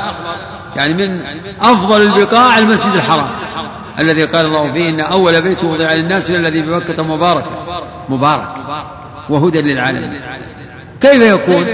يعني 0.75 0.93
من 0.93 1.21
أفضل 1.61 2.01
البقاع 2.01 2.57
المسجد 2.57 2.93
الحرام. 2.93 3.29
الذي 3.99 4.23
قال 4.23 4.45
الله 4.45 4.73
فيه 4.73 4.89
إن 4.89 4.99
أول 4.99 5.41
بيت 5.41 5.63
وضع 5.63 5.93
للناس 5.93 6.29
الذي 6.29 6.61
بمكة 6.61 7.03
مبارك 7.03 7.45
مبارك. 8.09 8.47
وهدى 9.29 9.61
للعالمين. 9.61 10.21
كيف 11.01 11.21
يكون؟ 11.21 11.65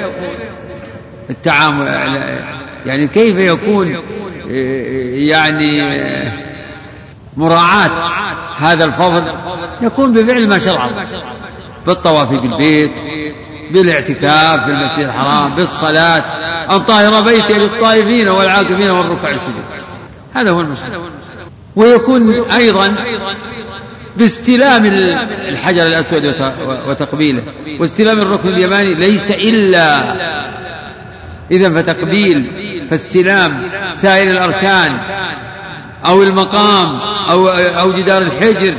التعامل 1.29 1.87
يعني 2.85 3.07
كيف 3.07 3.37
يكون؟ 3.37 4.03
يعني 5.29 5.81
مراعاة 7.37 8.07
هذا 8.59 8.85
الفضل 8.85 9.33
يكون 9.81 10.13
بفعل 10.13 10.47
ما 10.49 10.59
شرع. 10.59 10.89
بالطواف 11.87 12.29
بالبيت 12.29 12.91
بالاعتكاف 13.71 14.59
في 14.63 14.71
المسجد 14.71 14.99
الحرام 14.99 15.55
بالصلاة 15.55 16.23
أن 16.75 16.79
طاهر 16.79 17.21
بيتي 17.21 17.53
للطائفين 17.53 18.29
والعاكفين 18.29 18.89
والركع 18.89 19.31
السجود. 19.31 19.63
هذا 20.33 20.51
هو 20.51 20.61
المسجد 20.61 20.91
ويكون 21.75 22.51
أيضا 22.51 22.95
باستلام 24.17 24.85
الحجر 25.49 25.87
الأسود 25.87 26.35
وتقبيله 26.87 27.41
واستلام 27.79 28.19
الركن 28.19 28.49
اليماني 28.49 28.93
ليس 28.93 29.31
إلا 29.31 30.15
إذا 31.51 31.69
فتقبيل 31.69 32.51
فاستلام 32.89 33.71
سائر 33.95 34.31
الأركان 34.31 34.99
أو 36.05 36.23
المقام 36.23 37.01
أو 37.29 37.47
أو 37.47 37.91
جدار 37.91 38.21
الحجر 38.21 38.75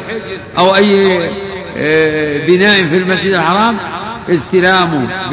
أو 0.59 0.77
أي 0.77 1.19
آه، 1.77 2.47
بناء 2.47 2.87
في 2.89 2.97
المسجد 2.97 3.35
الحرام 3.35 3.79
استلامه 4.31 5.29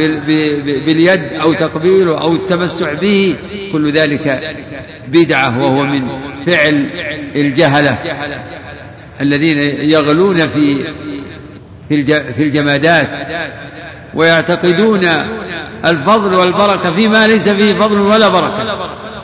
باليد 0.86 1.34
أو 1.34 1.54
تقبيله 1.54 2.22
أو 2.22 2.34
التمسح 2.36 2.94
به. 2.94 3.36
كل 3.72 3.92
ذلك 3.92 4.56
بدعة 5.08 5.64
وهو 5.64 5.84
من 5.84 6.10
فعل 6.46 6.90
الجهلة 7.36 7.98
الذين 9.22 9.58
يغلون 9.90 10.38
في 10.38 10.94
في 12.38 12.44
الجمادات 12.44 13.10
ويعتقدون 14.14 15.06
الفضل 15.86 16.36
والبركة 16.36 16.92
فيما 16.94 17.28
ليس 17.28 17.50
فيه 17.50 17.74
فضل 17.74 18.00
ولا 18.00 18.28
بركة. 18.28 18.64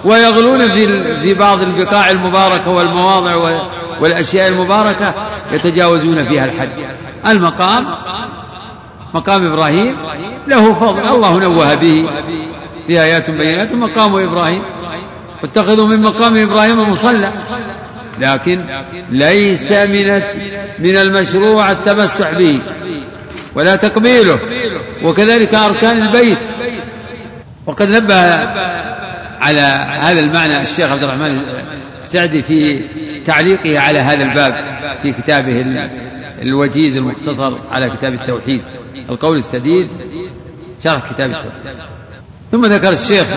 ويغلون 0.06 0.76
في 0.76 0.86
في 1.24 1.34
بعض 1.34 1.62
البقاع 1.62 2.12
المباركة 2.12 2.72
والمواضع 2.72 3.36
والأشياء 4.02 4.48
المباركة 4.48 5.14
يتجاوزون 5.52 6.28
فيها 6.28 6.46
الحد. 6.46 6.70
المقام 7.28 7.88
مقام 9.14 9.46
إبراهيم 9.54 9.98
له 10.48 10.74
فضل 10.74 11.08
الله 11.08 11.38
نوه 11.40 11.74
به. 11.74 12.10
في 12.88 13.02
آيات 13.02 13.30
بينات 13.30 13.72
مقام 13.72 14.16
إبراهيم. 14.16 14.64
واتخذوا 15.44 15.88
من 15.88 16.02
مقام 16.02 16.38
إبراهيم 16.38 16.90
مصلى. 16.90 17.34
لكن 18.20 18.64
ليس 19.10 19.72
من 19.72 20.22
من 20.80 20.98
المشروع 20.98 21.72
التمسح 21.72 22.32
به. 22.32 22.60
ولا 23.56 23.76
تقبيله 23.76 24.40
وكذلك 25.04 25.56
أركان 25.56 26.02
البيت. 26.02 26.40
وقد 27.66 27.90
نبه 27.90 28.40
على 29.44 29.62
هذا 30.02 30.20
المعنى 30.20 30.62
الشيخ 30.62 30.92
عبد 30.92 31.04
الرحمن 31.04 31.42
السعدي 32.02 32.42
في 32.42 32.82
تعليقه 33.26 33.80
على 33.80 34.00
هذا 34.00 34.24
الباب 34.24 34.54
في 35.02 35.12
كتابه 35.12 35.66
الوجيز 36.42 36.96
المختصر 36.96 37.58
على 37.72 37.90
كتاب 37.90 38.14
التوحيد. 38.14 38.62
القول 39.10 39.38
السديد 39.38 39.90
شرح 40.84 41.12
كتاب 41.12 41.30
التوحيد. 41.30 41.76
ثم 42.52 42.66
ذكر 42.66 42.90
الشيخ 42.90 43.28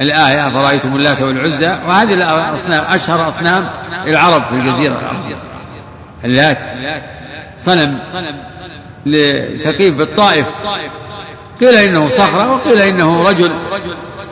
الآية 0.00 0.48
أفرأيتم 0.48 0.96
اللات 0.96 1.22
والعزى؟ 1.22 1.78
وهذه 1.86 2.14
الأصنام 2.14 2.84
أشهر 2.84 3.28
أصنام 3.28 3.70
العرب 4.06 4.44
في 4.44 4.54
الجزيرة 4.54 4.98
العربية. 4.98 5.36
اللات 6.24 6.58
صنم 7.58 7.98
لثقيف 9.06 9.94
بالطائف. 9.94 10.46
قيل 11.60 11.74
إنه 11.74 12.08
صخرة 12.08 12.52
وقيل 12.52 12.78
إنه 12.78 13.22
رجل 13.22 13.52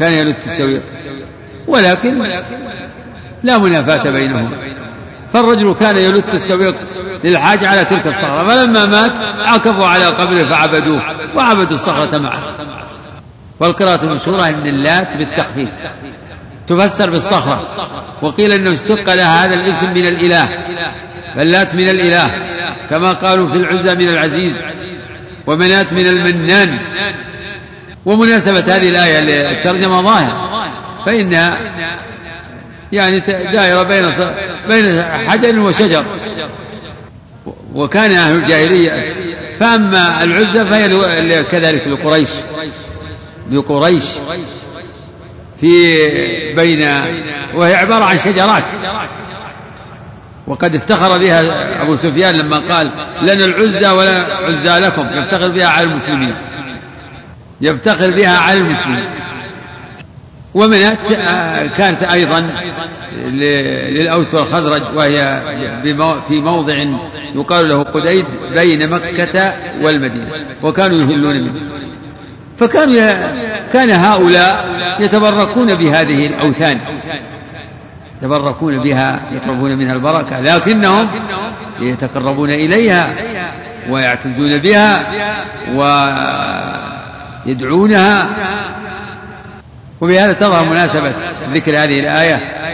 كان 0.01 0.13
يلت 0.13 0.47
السويق 0.47 0.83
ولكن 1.67 2.23
لا 3.43 3.59
منافاة 3.59 4.11
بينهما 4.11 4.49
فالرجل 5.33 5.75
كان 5.81 5.97
يلت 5.97 6.35
السويق 6.35 6.75
للحاجة 7.25 7.69
على 7.69 7.85
تلك 7.85 8.07
الصخرة 8.07 8.49
فلما 8.49 8.87
مات 8.87 9.13
عكفوا 9.39 9.87
على 9.87 10.05
قبره 10.05 10.51
فعبدوه 10.51 11.03
وعبدوا 11.37 11.75
الصخرة 11.75 12.19
معه. 12.19 12.57
والقراءة 13.61 14.05
المشهورة 14.05 14.49
أن 14.49 14.67
اللات 14.67 15.17
بالتخفيف. 15.17 15.69
تفسر 16.69 17.11
بالصخرة. 17.11 17.65
وقيل 18.23 18.53
أنه 18.53 18.73
اشتق 18.73 19.15
لها 19.15 19.45
هذا 19.47 19.55
الاسم 19.55 19.91
من 19.91 20.07
الإله. 20.07 20.49
فاللات 21.37 21.75
من 21.75 21.89
الإله. 21.89 22.31
كما 22.91 23.13
قالوا 23.13 23.49
في 23.49 23.57
العزى 23.57 23.95
من 23.95 24.09
العزيز 24.09 24.55
ومنات 25.47 25.93
من 25.93 26.07
المنان. 26.07 26.79
ومناسبة 28.07 28.77
هذه 28.77 28.89
الآية 28.89 29.21
للترجمة 29.21 30.03
ظاهرة 30.03 30.65
فإنها 31.07 31.59
يعني 32.93 33.21
دائرة 33.53 33.83
بين 33.83 34.11
بين 34.69 35.03
حجر 35.03 35.59
وشجر. 35.59 36.05
وكان 37.75 38.13
أهل 38.13 38.37
الجاهلية 38.37 38.91
فأما 39.61 40.25
العزة 40.25 40.65
فهي 40.65 41.45
كذلك 41.45 41.87
لقريش. 41.87 42.31
لقريش. 43.51 44.05
في 45.61 45.99
بين 46.55 46.83
وهي 47.55 47.75
عبارة 47.75 48.05
عن 48.05 48.19
شجرات. 48.19 48.65
وقد 50.47 50.75
افتخر 50.75 51.19
بها 51.19 51.43
أبو 51.83 51.97
سفيان 51.97 52.37
لما 52.37 52.59
قال 52.75 52.87
لنا 53.23 53.45
العزى 53.45 53.91
ولا 53.91 54.37
عزى 54.37 54.79
لكم 54.79 55.19
يفتخر 55.19 55.49
بها 55.49 55.67
على 55.67 55.87
المسلمين. 55.87 56.35
يفتخر 57.65 58.11
بها 58.11 58.39
على 58.39 58.59
المسلمين 58.59 59.05
ومنات 60.55 61.13
كانت 61.77 62.03
أيضا 62.03 62.51
للأوس 63.27 64.35
والخزرج 64.35 64.83
وهي 64.97 65.43
في 66.29 66.41
موضع 66.41 66.85
يقال 67.35 67.69
له 67.69 67.83
قديد 67.83 68.27
بين 68.55 68.91
مكة 68.91 69.55
والمدينة 69.81 70.31
وكانوا 70.63 70.99
يهلون 70.99 71.41
منه. 71.41 71.61
فكانوا 72.59 72.95
كان 73.73 73.91
هؤلاء 73.91 74.67
يتبركون 75.01 75.75
بهذه 75.75 76.27
الأوثان. 76.27 76.81
يتبركون 78.23 78.83
بها 78.83 79.21
يطلبون 79.33 79.79
منها 79.79 79.93
البركة 79.93 80.41
لكنهم 80.41 81.09
يتقربون 81.81 82.51
إليها 82.51 83.15
ويعتزون 83.89 84.59
بها 84.59 85.07
ويدعونها 87.47 88.29
وبهذا 90.01 90.33
تظهر 90.33 90.65
مناسبة 90.65 91.15
ذكر 91.55 91.71
هذه 91.71 92.01
الآية. 92.01 92.65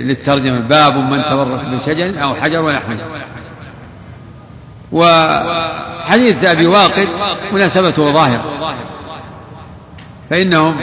للترجمة. 0.00 0.58
باب 0.58 0.96
من 0.96 1.24
تبرك 1.24 1.64
بشجر 1.64 2.22
أو 2.22 2.34
حجر 2.34 2.60
ونحوه. 2.60 2.98
وحديث 4.92 6.44
أبي 6.44 6.66
واقد 6.66 7.08
مناسبته 7.52 8.12
ظاهرة. 8.12 8.76
فإنهم 10.30 10.76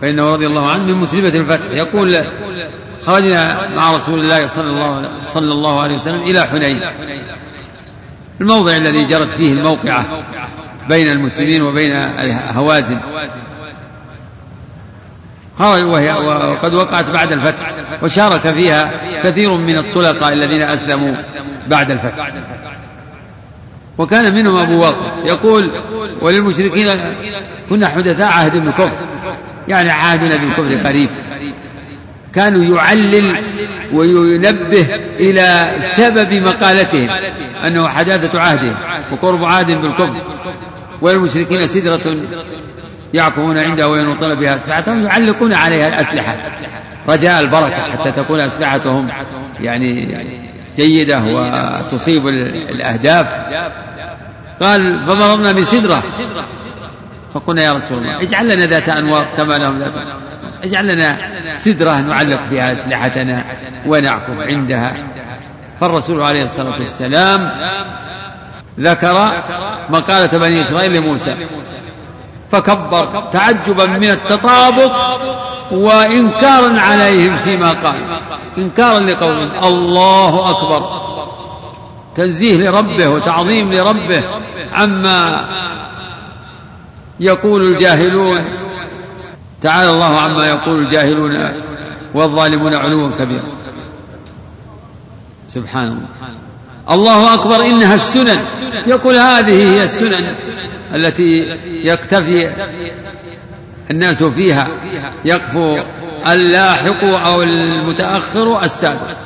فإنه 0.00 0.30
رضي 0.30 0.46
الله 0.46 0.70
عنه 0.70 0.84
من 0.84 0.94
مسلمة 0.94 1.28
الفتح. 1.28 1.70
يقول 1.70 2.26
خرجنا 3.06 3.68
مع 3.76 3.92
رسول 3.92 4.20
الله 4.20 4.46
صلى 4.46 4.70
الله 4.70 5.10
صلى 5.22 5.52
الله 5.52 5.82
عليه 5.82 5.94
وسلم 5.94 6.22
إلى 6.22 6.46
حنين. 6.46 6.80
الموضع 8.40 8.76
الذي 8.76 9.04
جرت 9.04 9.28
فيه 9.30 9.52
الموقعة 9.52 10.22
بين 10.88 11.08
المسلمين 11.08 11.62
وبين 11.62 11.92
هوازن 12.50 12.98
خرج 15.58 15.82
وهي 15.82 16.12
وقد 16.12 16.74
وقعت 16.74 17.10
بعد 17.10 17.32
الفتح 17.32 17.72
وشارك 18.02 18.40
فيها 18.54 18.90
كثير 19.22 19.56
من 19.56 19.76
الطلقاء 19.76 20.32
الذين 20.32 20.62
أسلموا 20.62 21.16
بعد 21.68 21.90
الفتح. 21.90 22.30
وكان 23.98 24.34
منهم 24.34 24.56
أبو 24.56 24.80
واقع 24.80 25.12
يقول 25.24 25.82
وللمشركين 26.20 26.88
كنا 27.70 27.88
حدثاء 27.88 28.28
عهد 28.28 28.56
بالكفر 28.56 28.98
يعني 29.68 29.90
عهدنا 29.90 30.36
بالكفر 30.36 30.88
قريب. 30.88 31.10
كانوا 32.38 32.76
يعلل 32.76 33.36
وينبه 33.92 34.86
إلى 35.20 35.76
سبب 35.78 36.32
مقالتهم 36.32 37.08
أنه 37.66 37.88
حداثة 37.88 38.40
عهد 38.40 38.76
وقرب 39.12 39.44
عهد 39.44 39.66
بالكفر 39.66 40.22
وللمشركين 41.00 41.66
سدرة 41.66 42.16
يعكفون 43.14 43.58
عندها 43.58 43.86
وينوطون 43.86 44.34
بها 44.34 44.54
أسلحتهم 44.54 45.04
يعلقون 45.04 45.52
عليها 45.52 45.88
الأسلحة 45.88 46.36
رجاء 47.08 47.40
البركة 47.40 47.82
حتى 47.82 48.12
تكون 48.12 48.40
أسلحتهم 48.40 49.08
يعني 49.60 50.18
جيدة 50.76 51.22
وتصيب 51.24 52.28
الأهداف. 52.28 53.26
قال 54.60 55.06
فضربنا 55.06 55.52
بسدرة. 55.52 56.02
فقلنا 57.34 57.62
يا 57.62 57.72
رسول 57.72 57.98
الله 57.98 58.22
اجعل 58.22 58.54
لنا 58.54 58.66
ذات 58.66 58.88
أنواط 58.88 59.26
كما 59.36 59.58
لهم 59.58 59.78
ذات 59.78 59.94
اجعل 60.64 60.88
لنا 60.88 61.16
سدرة 61.56 62.00
نعلق 62.00 62.40
بها 62.50 62.72
أسلحتنا 62.72 63.44
ونعكف 63.86 64.38
عندها. 64.38 64.96
فالرسول 65.80 66.22
عليه 66.22 66.42
الصلاة 66.42 66.80
والسلام 66.80 67.52
ذكر 68.80 69.42
مقالة 69.90 70.38
بني 70.38 70.60
إسرائيل 70.60 70.96
لموسى 70.96 71.34
فكبر 72.52 73.22
تعجبا 73.32 73.86
من 73.86 74.10
التطابق 74.10 74.92
وإنكارا 75.70 76.80
عليهم 76.80 77.38
فيما 77.38 77.72
قال. 77.72 78.18
إنكارا 78.58 78.98
لقولهم 78.98 79.64
الله 79.64 80.50
أكبر 80.50 81.08
تنزيه 82.16 82.56
لربه 82.56 83.08
وتعظيم 83.08 83.72
لربه 83.72 84.24
عما 84.72 85.48
يقول 87.20 87.62
الجاهلون. 87.62 88.44
تعالى 89.62 89.90
الله 89.90 90.16
عما 90.16 90.46
يقول 90.46 90.78
الجاهلون 90.78 91.52
والظالمون 92.14 92.74
علوا 92.74 93.10
كبيرا 93.18 93.52
سبحان 95.48 95.88
الله. 95.88 96.08
الله 96.90 97.34
أكبر 97.34 97.66
إنها 97.66 97.94
السنن. 97.94 98.38
يقول 98.86 99.14
هذه 99.14 99.74
هي 99.74 99.84
السنن 99.84 100.34
التي 100.94 101.42
يكتفي 101.84 102.50
الناس 103.90 104.22
فيها 104.22 104.68
يكفو 105.24 105.82
اللاحق 106.26 107.04
أو 107.04 107.42
المتأخر 107.42 108.64
السابق. 108.64 109.16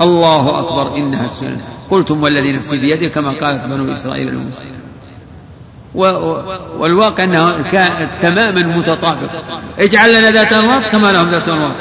الله 0.00 0.58
أكبر 0.58 0.96
إنها 0.96 1.26
السنن. 1.26 1.60
قلتم 1.90 2.22
والذي 2.22 2.52
نفسي 2.52 2.76
بيده 2.76 3.08
كما 3.08 3.38
قالت 3.40 3.64
بنو 3.64 3.94
إسرائيل 3.94 4.28
لموسى 4.34 4.62
والواقع 5.94 7.24
أنه 7.24 7.62
تماما 8.22 8.76
متطابق. 8.76 9.30
اجعل 9.78 10.10
لنا 10.10 10.30
ذات 10.30 10.52
أنواط 10.52 10.86
كما 10.86 11.12
لهم 11.12 11.30
ذات 11.30 11.48
أنواط. 11.48 11.74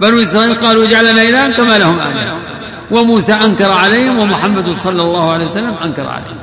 بنو 0.00 0.22
إسرائيل 0.22 0.58
قالوا 0.58 0.84
اجعل 0.84 1.12
لنا 1.12 1.22
إلها 1.22 1.56
كما 1.56 1.78
لهم 1.78 2.00
آلهة. 2.00 2.38
وموسى 2.90 3.32
أنكر 3.32 3.70
عليهم 3.70 4.18
ومحمد 4.18 4.76
صلى 4.76 5.02
الله 5.02 5.32
عليه 5.32 5.44
وسلم 5.44 5.74
أنكر 5.84 6.06
عليهم. 6.06 6.36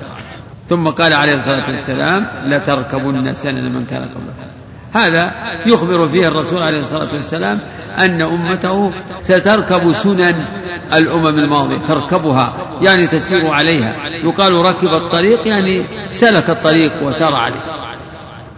ثم 0.69 0.87
قال 0.87 1.13
عليه 1.13 1.33
الصلاة 1.33 1.69
والسلام 1.69 2.27
لتركبن 2.45 3.33
سنن 3.33 3.71
من 3.73 3.85
كان 3.85 4.01
قبلكم 4.01 4.48
هذا 4.93 5.33
يخبر 5.65 6.09
فيه 6.09 6.27
الرسول 6.27 6.63
عليه 6.63 6.79
الصلاة 6.79 7.13
والسلام 7.13 7.59
أن 7.97 8.21
أمته 8.21 8.91
ستركب 9.21 9.93
سنن 9.93 10.45
الأمم 10.93 11.27
الماضية 11.39 11.77
تركبها 11.87 12.53
يعني 12.81 13.07
تسير 13.07 13.47
عليها. 13.47 13.95
يقال 14.23 14.53
ركب 14.53 14.87
الطريق 14.87 15.47
يعني 15.47 15.85
سلك 16.11 16.49
الطريق 16.49 17.03
وسار 17.03 17.35
عليه. 17.35 17.59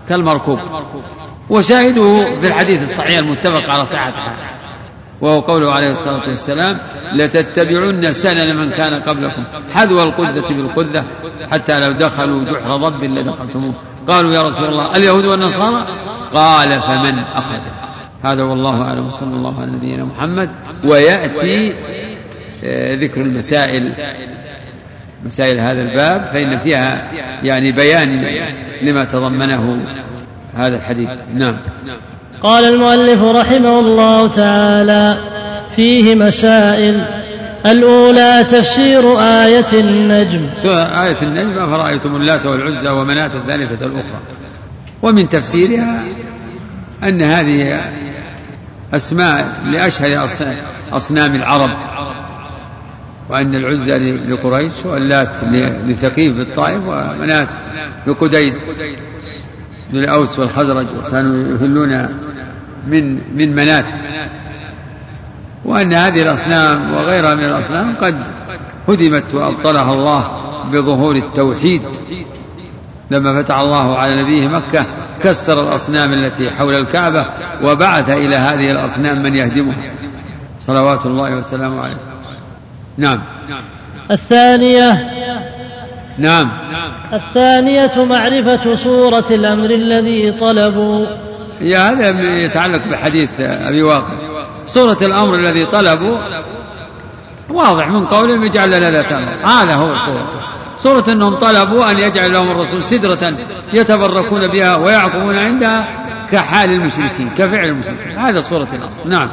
كالمركوب. 0.10 0.60
وشاهده 1.50 2.40
في 2.42 2.48
الحديث 2.48 2.82
الصحيح 2.82 3.18
المتفق 3.18 3.70
على 3.70 3.86
صحته 3.86 4.16
وهو 5.22 5.40
قوله 5.40 5.74
عليه 5.74 5.92
الصلاة 5.92 6.30
والسلام 6.30 6.80
لتتبعن 7.16 8.14
سنن 8.14 8.56
من 8.56 8.70
كان 8.70 9.02
قبلكم. 9.02 9.44
حذو 9.74 10.04
القدة 10.04 10.48
بالقدة 10.50 11.04
حتى 11.52 11.80
لو 11.80 11.92
دخلوا 11.92 12.44
جحر 12.44 12.78
ضب 12.78 13.04
لدخلتموه 13.04 13.74
قالوا 14.08 14.34
يا 14.34 14.44
رسول 14.44 14.70
الله 14.70 14.96
اليهود 14.96 15.26
والنصارى 15.26 15.88
قال 16.34 16.82
فمن 16.82 17.20
أخذ 17.20 17.60
هذا 18.24 18.44
والله 18.44 18.82
أعلم. 18.82 19.12
صلى 19.12 19.36
الله 19.36 19.62
على 19.62 19.72
نبينا 19.72 20.04
محمد. 20.04 20.50
ويأتي 20.84 21.74
آه، 22.64 22.96
ذكر 22.96 23.22
المسائل 23.22 23.92
مسائل 25.26 25.60
هذا 25.60 25.82
الباب 25.82 26.30
فإن 26.34 26.60
فيها 26.60 27.12
يعني 27.44 27.72
بيان 27.72 28.26
لما 28.82 29.04
تضمنه 29.04 29.78
هذا 30.56 30.76
الحديث. 30.76 31.10
نعم. 31.36 31.56
قال 32.44 32.64
المؤلف 32.64 33.24
رحمه 33.24 33.80
الله 33.80 34.28
تعالى 34.28 35.18
فيه 35.76 36.16
مسائل. 36.16 37.06
الأولى 37.66 38.46
تفسير 38.50 39.20
آية 39.20 39.74
النجم. 39.74 40.50
آية 40.66 41.22
النجم 41.22 41.60
أفرأيتم 41.60 42.16
اللات 42.16 42.46
والعزى 42.46 42.90
ومناة 42.90 43.32
الثالثة 43.36 43.86
الأخرى. 43.86 44.20
ومن 45.02 45.30
تفسيرها 45.30 46.04
أن 47.04 47.22
هذه 47.22 47.91
أسماء 48.93 49.62
لأشهر 49.66 50.28
أصنام 50.91 51.36
العرب 51.36 51.78
وأن 53.30 53.56
العزى 53.56 53.97
لقريش 54.14 54.72
واللات 54.86 55.43
لثقيف 55.88 56.34
بالطائف 56.34 56.82
ومناة 56.88 57.47
لقديد 58.08 58.54
للأوس 59.93 60.39
والخزرج 60.39 60.86
وكانوا 60.99 61.56
يهلون 61.56 62.10
من 62.88 63.22
من 63.36 63.56
منات. 63.56 63.95
وأن 65.66 65.93
هذه 65.93 66.22
الأصنام 66.22 66.93
وغيرها 66.93 67.36
من 67.36 67.45
الأصنام 67.45 67.95
قد 67.95 68.24
هدمت 68.89 69.34
وأبطلها 69.34 69.93
الله 69.93 70.32
بظهور 70.72 71.16
التوحيد. 71.16 71.82
لما 73.12 73.43
فتح 73.43 73.57
الله 73.57 73.97
على 73.97 74.24
نبيه 74.24 74.47
مكة 74.47 74.86
كسر 75.24 75.68
الأصنام 75.68 76.14
التي 76.14 76.51
حول 76.51 76.76
الكعبة 76.76 77.26
وبعث 77.64 78.09
إلى 78.09 78.36
هذه 78.36 78.72
الأصنام 78.72 79.24
من 79.24 79.36
يهدمها. 79.36 79.91
صلوات 80.62 81.05
الله 81.05 81.36
وسلامه 81.36 81.82
عليه. 81.82 81.97
نعم. 82.97 83.20
الثانية. 84.12 85.12
نعم. 86.18 86.51
الثانية 87.14 88.03
معرفة 88.03 88.76
صورة 88.76 89.26
الأمر 89.32 89.70
الذي 89.70 90.32
طلبوا. 90.32 91.05
يا 91.62 91.89
هذا 91.89 92.09
يتعلق 92.45 92.88
بحديث 92.91 93.30
أبي 93.39 93.84
واقع 93.84 94.14
صورة 94.68 94.97
الأمر 95.01 95.36
الذي 95.36 95.66
طلبوا 95.66 96.18
واضح 97.49 97.88
من 97.88 98.05
قولهم 98.05 98.43
يجعل 98.43 98.70
لنا 98.70 98.91
ذات 98.91 99.14
هذا 99.43 99.76
هو 99.76 99.95
صورة 99.95 100.28
صورة 100.78 101.04
أنهم 101.10 101.36
طلبوا 101.36 101.92
أن 101.92 102.00
يجعل 102.00 102.34
لهم 102.34 102.52
الرسول 102.52 102.84
سدرة 102.84 103.34
يتبركون 103.74 104.48
بها 104.48 104.76
ويعقبون 104.76 105.36
عندها 105.36 105.88
كحال 106.32 106.70
المشركين 106.70 107.30
كفعل 107.38 107.70
المشركين. 107.70 108.18
هذا 108.18 108.42
صورة 108.42 108.68
الأمر 108.74 108.90
نعم. 109.06 109.30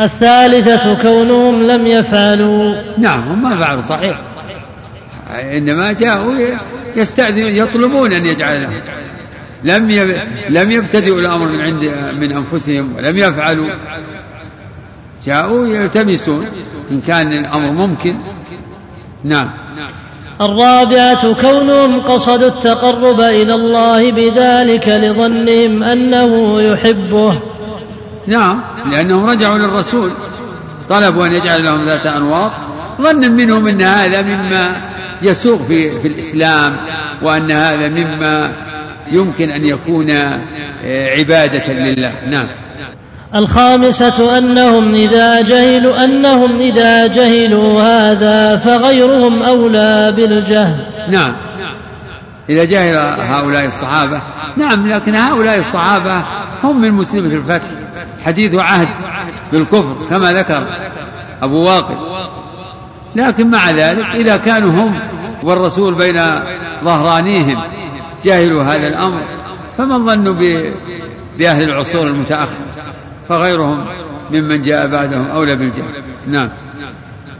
الثالثة 0.00 1.02
كونهم 1.02 1.62
لم 1.62 1.86
يفعلوا. 1.86 2.74
نعم 2.98 3.20
هم 3.20 3.42
ما 3.42 3.56
فعلوا 3.56 3.82
صحيح. 3.82 4.20
إنما 5.30 5.92
جاءوا 5.92 6.34
يستأذنون 6.96 7.52
يطلبون 7.52 8.12
أن 8.12 8.26
يجعل 8.26 8.62
لهم. 8.62 8.82
لم 9.64 9.90
لم 10.48 10.70
يبتدئوا 10.70 11.20
الأمر 11.20 11.46
من 11.46 11.60
عند 11.60 11.82
من 12.14 12.32
أنفسهم 12.32 12.96
ولم 12.96 13.16
يفعلوا. 13.16 13.68
جاءوا 15.26 15.66
يلتمسون 15.66 16.48
إن 16.90 17.00
كان 17.00 17.26
الأمر 17.26 17.72
ممكن. 17.72 18.18
نعم. 19.24 19.50
الرابعة 20.40 21.32
كونهم 21.32 22.00
قصدوا 22.00 22.48
التقرب 22.48 23.20
إلى 23.20 23.54
الله 23.54 24.12
بذلك 24.12 24.88
لظنهم 24.88 25.82
أنه 25.82 26.62
يحبه. 26.62 27.38
نعم 28.26 28.60
لأنهم 28.90 29.26
رجعوا 29.26 29.58
للرسول. 29.58 30.12
طلبوا 30.88 31.26
أن 31.26 31.32
يجعل 31.32 31.64
لهم 31.64 31.86
ذات 31.86 32.06
أنواط 32.06 32.52
ظنا 33.02 33.28
منهم 33.28 33.68
أن 33.68 33.82
هذا 33.82 34.22
مما 34.22 34.76
يسوق 35.22 35.62
في, 35.62 36.00
في 36.00 36.08
الإسلام 36.08 36.76
وأن 37.22 37.50
هذا 37.50 37.88
مما 37.88 38.52
يمكن 39.12 39.50
أن 39.50 39.66
يكون 39.66 40.10
آه، 40.10 41.10
عبادة 41.18 41.72
لله. 41.72 42.12
نعم. 42.28 42.46
الخامسة 43.36 44.38
أنهم 44.38 44.94
إذا 44.94 45.40
جهلوا 45.40 46.04
أنهم 46.04 46.60
إذا 46.60 47.06
جهلوا 47.06 47.82
هذا 47.82 48.56
فغيرهم 48.56 49.42
أولى 49.42 50.12
بالجهل. 50.16 50.86
نعم. 51.10 51.32
إذا 52.48 52.64
جهل 52.64 52.96
هؤلاء 53.20 53.66
الصحابة 53.66 54.20
نعم 54.56 54.88
لكن 54.88 55.14
هؤلاء 55.14 55.58
الصحابة 55.58 56.22
هم 56.64 56.80
من 56.80 56.92
مسلمة 56.92 57.34
الفتح. 57.34 57.68
حديث 58.24 58.54
عهد 58.54 58.88
بالكفر 59.52 59.96
كما 60.10 60.32
ذكر 60.32 60.66
أبو 61.42 61.62
واقد. 61.62 61.96
لكن 63.16 63.50
مع 63.50 63.70
ذلك 63.70 64.06
إذا 64.14 64.36
كانوا 64.36 64.70
هم 64.70 64.98
والرسول 65.42 65.94
بين 65.94 66.20
ظهرانيهم 66.84 67.62
جاهلوا 68.24 68.62
هذا 68.62 68.88
الأمر 68.88 69.22
فمن 69.78 70.06
ظنوا 70.06 70.34
بأهل 71.38 71.62
العصور 71.62 72.06
المتأخرة 72.06 72.64
فغيرهم 73.28 73.86
ممن 74.30 74.62
جاء 74.62 74.86
بعدهم 74.86 75.26
أولى 75.26 75.56
بالجهل 75.56 76.02
نعم. 76.26 76.48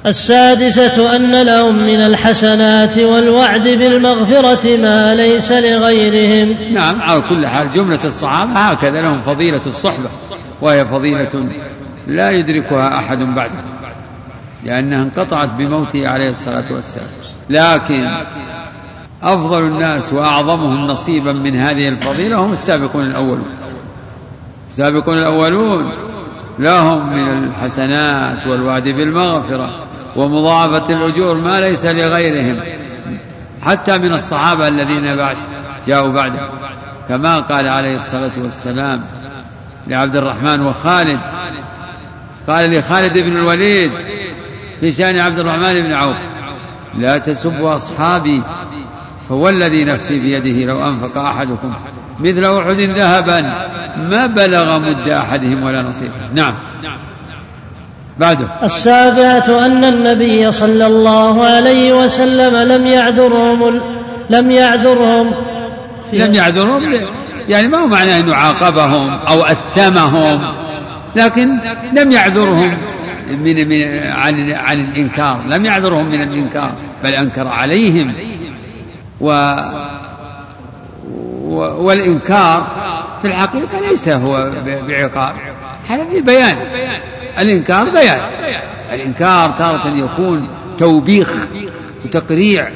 السادسة 0.06 1.16
أن 1.16 1.42
لهم 1.42 1.76
من 1.76 2.00
الحسنات 2.00 2.98
والوعد 2.98 3.68
بالمغفرة 3.68 4.76
ما 4.76 5.14
ليس 5.14 5.52
لغيرهم. 5.52 6.74
نعم 6.74 7.02
على 7.02 7.20
كل 7.20 7.46
حال 7.46 7.72
جملة 7.72 8.04
الصحابة 8.04 8.52
هكذا 8.52 9.00
لهم 9.00 9.22
فضيلة 9.22 9.60
الصحبة 9.66 10.08
وهي 10.60 10.84
فضيلة 10.84 11.48
لا 12.06 12.30
يدركها 12.30 12.98
أحد 12.98 13.18
بعده 13.18 13.62
لأنها 14.64 15.02
انقطعت 15.02 15.48
بموته 15.48 16.08
عليه 16.08 16.28
الصلاة 16.28 16.64
والسلام. 16.70 17.08
لكن 17.50 18.04
أفضل 19.22 19.58
الناس 19.58 20.12
وأعظمهم 20.12 20.86
نصيبا 20.86 21.32
من 21.32 21.60
هذه 21.60 21.88
الفضيلة 21.88 22.36
هم 22.36 22.52
السابقون 22.52 23.06
الأولون. 23.06 23.48
السابقون 24.74 25.18
الأولون. 25.18 25.92
لهم 26.58 27.12
من 27.12 27.44
الحسنات 27.44 28.46
والوعد 28.46 28.82
بالمغفرة 28.82 29.86
ومضاعفة 30.16 30.94
الأجور 30.94 31.38
ما 31.38 31.60
ليس 31.60 31.84
لغيرهم. 31.84 32.62
حتى 33.62 33.98
من 33.98 34.14
الصحابة 34.14 34.68
الذين 34.68 35.16
بعد 35.16 35.36
جاءوا 35.86 36.12
بعده 36.12 36.48
كما 37.08 37.40
قال 37.40 37.68
عليه 37.68 37.96
الصلاة 37.96 38.32
والسلام 38.42 39.00
لعبد 39.86 40.16
الرحمن 40.16 40.66
وخالد. 40.66 41.20
قال 42.48 42.78
لخالد 42.78 43.18
بن 43.18 43.36
الوليد 43.36 43.92
في 44.80 44.92
شأن 44.92 45.18
عبد 45.18 45.38
الرحمن 45.38 45.82
بن 45.82 45.92
عوف 45.92 46.16
لا 46.98 47.18
تسبوا 47.18 47.74
أصحابي 47.74 48.42
هو 49.30 49.48
الذي 49.48 49.84
نفسي 49.84 50.20
بيده 50.20 50.72
لو 50.72 50.88
أنفق 50.88 51.18
أحدكم 51.18 51.72
مثل 52.20 52.44
أحد 52.44 52.80
ذهبا. 52.80 53.40
ما 53.96 54.26
بلغ 54.26 54.78
مد 54.78 55.08
أحدهم 55.08 55.62
ولا 55.62 55.82
نصيبه. 55.82 56.12
نعم. 56.34 56.54
بعده. 58.18 58.46
السابعة 58.62 59.66
أن 59.66 59.84
النبي 59.84 60.52
صلى 60.52 60.86
الله 60.86 61.44
عليه 61.46 61.92
وسلم 61.92 62.56
لم 62.72 62.86
يعذرهم 62.86 63.80
لم 64.30 64.50
يعذرهم. 64.50 65.30
لم 66.12 66.34
يعذرهم 66.34 66.82
يعني 67.48 67.68
ما 67.68 67.78
هو 67.78 67.86
معناه 67.86 68.20
أنه 68.20 68.34
عاقبهم 68.34 69.10
أو 69.10 69.44
أثمهم. 69.44 70.54
لكن 71.16 71.58
لم 71.92 72.10
يعذرهم 72.10 72.78
من, 73.30 73.68
من 73.68 74.06
عن 74.06 74.52
عن 74.52 74.80
الإنكار. 74.80 75.40
لم 75.48 75.64
يعذرهم 75.64 76.06
من 76.06 76.22
الإنكار. 76.22 76.72
بل 77.04 77.14
أنكر 77.14 77.48
عليهم. 77.48 78.14
و 79.20 79.56
والإنكار 81.54 82.66
في 83.22 83.28
الحقيقة 83.28 83.80
ليس 83.80 84.08
هو 84.08 84.52
بعقاب. 84.88 85.34
هذا 85.88 86.04
في 86.12 86.20
بيان. 86.20 86.56
الإنكار 87.38 87.90
بيان. 87.90 88.20
الإنكار 88.92 89.50
تارة 89.50 89.96
يكون 89.96 90.48
توبيخ 90.78 91.32
وتقريع 92.04 92.68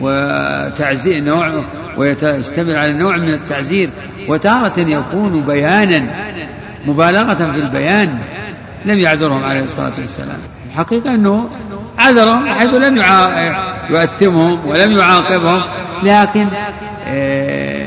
وتعزير 0.00 1.24
نوع 1.24 1.64
ويشتمل 1.96 2.76
على 2.76 2.92
نوع 2.92 3.16
من 3.16 3.34
التعزير. 3.34 3.90
وتارة 4.28 4.80
يكون 4.80 5.44
بيانا 5.44 6.06
مبالغة 6.86 7.34
في 7.34 7.56
البيان 7.56 8.18
لم 8.84 8.98
يعذرهم 8.98 9.44
عليه 9.44 9.62
الصلاة 9.62 9.92
والسلام. 9.98 10.38
الحقيقة 10.70 11.14
أنه 11.14 11.50
عذرهم 11.98 12.46
حيث 12.46 12.70
لم 12.70 12.96
يؤثمهم 13.90 14.68
ولم 14.68 14.92
يعاقبهم. 14.92 15.62
لكن 16.02 16.46
آه، 17.06 17.81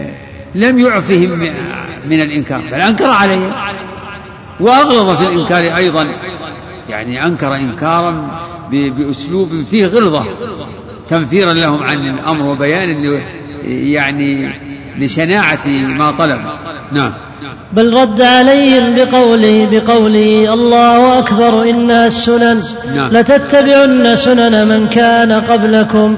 لم 0.56 0.80
يعفهم 0.80 1.40
من 2.10 2.22
الإنكار 2.22 2.62
بل 2.62 2.82
أنكر 2.82 3.10
عليهم 3.10 3.52
وأغلظ 4.60 5.18
في 5.18 5.28
الإنكار 5.28 5.78
أيضا 5.78 6.08
يعني 6.90 7.26
أنكر 7.26 7.56
إنكارا 7.56 8.28
بأسلوب 8.72 9.66
فيه 9.72 9.86
غلظة 9.86 10.26
تنفيرا 11.10 11.54
لهم 11.54 11.84
عن 11.84 11.98
الأمر 11.98 12.46
وبيان 12.46 13.22
يعني 13.66 14.50
لشناعة 15.00 15.68
ما 15.68 16.12
طلب. 16.12 16.40
نعم. 16.92 17.14
بل 17.74 17.94
رد 17.94 18.22
عليهم 18.22 18.96
بقوله 18.96 19.68
بقوله 19.72 20.54
الله 20.54 21.20
أكبر 21.20 21.70
إنها 21.70 22.08
السنن 22.08 22.60
نعم. 22.96 23.10
لتتبعن 23.12 24.16
سنن 24.16 24.68
من 24.68 24.88
كان 24.88 25.32
قبلكم 25.32 26.18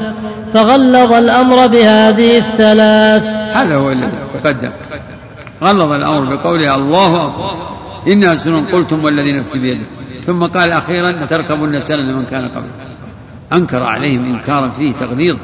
فغلظ 0.53 1.13
الأمر 1.13 1.67
بهذه 1.67 2.37
الثلاث. 2.37 3.46
هذا 3.61 3.75
هو 3.75 3.91
الذي 3.91 4.11
تقدم. 4.43 4.71
غلظ 5.63 5.91
الأمر 5.91 6.35
بقوله 6.35 6.75
الله 6.75 7.25
أكبر. 7.25 7.67
إنها 8.07 8.35
سنن 8.35 8.65
قلتم 8.65 9.03
والذي 9.03 9.39
نفسي 9.39 9.59
بيده. 9.59 9.85
ثم 10.27 10.43
قال 10.43 10.71
أخيرا 10.71 11.11
لتركبن 11.11 11.79
سنن 11.79 12.13
من 12.13 12.25
كان 12.25 12.47
قبل. 12.47 12.67
أنكر 13.53 13.83
عليهم 13.83 14.25
إنكارا 14.25 14.71
فيه 14.77 14.91
تغليظ 14.91 15.37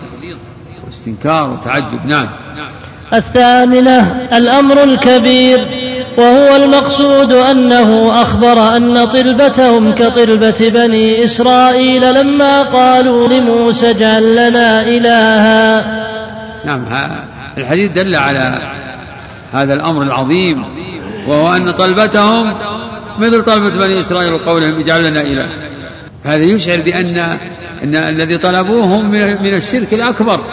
واستنكار 0.88 1.53
وتعجب. 1.53 2.06
نعم. 2.06 2.30
الثامنة 3.14 4.27
الأمر 4.34 4.84
الكبير 4.84 5.68
وهو 6.18 6.56
المقصود 6.56 7.31
أنه 7.31 8.22
أخبر 8.22 8.76
أن 8.77 9.06
طلبتهم 9.06 9.91
كطلبة 9.95 10.69
بني 10.69 11.23
إسرائيل 11.23 12.14
لما 12.14 12.64
قالوا 12.64 13.27
لموسى 13.27 13.90
اجعل 13.90 14.35
لنا 14.35 14.81
إلها. 14.81 15.81
نعم 16.65 16.85
الحديث 17.58 17.92
دل 17.92 18.16
على 18.16 18.62
هذا 19.54 19.74
الأمر 19.74 20.02
العظيم 20.02 20.64
وهو 21.28 21.56
أن 21.56 21.72
طلبتهم 21.72 22.54
مثل 23.20 23.44
طلبة 23.44 23.70
بني 23.70 24.00
إسرائيل 24.00 24.34
وقولهم 24.34 24.80
اجعل 24.80 25.10
لنا 25.10 25.22
إله. 25.22 25.50
هذا 26.24 26.44
يشعر 26.44 26.82
بأن 26.82 27.18
أن 27.84 27.96
الذي 27.96 28.38
طلبوه 28.38 28.86
هم 28.86 29.12
من 29.12 29.54
الشرك 29.54 29.94
الأكبر. 29.94 30.46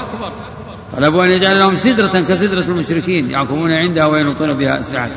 طلبوا 0.96 1.24
أن 1.24 1.30
يجعل 1.30 1.58
لهم 1.58 1.76
سدرة 1.76 2.20
كسدرة 2.20 2.64
المشركين 2.64 3.30
يعكفون 3.30 3.72
عندها 3.72 4.06
وينطون 4.06 4.54
بها 4.54 4.80
أسلحة. 4.80 5.08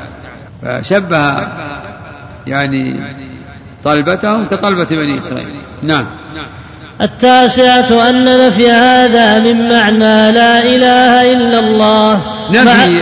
فشبه 0.62 1.48
يعني 2.46 3.00
طلبتهم 3.84 4.46
كطلبة 4.46 4.84
بني 4.90 5.18
إسرائيل. 5.18 5.60
نعم. 5.82 6.06
التاسعة 7.00 8.10
أن 8.10 8.46
نفي 8.46 8.70
هذا 8.70 9.38
من 9.38 9.68
معنى 9.68 10.32
لا 10.32 10.62
إله 10.62 11.32
إلا 11.32 11.58
الله. 11.58 12.20
نفي 12.50 13.00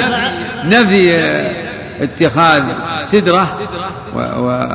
نفي 0.65 1.21
اتخاذ 2.01 2.63
السدرة 2.95 3.59
و 4.15 4.19
و 4.19 4.67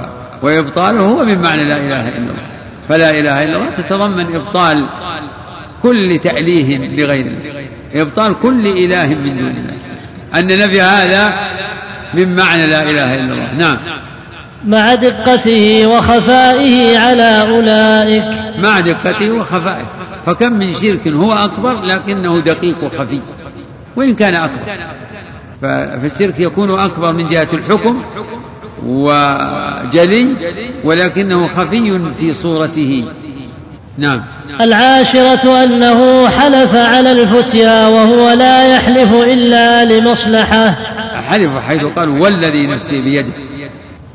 وإبطاله 0.41 1.01
هو 1.01 1.25
من 1.25 1.41
معنى 1.41 1.69
لا 1.69 1.77
إله 1.77 2.07
إلا 2.07 2.17
الله. 2.17 2.47
فلا 2.89 3.09
إله 3.09 3.43
إلا 3.43 3.57
الله 3.57 3.69
تتضمن 3.69 4.35
إبطال 4.35 4.87
كل 5.83 6.19
تأليه 6.23 6.77
لغير 6.77 7.25
الله 7.25 7.65
إبطال 7.95 8.35
كل 8.41 8.67
إله 8.67 9.07
من 9.07 9.37
دون 9.37 9.49
الله. 9.49 9.77
أن 10.35 10.47
نفي 10.47 10.81
هذا 10.81 11.33
من 12.13 12.35
معنى 12.35 12.67
لا 12.67 12.83
إله 12.83 13.15
إلا 13.15 13.33
الله. 13.33 13.53
نعم. 13.57 13.77
مع 14.67 14.95
دقته 14.95 15.87
وخفائه 15.87 16.97
على 16.97 17.41
أولئك. 17.41 18.23
مع 18.57 18.79
دقته 18.79 19.31
وخفائه. 19.31 19.85
فكم 20.25 20.53
من 20.53 20.73
شرك 20.73 21.07
هو 21.07 21.33
أكبر 21.33 21.81
لكنه 21.81 22.41
دقيق 22.41 22.83
وخفي. 22.83 23.21
وإن 23.95 24.15
كان 24.15 24.35
أكبر. 24.35 24.61
فالشرك 25.61 26.39
يكون 26.39 26.79
أكبر 26.79 27.13
من 27.13 27.27
جهة 27.27 27.47
الحكم 27.53 28.03
وجلي 28.85 30.27
ولكنه 30.83 31.47
خفي 31.47 31.99
في 32.19 32.33
صورته. 32.33 33.05
نعم. 33.97 34.23
العاشرة 34.61 35.63
أنه 35.63 36.29
حلف 36.29 36.75
على 36.75 37.11
الفتيا 37.11 37.87
وهو 37.87 38.29
لا 38.31 38.75
يحلف 38.75 39.13
إلا 39.13 39.85
لمصلحة. 39.85 40.75
حلف 41.29 41.51
حيث 41.67 41.83
قال 41.83 42.09
والذي 42.09 42.67
نفسي 42.67 43.01
بيده. 43.01 43.46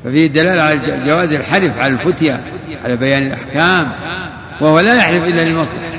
ففيه 0.05 0.27
دلالة 0.27 0.63
على 0.63 1.07
جواز 1.07 1.33
الحلف 1.33 1.79
على 1.79 1.93
الفتيا 1.93 2.41
على 2.85 2.97
بيان 2.97 3.23
الأحكام 3.23 3.93
وهو 4.61 4.81
لا 4.81 4.95
يحلف 4.95 5.23
إلا 5.23 5.45
لمصلحة. 5.45 5.93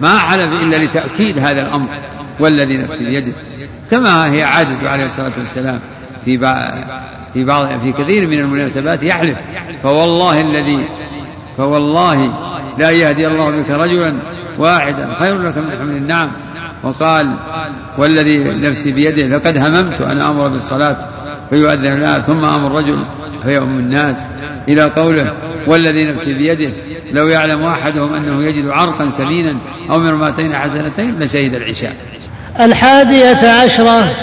ما 0.00 0.18
حلف 0.18 0.62
إلا 0.62 0.76
لتأكيد 0.76 1.38
هذا 1.38 1.62
الأمر 1.62 1.88
والذي 2.40 2.76
نفسي 2.78 3.04
بيده 3.04 3.32
كما 3.90 4.32
هي 4.32 4.42
عادته 4.42 4.88
عليه 4.88 5.04
الصلاة 5.04 5.32
والسلام 5.38 5.80
في 6.24 6.38
في 7.34 7.44
بعض 7.44 7.66
في 7.66 7.92
كثير 7.92 8.26
من 8.26 8.38
المناسبات 8.38 9.02
يحلف. 9.02 9.38
فوالله 9.82 10.40
الذي 10.40 10.88
فوالله 11.56 12.32
لا 12.78 12.90
يهدي 12.90 13.26
الله 13.26 13.50
بك 13.50 13.70
رجلا 13.70 14.14
واحدا 14.58 15.14
خير 15.18 15.42
لك 15.42 15.58
من 15.58 15.78
حمل 15.78 15.96
النعم. 15.96 16.30
وقال 16.82 17.34
والذي 17.98 18.38
نفسي 18.38 18.92
بيده 18.92 19.36
لقد 19.36 19.56
هممت 19.56 20.00
أن 20.00 20.20
أمر 20.20 20.48
بالصلاة 20.48 20.96
فيؤذن 21.50 22.00
لها 22.00 22.18
ثم 22.18 22.44
أمر 22.44 22.72
رجل 22.72 23.04
فيؤم 23.44 23.78
الناس. 23.78 24.26
إلى 24.68 24.82
قوله 24.82 25.32
والذي 25.66 26.04
نفسي 26.04 26.34
بيده 26.34 26.70
لو 27.12 27.28
يعلم 27.28 27.64
أحدهم 27.64 28.14
أنه 28.14 28.44
يجد 28.44 28.68
عرقا 28.68 29.10
سمينا 29.10 29.56
أو 29.90 29.98
مرماتين 29.98 30.56
حسنتين 30.56 31.18
لشهد 31.18 31.54
العشاء. 31.54 31.96
الحادية 32.60 33.48
عشرة 33.48 34.14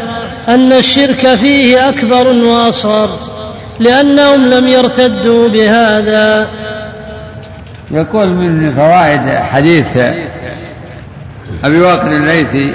أن 0.48 0.72
الشرك 0.74 1.36
فيه 1.36 1.90
أكبر 1.90 2.28
وأصغر 2.28 3.20
لأنهم 3.80 4.46
لم 4.46 4.68
يرتدوا 4.68 5.50
بهذا. 5.50 6.48
يقول 7.92 8.30
من 8.30 8.74
فوائد 8.76 9.30
حديث 9.30 9.98
أبي 11.64 11.82
واقر 11.82 12.12
الليثي 12.12 12.74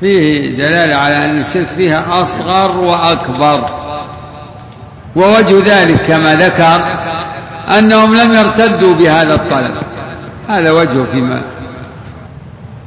فيه 0.00 0.56
دلالة 0.56 0.94
على 0.94 1.24
أن 1.24 1.40
الشرك 1.40 1.68
فيها 1.76 2.22
أصغر 2.22 2.78
وأكبر. 2.78 3.85
ووجه 5.16 5.62
ذلك 5.64 6.02
كما 6.06 6.34
ذكر 6.34 6.98
أنهم 7.78 8.14
لم 8.14 8.32
يرتدوا 8.32 8.94
بهذا 8.94 9.34
الطلب. 9.34 9.82
هذا 10.48 10.70
وجهه 10.70 11.06
فيما 11.12 11.42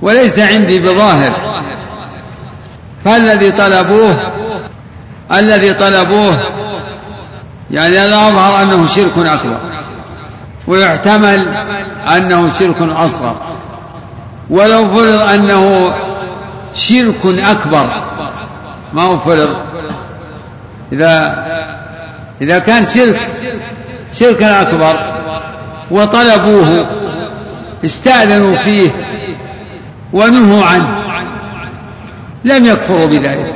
وليس 0.02 0.40
عندي 0.40 0.80
بظاهر. 0.80 1.54
فالذي 3.06 3.52
طلبوه 3.52 4.18
الذي 5.34 5.74
طلبوه 5.74 6.40
يعني 7.72 8.00
هذا 8.00 8.16
أظهر 8.16 8.64
أنه 8.64 8.88
شرك 8.88 9.18
أكبر 9.18 9.58
ويحتمل 10.68 11.48
أنه 12.16 12.54
شرك 12.60 12.82
أصغر. 12.82 13.36
ولو 14.50 14.90
فرض 14.90 15.22
أنه 15.22 15.94
شرك 16.74 17.26
أكبر 17.26 18.04
ما 18.94 19.02
هو 19.02 19.18
فرض؟ 19.18 19.56
إذا 20.92 21.46
إذا 22.41 22.60
كان 22.60 22.86
شرك 22.86 23.20
شركا 24.14 24.61
أكبر 24.61 24.95
وطلبوه 25.91 26.88
استأذنوا 27.86 28.56
فيه 28.56 28.90
ونهوا 30.14 30.66
عنه 30.66 30.88
لم 32.44 32.66
يكفروا 32.66 33.06
بذلك. 33.06 33.53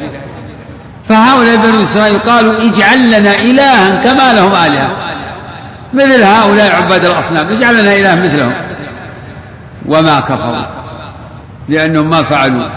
فهؤلاء 1.09 1.55
بنو 1.55 1.83
إسرائيل 1.83 2.19
قالوا 2.19 2.61
اجعل 2.61 3.07
لنا 3.07 3.35
إلها 3.35 3.95
كما 3.95 4.33
لهم 4.33 4.51
آلهة. 4.51 5.13
مثل 5.93 6.23
هؤلاء 6.23 6.75
عباد 6.75 7.05
الأصنام 7.05 7.47
اجعل 7.47 7.81
لنا 7.81 7.95
إله 7.95 8.25
مثلهم. 8.25 8.53
وما 9.85 10.19
كفروا 10.19 10.65
لأنهم 11.69 12.09
ما 12.09 12.23
فعلوا. 12.23 12.69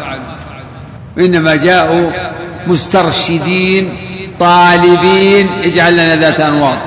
إنما 1.18 1.56
جاءوا 1.56 2.10
مسترشدين 2.66 4.05
طالبين 4.40 5.48
اجعل 5.48 5.92
لنا 5.92 6.16
ذات 6.16 6.40
أنواط. 6.40 6.78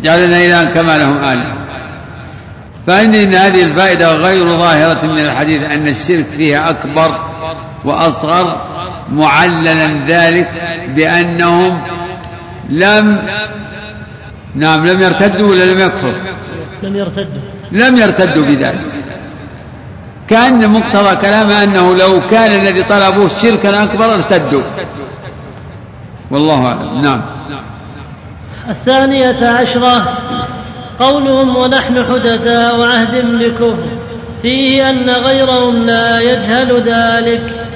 اجعل 0.00 0.26
لنا 0.26 0.36
إلها 0.36 0.64
كما 0.64 0.98
لهم 0.98 1.16
آلهة 1.16 1.54
فإن 2.86 3.14
إن 3.14 3.34
هذه 3.34 3.62
الفائدة 3.62 4.14
غير 4.14 4.48
ظاهرة 4.58 5.06
من 5.06 5.18
الحديث 5.18 5.62
أن 5.62 5.88
الشرك 5.88 6.26
فيها 6.36 6.70
أكبر 6.70 7.20
وأصغر 7.84 8.60
معللا 9.12 10.06
ذلك 10.06 10.50
بأنهم 10.96 11.80
لم 12.70 13.22
نعم 14.54 14.86
لم 14.86 15.00
يرتدوا 15.00 15.50
ولا 15.50 15.64
لم 15.64 15.80
يكفروا؟ 15.80 16.12
لم 16.82 16.96
يرتدوا. 16.96 17.40
لم 17.72 17.96
يرتدوا 17.96 18.46
بذلك. 18.46 18.80
كأن 20.30 20.70
مقتضى 20.70 21.16
كلامه 21.16 21.62
أنه 21.62 21.96
لو 21.96 22.20
كان 22.20 22.60
الذي 22.60 22.82
طلبوه 22.82 23.28
شركا 23.28 23.84
أكبر 23.84 24.14
ارتدوا. 24.14 24.62
والله 26.30 26.66
أعلم. 26.66 27.02
نعم. 27.02 27.20
الثانية 28.68 29.48
عشرة 29.48 30.18
قولهم 31.00 31.56
ونحن 31.56 32.04
حدثاء 32.04 32.82
عهد 32.82 33.14
بكفر 33.14 33.88
فيه 34.42 34.90
أن 34.90 35.10
غيرهم 35.10 35.86
لا 35.86 36.20
يجهل 36.20 36.82
ذلك. 36.82 37.66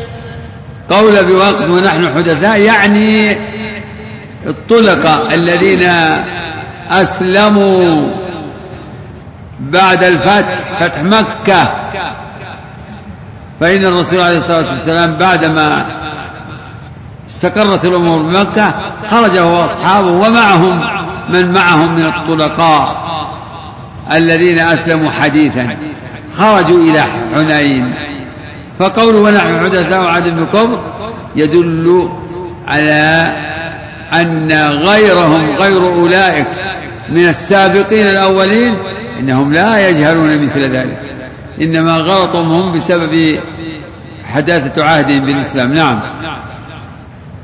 قول 0.90 1.24
بوقت 1.24 1.68
ونحن 1.68 2.14
حدثاء 2.14 2.60
يعني 2.60 3.38
الطلقة 4.46 5.34
الذين 5.34 5.90
أسلموا 6.90 8.08
بعد 9.60 10.04
الفتح 10.04 10.80
فتح 10.80 11.02
مكة. 11.02 11.72
فإن 13.60 13.84
الرسول 13.84 14.20
عليه 14.20 14.38
الصلاة 14.38 14.72
والسلام 14.72 15.14
بعدما 15.14 15.86
استقرت 17.30 17.84
الأمور 17.84 18.22
بمكة 18.22 18.74
خرج 19.06 19.38
هو 19.38 19.60
وأصحابه 19.60 20.10
ومعهم 20.10 20.80
من 21.28 21.52
معهم 21.52 21.94
من 21.94 22.06
الطلقاء 22.06 23.08
الذين 24.12 24.58
أسلموا 24.58 25.10
حديثا. 25.10 25.76
خرجوا 26.34 26.82
إلى 26.82 27.02
حنين. 27.34 27.94
فقوله 28.78 29.18
ونحن 29.18 29.60
حدثاء 29.60 30.04
عهد 30.04 30.40
بكفر 30.40 30.78
يدل 31.36 32.08
على 32.68 33.36
أن 34.12 34.52
غيرهم 34.70 35.56
غير 35.56 35.82
أولئك 35.94 36.46
من 37.08 37.28
السابقين 37.28 38.06
الأولين 38.06 38.76
إنهم 39.20 39.52
لا 39.52 39.88
يجهلون 39.88 40.38
مثل 40.38 40.60
ذلك. 40.60 40.98
إنما 41.62 41.96
غلطهم 41.96 42.52
هم 42.52 42.72
بسبب 42.72 43.40
حداثة 44.32 44.84
عهدهم 44.84 45.20
بالإسلام. 45.20 45.74
نعم. 45.74 46.00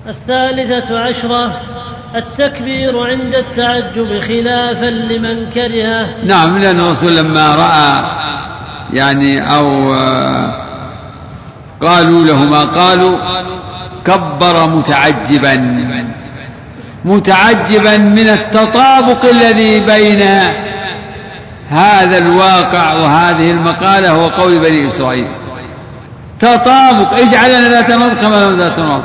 الثالثة 0.08 1.00
عشرة 1.00 1.60
التكبير 2.14 2.98
عند 2.98 3.34
التعجب 3.34 4.20
خلافا 4.20 4.84
لمن 4.86 5.50
كرهه 5.54 6.08
نعم 6.24 6.58
لأن 6.58 6.80
الرسول 6.80 7.16
لما 7.16 7.54
رأى 7.54 8.04
يعني 8.92 9.54
أو 9.54 9.94
قالوا 11.80 12.24
له 12.24 12.44
ما 12.44 12.64
قالوا 12.64 13.18
كبر 14.04 14.66
متعجبا. 14.66 15.54
متعجبا 17.04 17.96
من 17.98 18.28
التطابق 18.28 19.24
الذي 19.24 19.80
بين 19.80 20.28
هذا 21.68 22.18
الواقع 22.18 22.92
وهذه 22.92 23.50
المقالة 23.50 24.18
وقول 24.18 24.58
بني 24.58 24.86
إسرائيل. 24.86 25.26
تطابق 26.40 27.14
اجعلنا 27.14 27.68
ذات 27.68 27.90
نض 27.90 28.14
كما 28.20 28.56
ذات 28.56 28.78
نض 28.78 29.02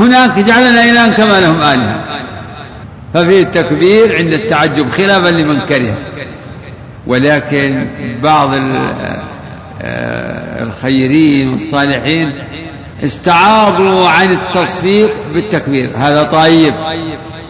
هناك 0.00 0.38
اجعلنا 0.38 0.84
إلها 0.84 1.08
كما 1.08 1.40
لهم 1.40 1.62
آلهة. 1.62 2.04
ففيه 3.14 3.42
التكبير 3.42 4.16
عند 4.16 4.32
التعجب 4.32 4.90
خلافا 4.90 5.28
لمن 5.28 5.60
كره. 5.60 5.98
ولكن 7.06 7.86
بعض 8.22 8.50
آه، 9.82 10.62
الخيرين 10.62 11.48
والصالحين 11.48 12.42
استعاضوا 13.04 14.08
عن 14.08 14.32
التصفيق 14.32 15.10
بالتكبير. 15.34 15.90
هذا 15.96 16.22
طيب. 16.22 16.74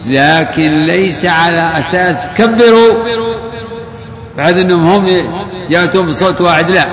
لكن 0.07 0.85
ليس 0.85 1.25
على 1.25 1.71
أساس 1.77 2.29
كبروا. 2.37 3.03
بعد 4.37 4.59
أنهم 4.59 4.85
هم 4.85 5.27
يأتون 5.69 6.05
بصوت 6.05 6.41
واحد 6.41 6.71
لا. 6.71 6.87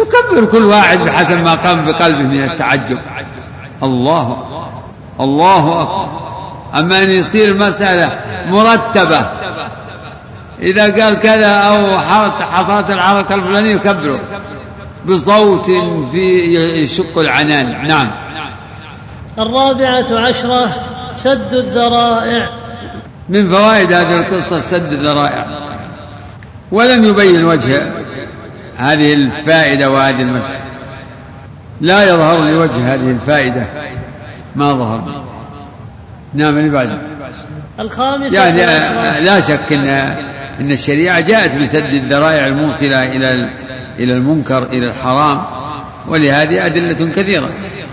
يكبر 0.00 0.44
كل 0.44 0.64
واحد 0.64 0.98
بحسب 0.98 1.38
ما 1.38 1.54
قام 1.54 1.84
بقلبه 1.84 2.22
من 2.22 2.42
التعجب. 2.44 2.98
الله. 3.84 4.44
الله 5.20 5.82
أكبر. 5.82 6.08
أما 6.74 7.02
أن 7.02 7.10
يصير 7.10 7.48
المسألة 7.48 8.18
مرتبة. 8.48 9.28
إذا 10.62 11.04
قال 11.04 11.18
كذا 11.18 11.50
أو 11.50 11.98
حصلت 12.52 12.90
الحركة 12.90 13.34
الفلانية 13.34 13.74
يكبره. 13.74 14.20
بصوت 15.06 15.70
في 16.12 16.54
يشق 16.82 17.18
العنان. 17.18 17.88
نعم. 17.88 18.10
الرابعة 19.38 20.26
عشرة 20.28 20.74
سد 21.14 21.54
الذرائع. 21.54 22.48
من 23.28 23.50
فوائد 23.50 23.92
هذه 23.92 24.16
القصة 24.16 24.58
سد 24.58 24.92
الذرائع. 24.92 25.46
ولم 26.72 27.04
يبين 27.04 27.44
وجه 27.44 27.92
هذه 28.76 29.14
الفائدة 29.14 29.90
وهذه 29.90 30.22
المسألة. 30.22 30.63
لا 31.84 32.08
يظهر 32.08 32.44
لوجه 32.44 32.94
هذه 32.94 33.10
الفائدة. 33.10 33.66
ما 34.56 34.72
ظهر. 34.72 35.24
نعم 36.34 36.58
اللي 36.58 36.70
بعده. 36.70 36.98
الخامسة 37.80 38.44
يعني 38.44 38.66
لا 39.24 39.40
شك 39.40 39.72
إن 39.72 39.88
إن 40.60 40.72
الشريعة 40.72 41.20
جاءت 41.20 41.56
بسد 41.56 41.82
الذرائع 41.82 42.46
الموصلة 42.46 43.04
إلى 43.04 43.50
إلى 43.98 44.12
المنكر 44.12 44.62
إلى 44.62 44.88
الحرام 44.88 45.42
ولهذه 46.08 46.66
أدلة 46.66 47.10
كثيرة. 47.10 47.50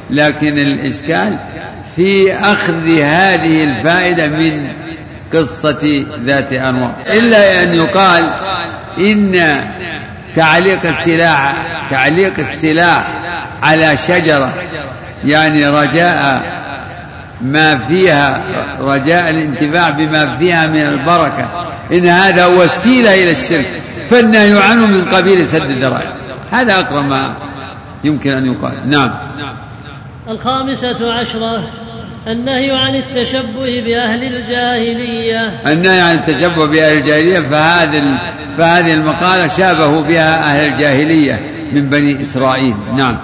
لكن 0.09 0.57
الإشكال 0.57 1.37
في 1.95 2.33
أخذ 2.35 2.99
هذه 2.99 3.63
الفائدة 3.63 4.27
من 4.27 4.67
قصة 5.33 6.05
ذات 6.25 6.53
أنواع. 6.53 6.95
إلا 7.07 7.63
أن 7.63 7.73
يقال 7.73 8.33
إن 8.97 9.63
تعليق 10.35 10.85
السلاح 10.85 11.55
تعليق 11.89 12.39
السلاح 12.39 13.20
على 13.61 13.97
شجرة. 13.97 14.53
يعني 15.25 15.67
رجاء 15.67 16.43
ما 17.41 17.77
فيها 17.77 18.43
رجاء 18.79 19.29
الانتفاع 19.29 19.89
بما 19.89 20.37
فيها 20.37 20.67
من 20.67 20.85
البركة. 20.85 21.67
إن 21.91 22.07
هذا 22.07 22.45
وسيلة 22.45 23.13
إلى 23.13 23.31
الشرك. 23.31 23.81
فالنهي 24.09 24.61
عنه 24.61 24.85
من 24.85 25.05
قبيل 25.05 25.47
سد 25.47 25.61
الذرائع. 25.61 26.13
هذا 26.51 26.79
أقرب 26.79 27.05
ما 27.05 27.33
يمكن 28.03 28.29
أن 28.37 28.45
يقال. 28.45 28.89
نعم. 28.89 29.11
الخامسة 30.29 31.13
عشرة 31.13 31.63
النهي 32.27 32.71
عن 32.71 32.95
التشبه 32.95 33.81
بأهل 33.85 34.23
الجاهلية. 34.23 35.61
النهي 35.71 36.01
عن 36.01 36.15
التشبه 36.15 36.65
بأهل 36.65 36.97
الجاهلية 36.97 37.39
فهذه 37.39 38.19
فهذه 38.57 38.93
المقالة 38.93 39.47
شابهوا 39.47 40.01
بها 40.01 40.43
أهل 40.43 40.73
الجاهلية 40.73 41.39
من 41.71 41.89
بني 41.89 42.21
إسرائيل. 42.21 42.75
نعم. 42.95 43.17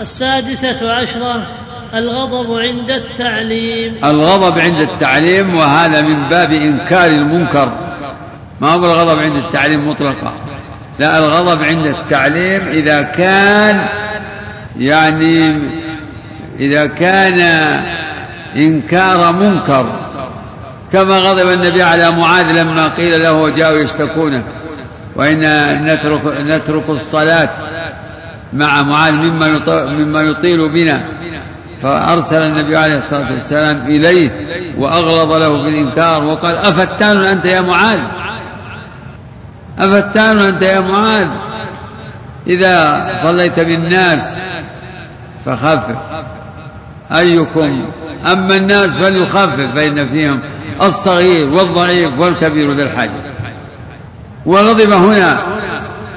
السادسة 0.00 0.92
عشرة 0.92 1.46
الغضب 1.94 2.58
عند 2.58 2.90
التعليم. 2.90 3.94
الغضب 4.04 4.58
عند 4.58 4.78
التعليم 4.78 5.54
وهذا 5.54 6.00
من 6.00 6.28
باب 6.28 6.52
إنكار 6.52 7.06
المنكر. 7.06 7.72
ما 8.60 8.68
هو 8.68 8.84
الغضب 8.84 9.18
عند 9.18 9.36
التعليم 9.36 9.88
مطلقا؟ 9.88 10.32
لا 10.98 11.18
الغضب 11.18 11.62
عند 11.62 11.86
التعليم 11.86 12.68
إذا 12.68 13.02
كان 13.02 13.86
يعني 14.78 15.62
إذا 16.58 16.86
كان 16.86 17.40
إنكار 18.56 19.32
منكر. 19.32 19.86
كما 20.92 21.18
غضب 21.18 21.48
النبي 21.48 21.82
على 21.82 22.10
معاذ 22.10 22.52
لما 22.52 22.88
قيل 22.88 23.22
له 23.22 23.32
وجاءوا 23.32 23.78
يشتكونه 23.78 24.42
وإن 25.16 25.38
نترك 25.84 26.20
نترك 26.26 26.88
الصلاة. 26.88 27.48
مع 28.54 28.82
معاذ 28.82 29.12
مما 29.12 29.86
مما 29.86 30.22
يطيل 30.22 30.68
بنا. 30.68 31.04
فأرسل 31.82 32.42
النبي 32.42 32.76
عليه 32.76 32.96
الصلاة 32.96 33.32
والسلام 33.32 33.86
إليه 33.86 34.30
وأغلظ 34.78 35.32
له 35.32 35.62
في 35.62 35.68
الإنكار 35.68 36.24
وقال 36.24 36.56
أفتان 36.56 37.24
أنت 37.24 37.44
يا 37.44 37.60
معاذ؟ 37.60 38.00
أفتان 39.78 40.38
أنت 40.38 40.62
يا 40.62 40.80
معاذ؟ 40.80 41.28
إذا 42.46 43.10
صليت 43.22 43.60
بالناس 43.60 44.36
فخفف. 45.46 45.96
أيكم؟ 47.16 47.84
أما 48.32 48.56
الناس 48.56 48.90
فليخفف 48.90 49.74
فإن 49.74 50.08
فيهم 50.08 50.40
الصغير 50.82 51.54
والضعيف 51.54 52.18
والكبير 52.18 52.72
ذي 52.72 52.82
الحاجة. 52.82 53.34
وغضب 54.46 54.92
هنا 54.92 55.53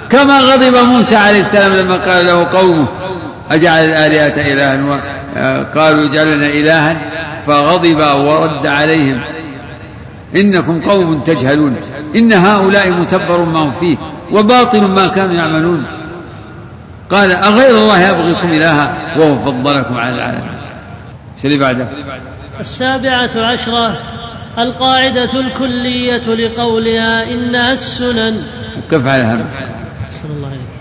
كما 0.09 0.39
غضب 0.39 0.75
موسى 0.75 1.15
عليه 1.15 1.41
السلام 1.41 1.73
لما 1.73 1.95
قال 1.95 2.25
له 2.25 2.43
قومه 2.43 2.87
أجعل 3.51 3.85
الآلهة 3.85 4.53
إلها 4.53 4.73
قالوا 5.63 6.05
اجعلنا 6.05 6.47
إلها 6.47 6.97
فغضب 7.47 7.99
ورد 7.99 8.67
عليهم. 8.67 9.21
إنكم 10.35 10.81
قوم 10.81 11.19
تجهلون 11.19 11.75
إن 12.15 12.33
هؤلاء 12.33 12.89
متبر 12.89 13.45
ما 13.45 13.59
هم 13.59 13.71
فيه 13.79 13.97
وباطل 14.31 14.81
ما 14.81 15.07
كانوا 15.07 15.35
يعملون. 15.35 15.85
قال 17.09 17.31
أغير 17.31 17.77
الله 17.77 18.09
يبغيكم 18.09 18.51
إلها 18.51 19.17
وهو 19.17 19.39
فضلكم 19.39 19.97
على 19.97 20.15
العالمين. 20.15 20.57
شو 21.41 21.57
بعده؟ 21.57 21.87
السابعة 22.59 23.29
عشرة 23.35 23.97
القاعدة 24.59 25.39
الكلية 25.39 26.35
لقولها 26.35 27.23
إنها 27.23 27.71
السنن. 27.71 28.43
كيف 28.89 29.07
على 29.07 29.23
هذا؟ 29.23 29.45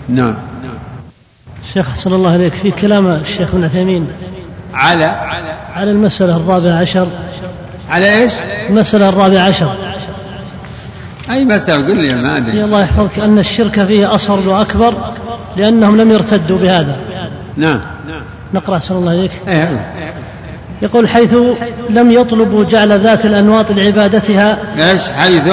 نعم. 0.09 0.35
شيخ 1.73 1.89
أحسن 1.89 2.13
الله 2.13 2.31
عليك 2.31 2.53
في 2.53 2.71
كلام 2.71 3.07
الشيخ 3.07 3.53
ابن 3.53 3.63
عثيمين 3.63 4.07
على. 4.73 5.05
على 5.73 5.91
المسألة 5.91 6.37
الرابعة 6.37 6.81
عشر. 6.81 7.07
على 7.89 8.21
إيش؟ 8.21 8.33
المسألة 8.69 9.09
الرابعة 9.09 9.39
عشر. 9.39 9.75
أي 11.29 11.45
مسألة؟ 11.45 11.85
قل 11.85 12.01
لي 12.01 12.15
ما 12.15 12.37
أدري. 12.37 12.63
الله 12.63 12.81
يحفظك 12.81 13.19
أن 13.19 13.39
الشرك 13.39 13.85
فيه 13.85 14.15
أصغر 14.15 14.49
وأكبر 14.49 14.93
لأنهم 15.57 15.97
لم 15.97 16.11
يرتدوا 16.11 16.57
بهذا. 16.57 16.97
نعم. 17.57 17.81
نقرأ 18.53 18.77
أحسن 18.77 18.95
الله 18.95 19.11
عليك 19.11 19.31
أيه. 19.47 19.93
يقول 20.81 21.09
حيث 21.09 21.33
لم 21.89 22.11
يطلبوا 22.11 22.63
جعل 22.63 22.99
ذات 22.99 23.25
الأنواط 23.25 23.71
لعبادتها 23.71 24.57
إيش؟ 24.91 25.09
حيث؟ 25.09 25.51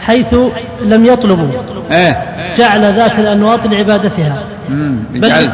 حيث 0.00 0.34
لم 0.82 1.04
يطلبوا 1.04 1.48
إيه. 1.90 2.24
جعل 2.56 2.94
ذات 2.94 3.18
الأنواط 3.18 3.66
لعبادتها. 3.66 4.42
بل 5.14 5.50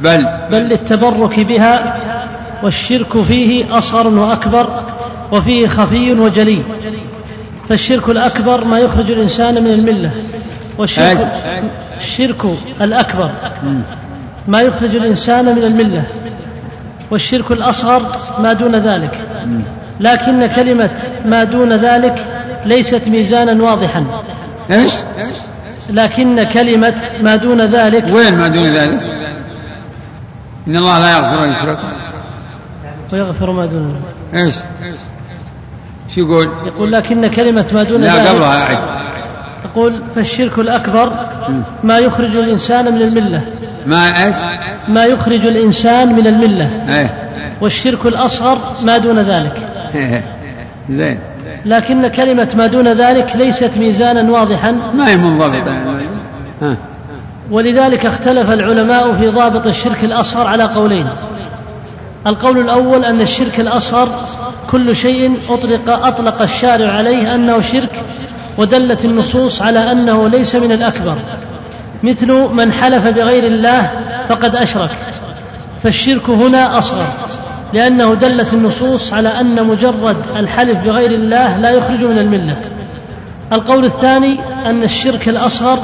بل. 0.00 0.26
بل 0.50 0.58
للتبرك 0.58 1.40
بها 1.40 1.96
والشرك 2.62 3.22
فيه 3.22 3.78
أصغر 3.78 4.06
وأكبر 4.06 4.82
وفيه 5.32 5.66
خفي 5.66 6.12
وجلي. 6.12 6.62
فالشرك 7.68 8.08
الأكبر 8.08 8.64
ما 8.64 8.78
يخرج 8.78 9.10
الإنسان 9.10 9.64
من 9.64 9.70
الملة 9.70 10.10
والشرك 10.78 11.32
الشرك 12.00 12.44
الأكبر 12.80 13.30
ما 14.48 14.60
يخرج 14.60 14.96
الإنسان 14.96 15.44
من 15.44 15.64
الملة. 15.64 16.02
والشرك 17.10 17.50
الأصغر 17.50 18.02
ما 18.38 18.52
دون 18.52 18.76
ذلك 18.76 19.20
لكن 20.00 20.46
كلمة 20.46 20.90
ما 21.24 21.44
دون 21.44 21.72
ذلك 21.72 22.26
ليست 22.64 23.08
ميزانا 23.08 23.62
واضحا 23.62 24.04
إيش؟ 24.70 24.92
لكن 25.90 26.42
كلمة 26.42 27.02
ما 27.20 27.36
دون 27.36 27.60
ذلك 27.60 28.04
وين 28.14 28.38
ما 28.38 28.48
دون 28.48 28.64
ذلك؟ 28.64 29.00
إن 30.66 30.76
الله 30.76 30.98
لا 30.98 31.12
يغفر 31.12 31.44
أن 31.44 31.50
يشرك 31.50 31.78
ويغفر 33.12 33.50
ما 33.50 33.66
دون 33.66 34.02
ذلك 34.32 34.44
إيش؟ 34.44 34.54
شو 36.14 36.20
يقول؟ 36.20 36.48
يقول 36.66 36.92
لكن 36.92 37.26
كلمة 37.26 37.66
ما 37.72 37.82
دون 37.82 38.00
لا 38.00 38.16
ذلك 38.16 38.28
قبلها 38.28 38.62
أعد 38.62 38.78
يقول 39.64 40.00
فالشرك 40.14 40.58
الأكبر 40.58 41.12
ما 41.84 41.98
يخرج 41.98 42.36
الإنسان 42.36 42.94
من 42.94 43.02
الملة 43.02 43.42
ما 43.86 44.24
إيش؟ 44.26 44.36
ما 44.88 45.04
يخرج 45.04 45.46
الإنسان 45.46 46.12
من 46.12 46.26
الملة. 46.26 46.70
إيه. 46.88 47.10
والشرك 47.60 48.06
الأصغر 48.06 48.58
ما 48.84 48.98
دون 48.98 49.18
ذلك. 49.18 49.68
زين. 50.90 51.18
لكن 51.66 52.08
كلمة 52.08 52.48
ما 52.56 52.66
دون 52.66 52.88
ذلك 52.88 53.32
ليست 53.36 53.78
ميزانا 53.78 54.32
واضحا. 54.32 54.76
ما 54.94 55.08
هي 55.08 55.16
منضبطة؟ 55.16 55.76
ولذلك 57.50 58.06
اختلف 58.06 58.50
العلماء 58.50 59.16
في 59.20 59.28
ضابط 59.28 59.66
الشرك 59.66 60.04
الأصغر 60.04 60.46
على 60.46 60.64
قولين. 60.64 61.06
القول 62.26 62.58
الأول 62.58 63.04
أن 63.04 63.20
الشرك 63.20 63.60
الأصغر 63.60 64.08
كل 64.70 64.96
شيء 64.96 65.36
أطلق 65.48 66.06
أطلق 66.06 66.42
الشارع 66.42 66.92
عليه 66.92 67.34
أنه 67.34 67.60
شرك 67.60 68.02
ودلت 68.58 69.04
النصوص 69.04 69.62
على 69.62 69.92
أنه 69.92 70.28
ليس 70.28 70.56
من 70.56 70.72
الأكبر. 70.72 71.16
مثل 72.02 72.32
من 72.32 72.72
حلف 72.72 73.06
بغير 73.06 73.46
الله 73.46 73.90
فقد 74.28 74.56
أشرك. 74.56 74.90
فالشرك 75.82 76.30
هنا 76.30 76.78
أصغر 76.78 77.06
لأنه 77.72 78.14
دلت 78.14 78.52
النصوص 78.52 79.12
على 79.12 79.40
أن 79.40 79.66
مجرد 79.66 80.16
الحلف 80.36 80.78
بغير 80.78 81.10
الله 81.10 81.56
لا 81.56 81.70
يخرج 81.70 82.04
من 82.04 82.18
الملة. 82.18 82.56
القول 83.52 83.84
الثاني 83.84 84.40
أن 84.66 84.82
الشرك 84.82 85.28
الأصغر 85.28 85.78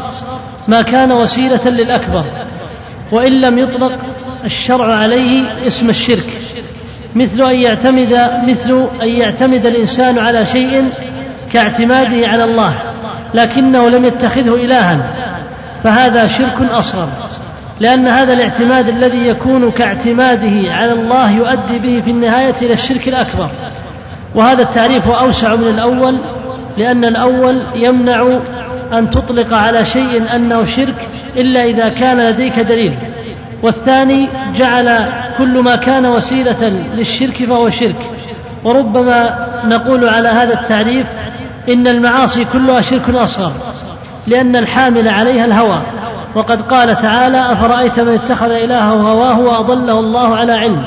ما 0.68 0.82
كان 0.82 1.12
وسيلة 1.12 1.60
للأكبر 1.64 2.24
وإن 3.12 3.40
لم 3.40 3.58
يطلق 3.58 3.98
الشرع 4.44 4.94
عليه 4.94 5.66
اسم 5.66 5.90
الشرك. 5.90 6.40
مثل 7.14 7.42
أن 7.42 7.54
يعتمد 7.60 8.30
مثل 8.46 8.86
أن 9.02 9.08
يعتمد 9.08 9.66
الإنسان 9.66 10.18
على 10.18 10.46
شيء 10.46 10.90
كاعتماده 11.52 12.28
على 12.28 12.44
الله 12.44 12.74
لكنه 13.34 13.88
لم 13.88 14.04
يتخذه 14.04 14.54
إلها 14.54 14.98
فهذا 15.84 16.26
شرك 16.26 16.56
أصغر. 16.70 17.08
لأن 17.80 18.08
هذا 18.08 18.32
الاعتماد 18.32 18.88
الذي 18.88 19.28
يكون 19.28 19.70
كاعتماده 19.70 20.72
على 20.72 20.92
الله 20.92 21.30
يؤدي 21.30 21.78
به 21.78 22.02
في 22.04 22.10
النهاية 22.10 22.54
إلى 22.62 22.72
الشرك 22.72 23.08
الأكبر. 23.08 23.48
وهذا 24.34 24.62
التعريف 24.62 25.08
أوسع 25.08 25.54
من 25.54 25.68
الأول 25.68 26.18
لأن 26.76 27.04
الأول 27.04 27.62
يمنع 27.74 28.38
أن 28.92 29.10
تطلق 29.10 29.54
على 29.54 29.84
شيء 29.84 30.36
أنه 30.36 30.64
شرك 30.64 31.08
إلا 31.36 31.64
إذا 31.64 31.88
كان 31.88 32.20
لديك 32.20 32.60
دليل. 32.60 32.94
والثاني 33.62 34.28
جعل 34.56 35.06
كل 35.38 35.58
ما 35.58 35.76
كان 35.76 36.06
وسيلة 36.06 36.80
للشرك 36.94 37.44
فهو 37.44 37.70
شرك. 37.70 38.10
وربما 38.64 39.48
نقول 39.64 40.08
على 40.08 40.28
هذا 40.28 40.54
التعريف 40.54 41.06
إن 41.72 41.88
المعاصي 41.88 42.46
كلها 42.52 42.80
شرك 42.80 43.10
أصغر 43.10 43.52
لأن 44.26 44.56
الحامل 44.56 45.08
عليها 45.08 45.44
الهوى. 45.44 45.80
وقد 46.34 46.62
قال 46.62 47.02
تعالى 47.02 47.52
أفرأيت 47.52 48.00
من 48.00 48.14
اتخذ 48.14 48.50
إلهه 48.50 48.92
هواه 48.92 49.40
وأضله 49.40 50.00
الله 50.00 50.36
على 50.36 50.52
علم. 50.52 50.84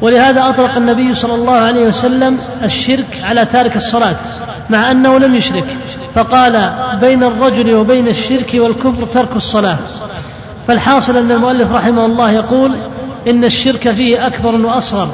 ولهذا 0.00 0.48
أطلق 0.48 0.76
النبي 0.76 1.14
صلى 1.14 1.34
الله 1.34 1.52
عليه 1.52 1.88
وسلم 1.88 2.38
الشرك 2.64 3.20
على 3.24 3.44
تارك 3.44 3.76
الصلاة 3.76 4.16
مع 4.70 4.90
أنه 4.90 5.18
لم 5.18 5.34
يشرك. 5.34 5.64
فقال 6.14 6.70
بين 7.00 7.22
الرجل 7.22 7.74
وبين 7.74 8.08
الشرك 8.08 8.50
والكفر 8.54 9.04
ترك 9.04 9.36
الصلاة. 9.36 9.76
فالحاصل 10.68 11.16
أن 11.16 11.30
المؤلف 11.30 11.72
رحمه 11.72 12.06
الله 12.06 12.30
يقول 12.30 12.76
إن 13.28 13.44
الشرك 13.44 13.90
فيه 13.90 14.26
أكبر 14.26 14.56
وأصغر 14.56 15.08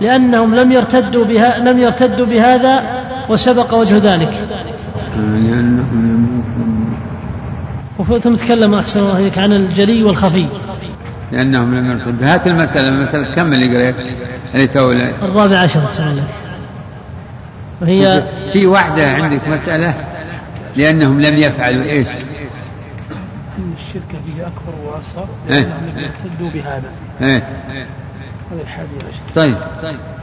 لأنهم 0.00 0.54
لم 0.54 0.72
يرتدوا 0.72 1.24
بها 1.24 1.58
لم 1.58 1.78
يرتدوا 1.78 2.26
بهذا 2.26 2.82
وسبق 3.28 3.74
وجه 3.74 3.98
ذلك. 3.98 4.32
ثم 8.22 8.34
تكلم 8.34 8.74
أحسن 8.74 9.00
الله 9.00 9.18
إليك 9.18 9.38
عن 9.38 9.52
الجلي 9.52 10.04
والخفي. 10.04 10.46
لأنهم 11.32 11.74
لم 11.74 11.90
يرتدوا 11.90 12.34
هات 12.34 12.46
المسألة 12.46 12.88
المسألة 12.88 13.34
كم 13.34 13.52
اللي 13.52 13.76
قريت؟ 13.76 13.94
اللي 14.54 14.66
تو 14.66 14.92
الرابع 14.92 15.58
عشر 15.58 15.84
أحسن 15.84 16.08
الله 16.08 16.24
وهي 17.80 18.24
في 18.52 18.66
واحدة 18.66 19.12
عندك 19.12 19.48
مسألة؟ 19.48 19.94
لأنهم 20.76 21.20
لم 21.20 21.38
يفعلوا 21.38 21.84
إيش؟ 21.84 22.08
أن 23.58 23.74
الشرك 23.78 24.20
فيه 24.26 24.42
أكبر 24.42 24.74
وأصغر 24.84 25.28
إيه. 25.50 25.54
لأنهم 25.54 25.90
لم 25.96 25.98
يرتدوا 25.98 26.50
بهذا. 26.50 26.90
إيه. 27.22 27.42
هذا 28.52 28.62
الحادي 28.62 28.88
عشر. 28.98 29.34
طيب. 29.34 29.56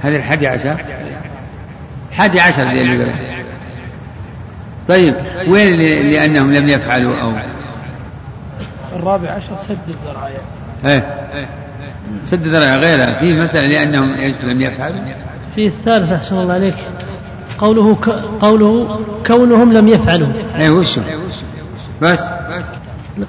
هذه 0.02 0.15
الحادي 0.15 0.48
عشر؟ 0.48 0.77
الحادي 2.11 2.41
عشر 2.41 2.64
اللي 2.64 3.03
قريت. 3.03 3.15
طيب. 4.88 5.15
وين 5.48 5.73
اللي 5.73 6.11
لأنهم 6.11 6.53
لم 6.53 6.68
يفعلوا 6.68 7.22
أو 7.22 7.34
الرابع 9.02 9.30
عشر 9.30 9.64
سد 9.68 9.78
الذرائع 9.88 10.40
إيه. 10.86 11.06
سد 12.26 12.48
ذرائع 12.48 12.76
غيرها. 12.76 13.19
في 13.19 13.34
مسألة 13.34 13.68
لأنهم 13.68 14.14
إيش 14.14 14.36
لم 14.44 14.61
يفعلوا 14.61 14.99
في 15.56 15.68
الثالث 15.68 16.11
أحسن 16.11 16.38
الله 16.38 16.53
عليك. 16.53 16.76
قوله 17.57 17.95
ك... 17.95 18.10
قوله 18.41 18.99
كونهم 19.28 19.73
لم 19.73 19.88
يفعلوا. 19.88 20.28
إيه 20.57 20.69
وشو 20.69 21.02
بس. 22.02 22.23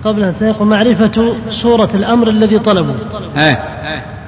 قبلها 0.05 0.31
الثالث 0.31 0.62
معرفة 0.62 1.35
صورة 1.51 1.90
الأمر 1.94 2.28
الذي 2.28 2.59
طلبوا. 2.59 2.94
إيه. 3.36 3.62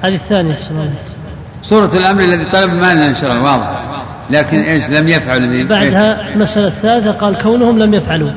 هذه 0.01 0.15
الثانية 0.15 0.53
أحسن 0.53 0.71
الله 0.71 0.81
عليك. 0.81 1.15
صورة 1.63 1.91
الأمر 1.93 2.23
الذي 2.23 2.51
طلب 2.51 2.69
ما 2.69 2.93
لنا 2.93 3.11
نشره 3.11 3.43
واضح. 3.43 3.81
لكن 4.29 4.59
إيش 4.59 4.89
لم 4.89 5.07
يفعلوا؟ 5.07 5.47
ذي 5.47 5.63
بعدها 5.63 6.33
المسألة 6.33 6.67
الثالثة 6.67 7.11
قال 7.11 7.37
كونهم 7.37 7.79
لم 7.79 7.93
يفعلوا. 7.93 8.29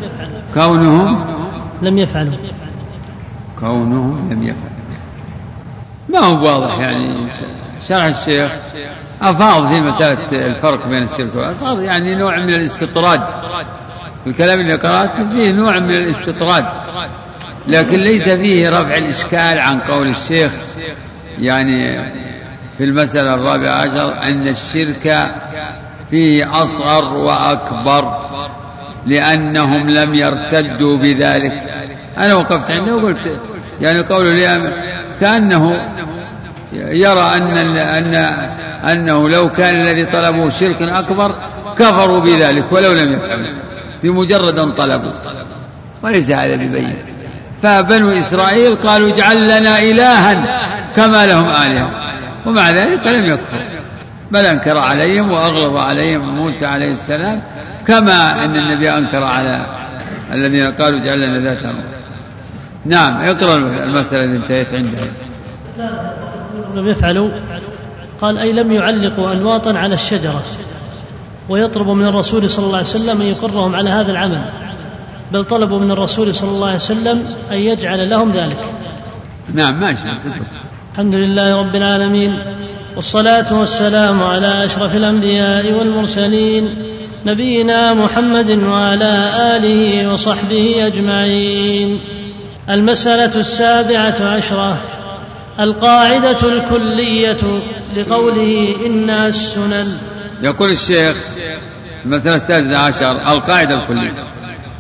كونهم 0.55 1.25
لم 1.83 1.99
يفعلوا. 1.99 2.33
كونهم 3.61 4.33
لم 4.33 4.43
يفعلوا 4.43 4.79
ما 6.09 6.19
هو 6.19 6.47
واضح 6.47 6.79
يعني؟ 6.79 7.27
شرح 7.89 8.05
الشيخ. 8.05 8.53
أفاض 9.23 9.73
في 9.73 9.81
مسألة 9.81 10.47
الفرق 10.47 10.87
بين 10.87 11.03
الشرك 11.03 11.35
والأصغر 11.35 11.83
يعني 11.83 12.15
نوع 12.15 12.39
من 12.39 12.55
الاستطراد. 12.55 13.21
الكلام 14.27 14.61
اللي 14.61 14.75
قرأته 14.75 15.29
فيه 15.29 15.53
نوع 15.53 15.79
من 15.79 15.95
الاستطراد. 15.95 16.65
لكن 17.67 17.99
ليس 17.99 18.29
فيه 18.29 18.71
رفع 18.71 18.97
الإشكال 18.97 19.59
عن 19.59 19.81
قول 19.81 20.09
الشيخ. 20.09 20.53
يعني 21.41 22.05
في 22.79 22.85
المسألة 22.85 23.35
الرابعة 23.35 23.73
عشر 23.73 24.23
أن 24.23 24.49
الشرك 24.49 25.35
فيه 26.11 26.63
أصغر 26.63 27.15
وأكبر 27.17 28.19
لأنهم 29.07 29.91
لم 29.91 30.15
يرتدوا 30.15 30.97
بذلك. 30.97 31.63
أنا 32.19 32.35
وقفت 32.35 32.71
عنده 32.71 32.97
وقلت 32.97 33.41
يعني 33.81 34.01
قوله 34.01 34.33
لي 34.33 34.73
كأنه 35.21 35.81
يرى 36.73 37.37
أن 37.37 37.79
أن 37.79 38.15
أنه 38.93 39.29
لو 39.29 39.51
كان 39.51 39.81
الذي 39.81 40.07
طلبوا 40.07 40.51
شرك 40.51 40.83
أكبر 40.83 41.35
كفروا 41.79 42.21
بذلك 42.21 42.73
ولو 42.73 42.93
لم 42.93 43.13
يفعلوا 43.13 43.53
بمجرد 44.03 44.59
أن 44.59 44.73
طلبوا. 44.73 45.13
وليس 46.03 46.31
هذا 46.31 46.57
ببين. 46.57 46.97
فبنو 47.63 48.11
إسرائيل 48.11 48.75
قالوا 48.75 49.09
اجعل 49.09 49.45
لنا 49.45 49.79
إلها 49.79 50.61
كما 50.97 51.27
لهم 51.27 51.47
آلهة. 51.51 51.91
ومع 52.47 52.71
ذلك 52.71 53.07
لم 53.07 53.25
يكفروا 53.25 53.79
بل 54.31 54.47
أنكر 54.47 54.79
عليهم 54.79 55.31
وأغلظ 55.31 55.77
عليهم 55.77 56.37
موسى 56.37 56.67
عليه 56.67 56.93
السلام 56.93 57.41
كما 57.87 58.45
أن 58.45 58.57
النبي 58.57 58.91
أنكر 58.91 59.25
على 59.25 59.67
الذين 60.33 60.73
قالوا 60.73 61.01
اجعل 61.01 61.21
لنا 61.21 61.41
ذات 61.41 61.77
نعم 62.89 63.17
اقرأ 63.17 63.55
المسألة 63.57 64.25
التي 64.25 64.37
انتهيت 64.37 64.75
عندها. 64.75 65.07
لم 66.75 66.89
يفعلوا. 66.89 67.31
قال 68.21 68.39
أي 68.39 68.53
لم 68.53 68.73
يعلقوا 68.73 69.33
أنواطا 69.33 69.73
على 69.73 69.95
الشجرة 69.95 70.43
ويطلب 71.49 71.89
من 71.89 72.07
الرسول 72.07 72.51
صلى 72.51 72.65
الله 72.67 72.77
عليه 72.77 72.87
وسلم 72.87 73.21
أن 73.21 73.27
يقرهم 73.27 73.77
على 73.77 73.91
هذا 73.91 74.13
العمل. 74.13 74.41
بل 75.33 75.45
طلبوا 75.45 75.79
من 75.79 75.91
الرسول 75.91 76.35
صلى 76.35 76.51
الله 76.51 76.67
عليه 76.67 76.77
وسلم 76.77 77.25
أن 77.53 77.57
يجعل 77.57 78.11
لهم 78.11 78.33
ذلك. 78.33 78.73
نعم 79.55 79.81
ماشي 79.81 80.03
الحمد 80.93 81.15
لله 81.15 81.61
رب 81.61 81.75
العالمين 81.77 82.39
والصلاة 82.97 83.59
والسلام 83.61 84.23
على 84.23 84.65
أشرف 84.65 84.95
الأنبياء 84.95 85.73
والمرسلين 85.73 86.69
نبينا 87.27 87.95
محمد 87.95 88.51
وعلى 88.51 89.33
آله 89.57 90.13
وصحبه 90.13 90.87
أجمعين. 90.87 92.01
المسألة 92.71 93.35
السابعة 93.41 94.17
عشرة 94.21 94.79
القاعدة 95.61 96.39
الكلية 96.43 97.63
لقوله 97.97 98.77
إنها 98.87 99.27
السنن. 99.29 99.99
يقول 100.43 100.71
الشيخ 100.71 101.17
المسألة 102.05 102.37
السادسة 102.37 102.79
عشر 102.79 103.11
القاعدة 103.33 103.75
الكلية. 103.75 104.25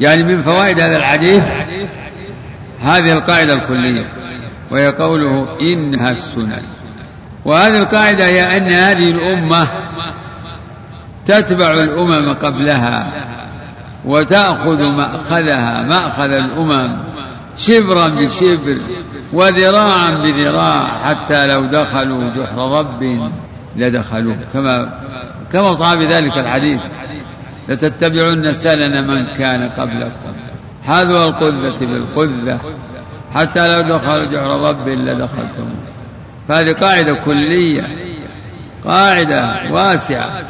يعني 0.00 0.22
من 0.22 0.42
فوائد 0.42 0.80
هذا 0.80 0.96
الحديث 0.96 1.42
هذه 2.80 3.12
القاعدة 3.12 3.52
الكلية 3.52 4.04
وهي 4.70 4.86
قوله 4.86 5.56
إنها 5.60 6.10
السنن. 6.10 6.62
وهذه 7.44 7.78
القاعدة 7.78 8.26
هي 8.26 8.56
أن 8.56 8.72
هذه 8.72 9.10
الأمة 9.10 9.68
تتبع 11.26 11.72
الأمم 11.72 12.34
قبلها 12.34 13.12
وتأخذ 14.04 14.82
مأخذها 14.82 15.82
مأخذ 15.82 16.30
الأمم 16.30 16.96
شبرا 17.58 18.08
بشبر 18.08 18.78
وذراعا 19.32 20.14
بذراع 20.14 21.02
حتى 21.04 21.46
لو 21.46 21.64
دخلوا 21.64 22.30
جحر 22.36 22.78
رب 22.78 23.30
لدخلوه. 23.76 24.38
كما 24.52 25.00
كما 25.52 25.74
صح 25.74 25.94
بذلك 25.94 26.38
الحديث 26.38 26.80
لتتبعن 27.68 28.52
سنن 28.52 29.06
من 29.06 29.36
كان 29.38 29.68
قبلكم. 29.68 30.32
حذو 30.86 31.24
القذة 31.24 31.86
بالقذة. 31.86 32.58
حتى 33.34 33.76
لو 33.76 33.96
دخلوا 33.96 34.24
جحر 34.24 34.68
رب 34.68 34.88
لدخلتم. 34.88 35.68
فهذه 36.48 36.72
قاعدة 36.72 37.14
كلية 37.24 37.88
قاعدة 38.84 39.60
واسعة. 39.70 40.42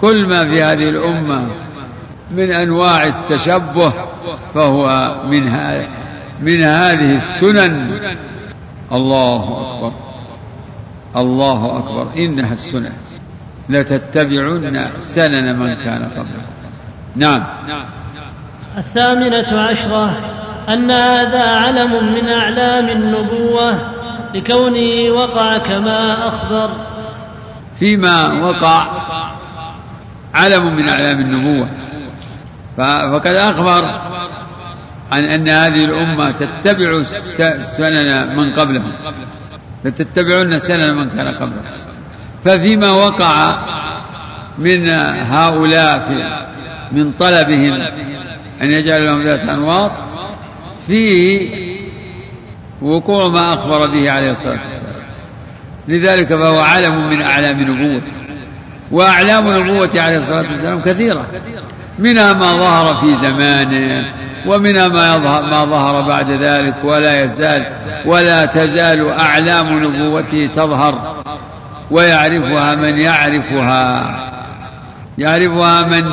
كل 0.00 0.26
ما 0.26 0.48
في 0.48 0.62
هذه 0.62 0.88
الأمة 0.88 1.46
من 2.30 2.50
أنواع 2.50 3.04
التشبه 3.04 3.92
فهو 4.54 5.14
من 5.30 5.48
من 6.40 6.60
هذه 6.60 7.14
السنن. 7.14 8.00
الله 8.92 9.42
أكبر. 9.42 9.92
الله 11.16 11.78
أكبر. 11.78 12.06
إنها 12.16 12.52
السنن. 12.52 12.92
لتتبعن 13.68 14.90
سنن 15.00 15.58
من 15.58 15.84
كان 15.84 16.02
قبلكم. 16.04 16.56
نعم. 17.16 17.44
الثامنة 18.78 19.60
عشرة. 19.60 20.20
أن 20.68 20.90
هذا 20.90 21.44
علم 21.44 22.14
من 22.14 22.28
أعلام 22.28 22.88
النبوة 22.88 23.78
لكونه 24.34 25.10
وقع 25.10 25.58
كما 25.58 26.28
أخبر. 26.28 26.70
فيما 27.78 28.32
وقع 28.32 28.86
علم 30.34 30.76
من 30.76 30.88
أعلام 30.88 31.20
النبوة. 31.20 31.68
فقد 32.76 33.26
أخبر 33.26 34.00
عن 35.12 35.24
أن 35.24 35.48
هذه 35.48 35.84
الأمة 35.84 36.30
تتبع 36.30 37.02
سنن 37.62 38.36
من 38.36 38.52
قبلهم. 38.52 38.92
لتتبعن 39.84 40.58
سنن 40.58 40.94
من 40.96 41.08
كان 41.08 41.34
قبلهم. 41.34 41.62
ففيما 42.44 42.90
وقع 42.90 43.66
من 44.58 44.88
هؤلاء 45.18 45.98
في 45.98 46.46
من 46.92 47.12
طلبهم 47.12 47.72
أن 48.62 48.70
يجعل 48.70 49.06
لهم 49.06 49.22
ذات 49.22 49.40
أنواط 49.40 49.92
فيه 50.86 51.48
وقوع 52.82 53.28
ما 53.28 53.54
أخبر 53.54 53.86
به 53.86 54.10
عليه 54.10 54.30
الصلاة 54.30 54.52
والسلام. 54.52 54.96
لذلك 55.88 56.28
فهو 56.28 56.58
علم 56.60 57.10
من 57.10 57.22
أعلام 57.22 57.60
نبوته 57.60 58.12
وأعلام 58.90 59.48
نبوته 59.50 60.02
عليه 60.02 60.16
الصلاة 60.16 60.52
والسلام 60.52 60.80
كثيرة. 60.80 61.26
منها 61.98 62.32
ما 62.32 62.56
ظهر 62.56 62.96
في 62.96 63.16
زمانه 63.26 64.12
ومنها 64.46 64.88
ما 64.88 65.16
يظهر 65.16 65.42
ما 65.42 65.64
ظهر 65.64 66.08
بعد 66.08 66.30
ذلك 66.30 66.74
ولا 66.84 67.24
يزال 67.24 67.66
ولا 68.06 68.46
تزال 68.46 69.12
أعلام 69.12 69.84
نبوته 69.84 70.50
تظهر 70.56 71.22
ويعرفها 71.90 72.74
من 72.74 72.98
يعرفها. 72.98 74.16
يعرفها 75.18 75.82
من 75.82 76.04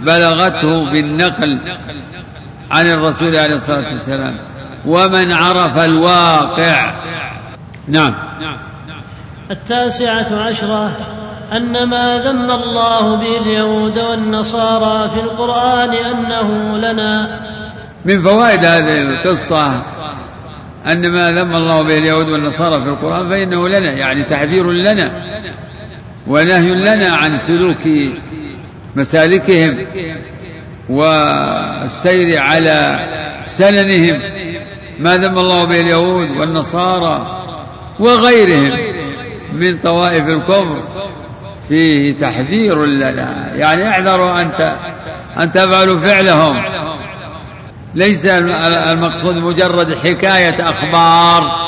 بلغته 0.00 0.92
بالنقل 0.92 1.60
عن 2.70 2.86
الرسول 2.86 3.36
عليه 3.36 3.54
الصلاة 3.54 3.92
والسلام 3.92 4.36
ومن 4.86 5.32
عرف 5.32 5.78
الواقع. 5.78 6.92
نعم. 7.88 8.14
التاسعة 9.50 10.48
عشرة 10.48 10.92
أن 11.52 11.88
ما 11.88 12.18
ذم 12.18 12.50
الله 12.50 13.16
به 13.16 13.42
اليهود 13.42 13.98
والنصارى 13.98 15.10
في 15.10 15.20
القرآن 15.20 15.90
أنه 15.90 16.78
لنا. 16.78 17.40
من 18.04 18.22
فوائد 18.22 18.64
هذه 18.64 19.02
القصة 19.02 19.82
أن 20.86 21.12
ما 21.12 21.32
ذم 21.32 21.56
الله 21.56 21.82
به 21.82 21.98
اليهود 21.98 22.28
والنصارى 22.28 22.82
في 22.82 22.88
القرآن 22.88 23.28
فإنه 23.28 23.68
لنا 23.68 23.90
يعني 23.92 24.22
تحذير 24.22 24.70
لنا 24.70 25.10
ونهي 26.26 26.74
لنا 26.74 27.16
عن 27.16 27.36
سلوك 27.36 28.12
مسالكهم 28.96 29.86
والسير 30.88 32.38
على 32.38 32.98
سننهم. 33.44 34.20
ما 34.98 35.16
ذم 35.16 35.38
الله 35.38 35.64
به 35.64 35.80
اليهود 35.80 36.30
والنصارى 36.30 37.44
وغيرهم 37.98 38.70
من 39.52 39.78
طوائف 39.78 40.28
الكفر 40.28 40.82
فيه 41.68 42.14
تحذير 42.18 42.84
لنا. 42.84 43.52
يعني 43.54 43.88
احذروا 43.90 44.42
أن 44.42 44.76
أن 45.40 45.52
تفعلوا 45.52 46.00
فعلهم. 46.00 46.62
ليس 47.94 48.26
المقصود 48.26 49.36
مجرد 49.36 49.98
حكاية 49.98 50.70
أخبار. 50.70 51.58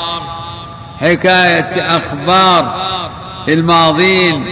حكاية 0.99 1.97
أخبار 1.97 2.81
الماضين 3.47 4.45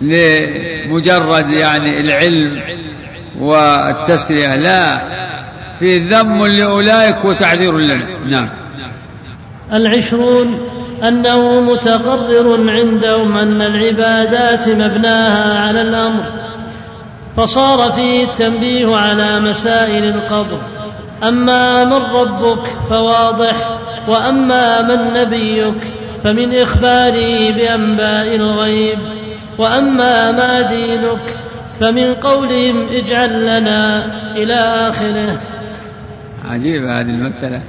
لمجرد 0.00 1.50
يعني 1.50 2.00
العلم 2.00 2.62
والتسلية. 3.38 4.54
لا 4.56 5.00
في 5.78 5.98
ذم 5.98 6.46
لأولئك 6.46 7.24
وتعذير 7.24 7.78
لنا. 7.78 8.08
نعم. 8.26 8.48
العشرون 9.72 10.68
أنه 11.02 11.60
متقرر 11.60 12.70
عندهم 12.70 13.36
أن 13.36 13.62
العبادات 13.62 14.68
مبناها 14.68 15.66
على 15.68 15.82
الأمر 15.82 16.24
فصار 17.36 17.92
فيه 17.92 18.24
التنبيه 18.24 18.96
على 18.96 19.40
مسائل 19.40 20.04
القبر. 20.04 20.58
أما 21.22 21.84
من 21.84 22.02
ربك 22.14 22.66
فواضح 22.90 23.78
وأما 24.08 24.82
من 24.82 25.20
نبيك 25.20 25.74
فمن 26.24 26.54
إخباره 26.54 27.50
بأنباء 27.50 28.34
الغيب 28.36 28.98
وأما 29.58 30.32
ما 30.32 30.60
دينك 30.60 31.36
فمن 31.80 32.14
قولهم 32.14 32.86
اجعل 32.92 33.42
لنا 33.42 34.06
إلى 34.36 34.88
آخره. 34.88 35.40
عجيبة 36.50 37.00
هذه 37.00 37.10
المسألة. 37.10 37.60